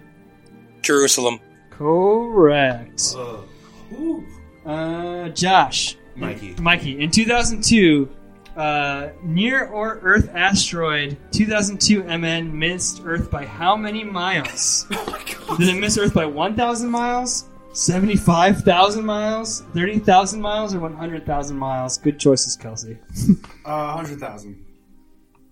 [0.83, 1.39] Jerusalem.
[1.71, 3.15] Correct.
[4.65, 5.97] Uh, Josh.
[6.15, 6.55] Mikey.
[6.61, 7.01] Mikey.
[7.01, 8.07] In 2002,
[8.55, 14.85] uh, near or Earth asteroid 2002 MN missed Earth by how many miles?
[15.57, 17.45] Did it miss Earth by 1,000 miles?
[17.73, 19.61] 75,000 miles?
[19.73, 20.75] 30,000 miles?
[20.75, 21.97] Or 100,000 miles?
[21.97, 22.97] Good choices, Kelsey.
[23.65, 24.65] Uh, 100,000.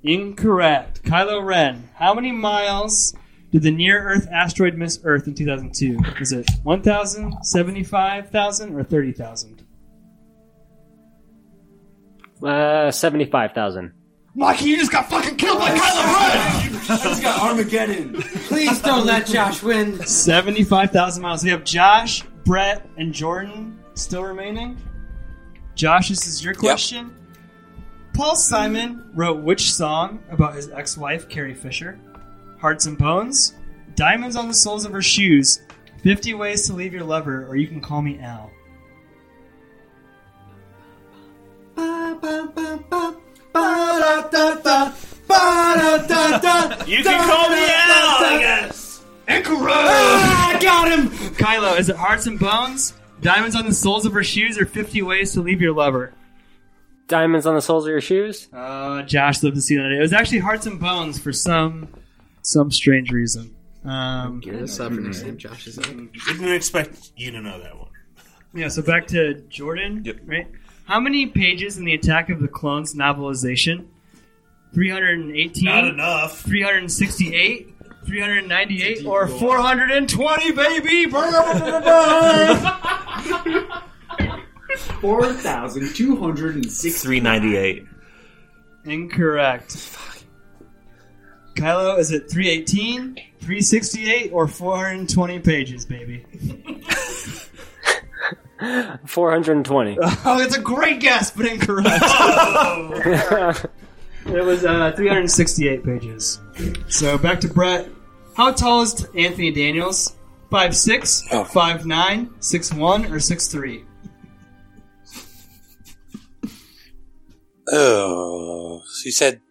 [0.04, 1.04] Incorrect.
[1.04, 1.90] Kylo Ren.
[1.96, 3.14] How many miles
[3.52, 5.98] did the near Earth asteroid miss Earth in 2002?
[6.22, 9.66] Is it 1,000, 75,000, or 30,000?
[12.42, 13.92] Uh, seventy-five thousand.
[14.34, 17.00] Mikey, you just got fucking killed by Kylo Ren!
[17.10, 18.14] He's got Armageddon.
[18.48, 20.00] Please don't let Josh win.
[20.06, 21.44] 75,000 miles.
[21.44, 24.78] We have Josh, Brett, and Jordan still remaining.
[25.76, 27.14] Josh, this is your question.
[28.20, 31.98] Paul Simon wrote which song about his ex wife, Carrie Fisher?
[32.60, 33.54] Hearts and Bones,
[33.96, 35.62] Diamonds on the Soles of Her Shoes,
[36.04, 38.52] 50 Ways to Leave Your Lover, or You Can Call Me Al.
[46.86, 49.02] You can call me out, I guess.
[49.30, 51.08] Ah, I got him!
[51.36, 55.04] Kylo, is it Hearts and Bones, Diamonds on the Soles of Her Shoes, or 50
[55.04, 56.12] Ways to Leave Your Lover?
[57.10, 58.48] Diamonds on the soles of your shoes.
[58.54, 59.92] Uh, Josh lived to see that.
[59.92, 61.90] It was actually Hearts and Bones for some
[62.42, 63.54] some strange reason.
[63.84, 65.86] Um, Gear this up for next time Josh is up.
[65.86, 67.90] Didn't expect you to know that one.
[68.54, 70.04] yeah, so back to Jordan.
[70.06, 70.18] Yep.
[70.26, 70.48] Right?
[70.86, 73.88] How many pages in the Attack of the Clones novelization?
[74.74, 75.66] 318?
[75.66, 76.42] Not enough.
[76.42, 77.76] 368?
[78.06, 79.06] 398?
[79.06, 81.06] Or 420, baby!
[84.78, 87.02] 4,206.
[87.02, 87.86] Three ninety-eight.
[88.86, 89.76] Incorrect.
[91.56, 96.26] Kylo, is it 318, 368, or 420 pages, baby?
[99.06, 99.98] Four hundred and twenty.
[100.02, 101.88] Oh, it's a great guess, but incorrect.
[104.26, 106.40] it was uh, 368 pages.
[106.90, 107.88] So back to Brett.
[108.36, 110.16] How tall is Anthony Daniels?
[110.52, 111.44] 5'6", Oh.
[111.46, 113.86] 5'9", 6'1", or 6'3"?
[117.72, 119.42] Oh, so you said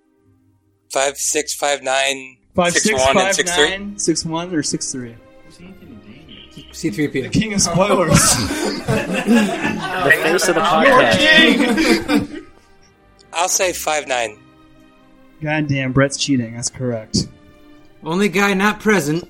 [0.90, 3.69] five six five nine 5'6", six one and six three.
[3.70, 5.16] 5'9", 6'1", or 6'3"?
[6.73, 7.23] C3PO.
[7.23, 8.19] The king of spoilers.
[8.89, 12.45] The face of the podcast.
[13.32, 14.39] I'll say five nine.
[15.43, 16.55] Goddamn, Brett's cheating.
[16.55, 17.28] That's correct.
[18.03, 19.28] Only guy not present.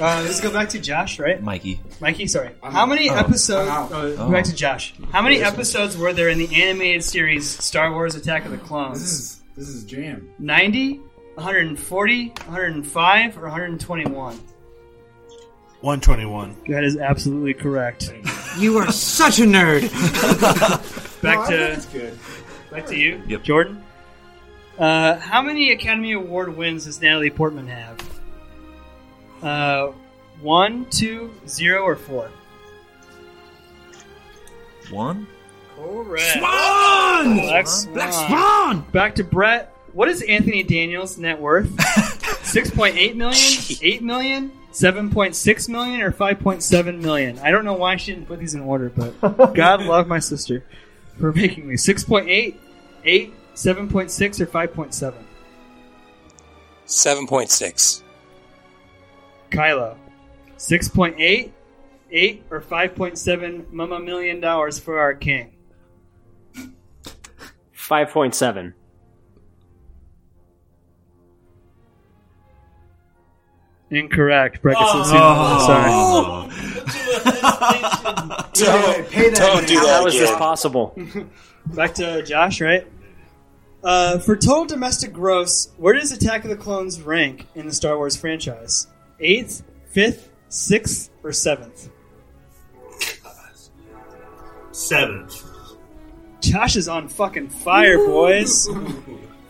[0.00, 1.40] Uh, let's go back to Josh, right?
[1.40, 1.80] Mikey.
[2.00, 2.50] Mikey, sorry.
[2.62, 3.14] How many Oh.
[3.14, 3.68] episodes?
[3.70, 3.92] I'm out.
[3.92, 4.30] Uh, Oh.
[4.32, 4.92] Back to Josh.
[5.12, 9.00] How many episodes were there in the animated series Star Wars: Attack of the Clones?
[9.00, 10.28] This is this is jam.
[10.40, 11.00] 90,
[11.36, 14.40] 140, 105, or 121?
[15.80, 16.56] 121.
[16.68, 18.12] That is absolutely correct.
[18.58, 19.82] You are such a nerd.
[21.22, 22.18] Back No, to think good.
[22.70, 23.42] back to you, Yep.
[23.44, 23.82] Jordan.
[24.78, 27.96] Uh, how many Academy Award wins does Natalie Portman have?
[29.44, 29.92] Uh,
[30.40, 32.30] one, two, zero, or four?
[34.90, 35.26] One.
[35.76, 36.38] Correct.
[36.38, 37.34] Swan!
[37.34, 38.28] Black Black Swan.
[38.28, 38.80] Swan!
[38.92, 39.74] Back to Brett.
[39.92, 41.68] What is Anthony Daniels' net worth?
[41.76, 47.38] 6.8 million, 8 million, 7.6 million, or 5.7 million?
[47.40, 50.64] I don't know why she didn't put these in order, but God love my sister
[51.18, 51.74] for making me.
[51.74, 52.56] 6.8,
[53.04, 55.14] 8, 7.6, or 5.7?
[56.86, 58.02] 7.6.
[59.54, 59.96] Kylo.
[60.56, 61.50] 6.8,
[62.10, 65.50] 8, or 5.7 mama million dollars for our king?
[67.76, 68.72] 5.7.
[73.90, 74.62] Incorrect.
[74.62, 76.48] Brett gets Oh.
[76.50, 76.70] Sorry.
[78.54, 79.66] Don't, pay that don't man.
[79.66, 80.96] do How that is this possible?
[81.66, 82.86] Back to Josh, right?
[83.82, 87.96] Uh, for total domestic gross, where does Attack of the Clones rank in the Star
[87.96, 88.86] Wars franchise?
[89.20, 91.90] Eighth, fifth, sixth, or seventh?
[94.72, 95.42] Seventh.
[96.40, 98.68] Josh is on fucking fire, boys.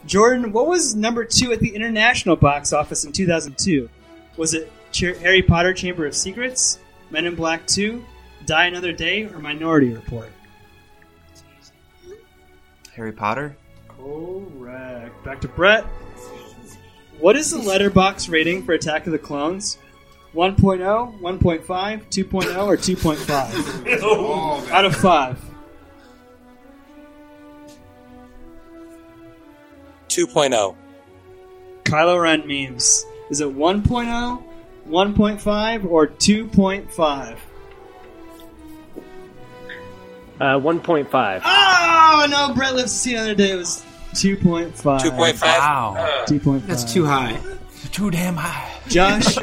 [0.06, 3.88] Jordan, what was number two at the international box office in 2002?
[4.36, 6.78] Was it Ch- Harry Potter Chamber of Secrets,
[7.10, 8.04] Men in Black 2,
[8.44, 10.28] Die Another Day, or Minority Report?
[12.94, 13.56] Harry Potter.
[13.88, 15.24] Correct.
[15.24, 15.84] Back to Brett.
[17.20, 19.78] What is the Letterboxd rating for Attack of the Clones?
[20.34, 23.98] 1.0, 1.5, 2.0, or 2.5?
[24.02, 25.40] Oh, Out of 5.
[30.08, 30.76] 2.0.
[31.84, 33.04] Kylo Ren memes.
[33.30, 34.42] Is it 1.0,
[34.88, 37.36] 1.5, or 2.5?
[40.40, 41.42] Uh, 1.5.
[41.44, 43.52] Oh, no, Brett lives to see another day.
[43.52, 43.84] It was
[44.14, 44.72] 2.5.
[45.00, 45.42] 2.5.
[45.42, 46.24] Wow.
[46.26, 46.66] 2.5.
[46.66, 47.40] That's too high.
[47.92, 48.70] Too damn high.
[48.88, 49.36] Josh,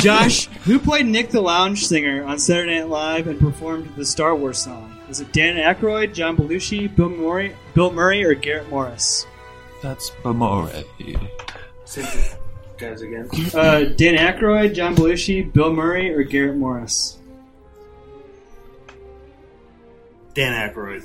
[0.02, 4.34] Josh, who played Nick the Lounge Singer on Saturday Night Live and performed the Star
[4.36, 4.96] Wars song?
[5.08, 9.26] Was it Dan Aykroyd, John Belushi, Bill Murray, Bill Murray, or Garrett Morris?
[9.82, 10.84] That's Bamore.
[12.78, 13.28] Guys, again.
[13.52, 17.18] Uh, Dan Aykroyd, John Belushi, Bill Murray, or Garrett Morris?
[20.34, 21.04] Dan Aykroyd.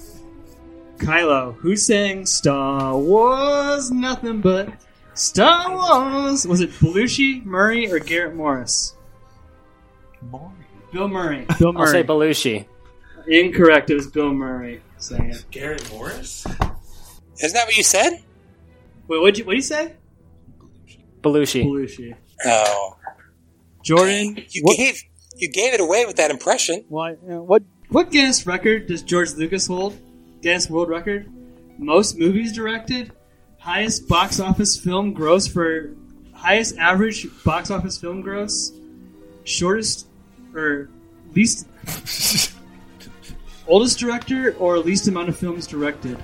[0.98, 4.70] Kylo, who sang Star Wars Nothing But
[5.14, 6.46] Star Wars?
[6.48, 8.96] Was it Belushi, Murray, or Garrett Morris?
[10.92, 11.46] Bill Murray.
[11.60, 11.82] Bill Murray.
[11.86, 12.66] I'll say Belushi.
[13.28, 13.90] Incorrect.
[13.90, 15.46] It was Bill Murray saying it.
[15.52, 16.46] Garrett Morris?
[16.46, 18.12] Isn't that what you said?
[19.08, 19.94] Wait, what'd you, what'd you say?
[21.22, 21.66] Belushi.
[21.66, 22.16] Belushi.
[22.46, 22.98] Oh.
[23.84, 25.02] Jordan, You what, gave
[25.38, 26.86] you gave it away with that impression.
[26.90, 29.96] why, uh, what what Guinness record does George Lucas hold?
[30.42, 31.32] Guinness World Record?
[31.78, 33.12] Most movies directed?
[33.60, 35.92] Highest box office film gross for
[36.34, 38.72] highest average box office film gross?
[39.44, 40.08] Shortest
[40.54, 40.90] or
[41.34, 41.68] least
[43.68, 46.18] oldest director or least amount of films directed?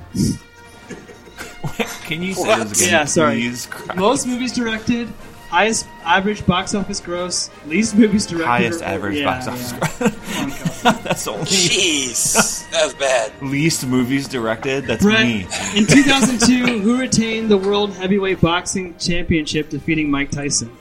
[2.06, 2.70] Can you say What?
[2.70, 2.94] this again?
[2.94, 3.52] Yeah, sorry.
[3.96, 5.08] Most movies directed,
[5.52, 8.48] highest average box office gross, least movies directed.
[8.48, 9.72] Highest or- average yeah, box office.
[9.74, 9.80] yeah.
[9.98, 10.82] gross.
[11.04, 13.32] That's only Jeez, that was bad.
[13.42, 14.86] least movies directed.
[14.86, 15.42] That's Brett, me.
[15.76, 20.76] in 2002, who retained the World Heavyweight Boxing Championship defeating Mike Tyson?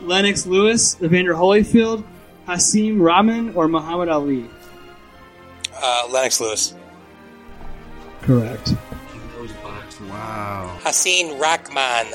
[0.00, 2.04] Lennox Lewis, Evander Holyfield,
[2.46, 4.48] Hasim Rahman, or Muhammad Ali?
[5.74, 6.74] Uh, Lennox Lewis.
[8.22, 8.74] Correct.
[10.08, 10.78] Wow.
[10.84, 12.06] Hassan Rahman.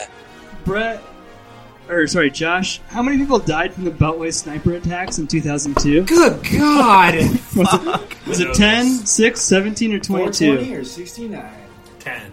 [0.64, 1.04] Brett,
[1.90, 6.04] or sorry, Josh, how many people died from the Beltway sniper attacks in 2002?
[6.04, 7.16] Good God!
[7.56, 10.46] Was it, was it 10, 6, 17, or 22?
[10.46, 11.54] 420 or 69?
[12.00, 12.32] 10.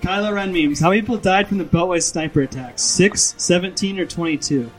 [0.00, 0.78] Kylo Ren memes.
[0.78, 2.82] How many people died from the Beltway sniper attacks?
[2.82, 4.70] 6, 17, or 22?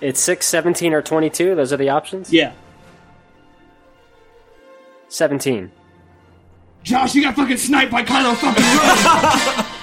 [0.00, 1.54] It's 6, 17, or 22.
[1.54, 2.32] Those are the options?
[2.32, 2.52] Yeah.
[5.08, 5.70] 17.
[6.86, 8.76] Josh, you got fucking sniped by Kylo fucking Ren!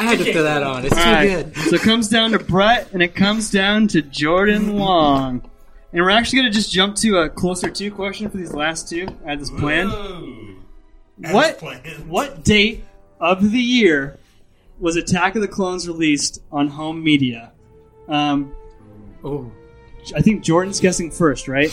[0.00, 0.86] I had to throw that on.
[0.86, 1.56] It's too Alright, good.
[1.68, 5.42] So it comes down to Brett and it comes down to Jordan Long.
[5.92, 8.88] And we're actually going to just jump to a closer to question for these last
[8.88, 9.90] two I had this plan.
[11.18, 11.62] What
[12.06, 12.86] what date
[13.20, 14.18] of the year
[14.78, 17.52] was Attack of the Clones released on home media?
[18.08, 18.54] Um,
[19.24, 19.50] oh,
[20.14, 21.70] I think Jordan's guessing first, right?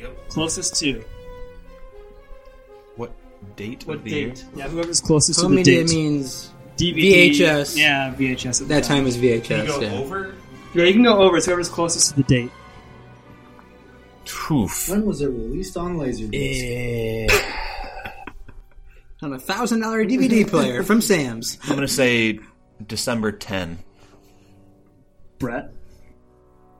[0.00, 0.28] Yep.
[0.28, 1.04] Closest to
[2.96, 3.12] What
[3.56, 4.38] date what of the date?
[4.38, 4.46] year?
[4.56, 5.94] Yeah, whoever's closest Home to the media date.
[5.94, 7.30] means DVD.
[7.32, 7.76] VHS.
[7.76, 8.62] Yeah, VHS.
[8.62, 9.44] at That time was VHS.
[9.44, 9.92] Can you go yeah.
[9.98, 10.34] Over?
[10.74, 11.36] Yeah, you can go over.
[11.36, 12.50] It's whoever's closest to the date.
[14.88, 17.30] When was it released on Laserdisc?
[19.22, 21.58] On a thousand dollar DVD player from Sam's.
[21.64, 22.38] I'm gonna say
[22.86, 23.78] December 10.
[25.38, 25.72] Brett.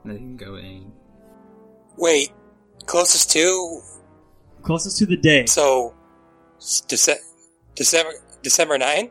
[0.05, 0.91] They can go in.
[1.97, 2.31] Wait,
[2.85, 3.81] closest to
[4.63, 5.45] Closest to the day.
[5.45, 5.93] so
[6.59, 7.15] Dece-
[7.75, 8.11] December
[8.43, 9.09] December nine.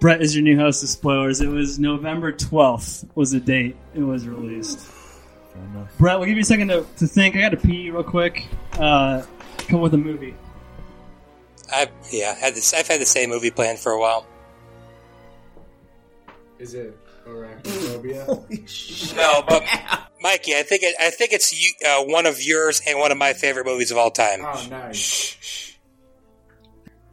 [0.00, 1.40] Brett is your new host of spoilers.
[1.40, 4.88] It was November 12th was the date it was released.
[5.98, 7.34] Brett, we'll give you a second to, to think.
[7.34, 8.46] I got to pee real quick.
[8.74, 9.24] Uh,
[9.66, 10.36] come with a movie.
[11.72, 12.72] I yeah, had this.
[12.72, 14.24] I've had the same movie planned for a while.
[16.60, 16.96] Is it
[17.28, 18.26] Arachnophobia?
[19.16, 19.62] No, but
[20.20, 23.18] Mikey, I think it, I think it's you, uh, one of yours and one of
[23.18, 24.40] my favorite movies of all time.
[24.44, 25.36] oh, nice.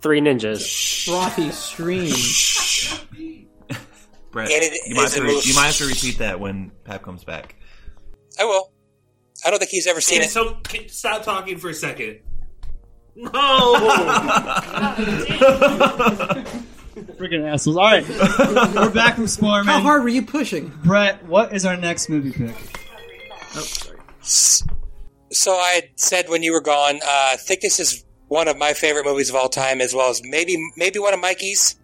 [0.01, 1.05] Three ninjas.
[1.05, 2.13] Frothy stream.
[4.31, 7.03] Brett, it you, might have to re- you might have to repeat that when Pap
[7.03, 7.55] comes back.
[8.39, 8.71] I will.
[9.45, 10.31] I don't think he's ever seen Okay, it.
[10.31, 12.19] so can- stop talking for a second.
[13.17, 13.31] No.
[16.95, 17.77] Freaking assholes.
[17.77, 18.07] All right.
[18.76, 20.72] We're back from Spoiler How hard were you pushing?
[20.84, 22.55] Brett, what is our next movie pick?
[23.55, 23.99] Oh, sorry.
[25.31, 28.57] So I had said when you were gone, uh, I think this is one of
[28.57, 31.76] my favorite movies of all time, as well as maybe maybe one of Mikey's.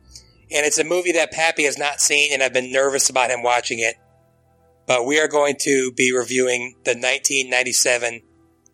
[0.53, 3.41] And it's a movie that Pappy has not seen, and I've been nervous about him
[3.43, 3.95] watching it.
[4.85, 8.21] But we are going to be reviewing the 1997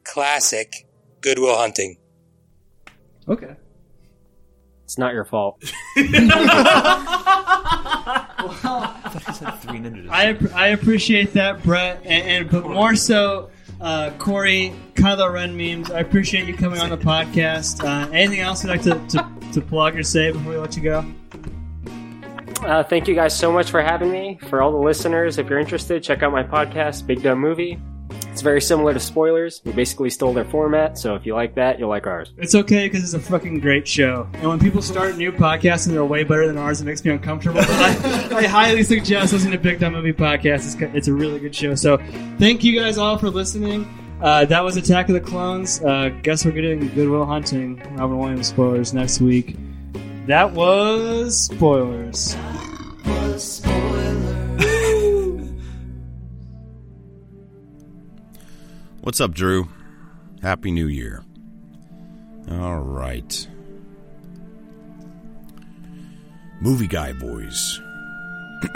[0.03, 0.87] classic
[1.21, 1.97] Good Will Hunting.
[3.27, 3.55] Okay.
[4.87, 5.59] It's not your fault.
[5.59, 6.47] Three ninjas.
[10.09, 13.49] I, app- I appreciate that, Brett, and, and but more so,
[13.81, 15.91] uh, Korey, Kylo Ren memes.
[15.91, 17.83] I appreciate you coming on the podcast.
[17.83, 20.83] Uh, anything else you'd like to, to, to plug or say before we let you
[20.83, 21.05] go?
[22.61, 24.39] Uh, thank you guys so much for having me.
[24.47, 27.77] For all the listeners, if you're interested, check out my podcast, Big Dumb Movie.
[28.37, 29.63] It's very similar to Spoilers.
[29.65, 32.33] We basically stole their format, so if you like that, you'll like ours.
[32.37, 34.29] It's okay because it's a fucking great show.
[34.33, 37.09] And when people start new podcasts and they're way better than ours, it makes me
[37.09, 37.61] uncomfortable.
[37.61, 40.71] But I, I highly suggest listening to Big Dumb Movie Podcast.
[40.83, 41.73] It's, it's a really good show.
[41.73, 41.97] So
[42.37, 43.91] thank you guys all for listening.
[44.21, 45.81] Uh, that was Attack of the Clones.
[45.83, 49.55] Uh, guess we're getting Good Will Hunting, Robert Williams spoilers next week.
[50.27, 52.35] That was spoilers.
[59.07, 59.69] What's up, Drew?
[60.41, 61.23] Happy New Year.
[62.51, 63.47] All right.
[66.59, 67.79] Movie Guy Boys.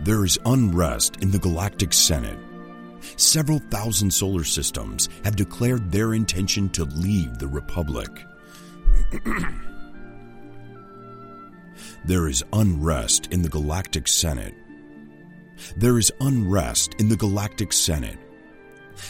[0.00, 2.38] there is unrest in the Galactic Senate.
[3.18, 8.24] Several thousand solar systems have declared their intention to leave the Republic.
[12.06, 14.54] there is unrest in the Galactic Senate.
[15.76, 18.18] There is unrest in the Galactic Senate.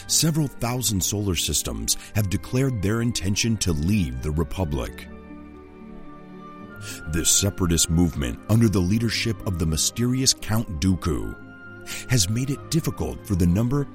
[0.07, 5.07] Several thousand solar systems have declared their intention to leave the Republic.
[7.09, 11.35] This separatist movement, under the leadership of the mysterious Count Dooku,
[12.09, 13.87] has made it difficult for the number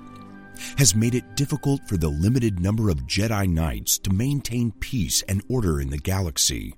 [0.76, 5.42] has made it difficult for the limited number of Jedi Knights to maintain peace and
[5.48, 6.74] order in the galaxy,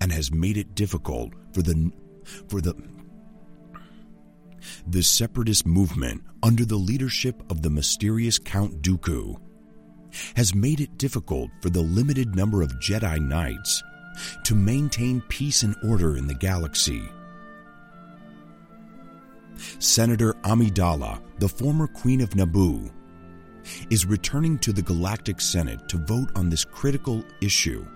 [0.00, 1.90] and has made it difficult for the
[2.48, 2.74] for the
[4.86, 9.36] the separatist movement, under the leadership of the mysterious Count Dooku,
[10.36, 13.82] has made it difficult for the limited number of Jedi Knights
[14.44, 17.08] to maintain peace and order in the galaxy.
[19.78, 22.90] Senator Amidala, the former Queen of Naboo,
[23.90, 27.86] is returning to the Galactic Senate to vote on this critical issue.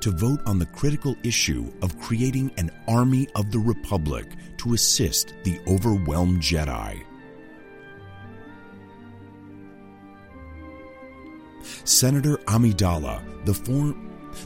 [0.00, 4.26] To vote on the critical issue of creating an army of the Republic
[4.58, 7.02] to assist the overwhelmed Jedi.
[11.84, 13.94] Senator Amidala, the, for-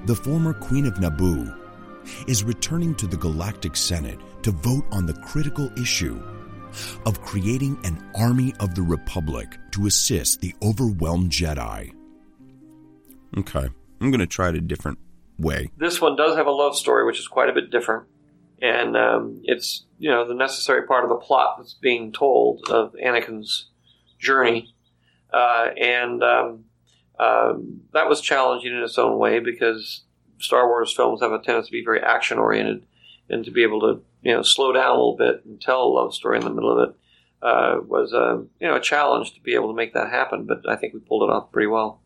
[0.06, 1.58] the former Queen of Naboo,
[2.28, 6.20] is returning to the Galactic Senate to vote on the critical issue
[7.06, 11.92] of creating an army of the Republic to assist the overwhelmed Jedi.
[13.36, 13.68] Okay,
[14.00, 14.98] I'm going to try it a different
[15.38, 15.70] way.
[15.76, 18.04] This one does have a love story, which is quite a bit different.
[18.60, 22.92] and um, it's you know the necessary part of the plot that's being told of
[22.94, 23.66] Anakin's
[24.18, 24.74] journey,
[25.32, 26.64] uh, and um,
[27.20, 30.02] um, that was challenging in its own way because
[30.40, 32.84] Star Wars films have a tendency to be very action oriented,
[33.30, 35.94] and to be able to you know slow down a little bit and tell a
[35.94, 36.96] love story in the middle of it
[37.40, 40.46] uh, was a you know a challenge to be able to make that happen.
[40.46, 42.01] But I think we pulled it off pretty well.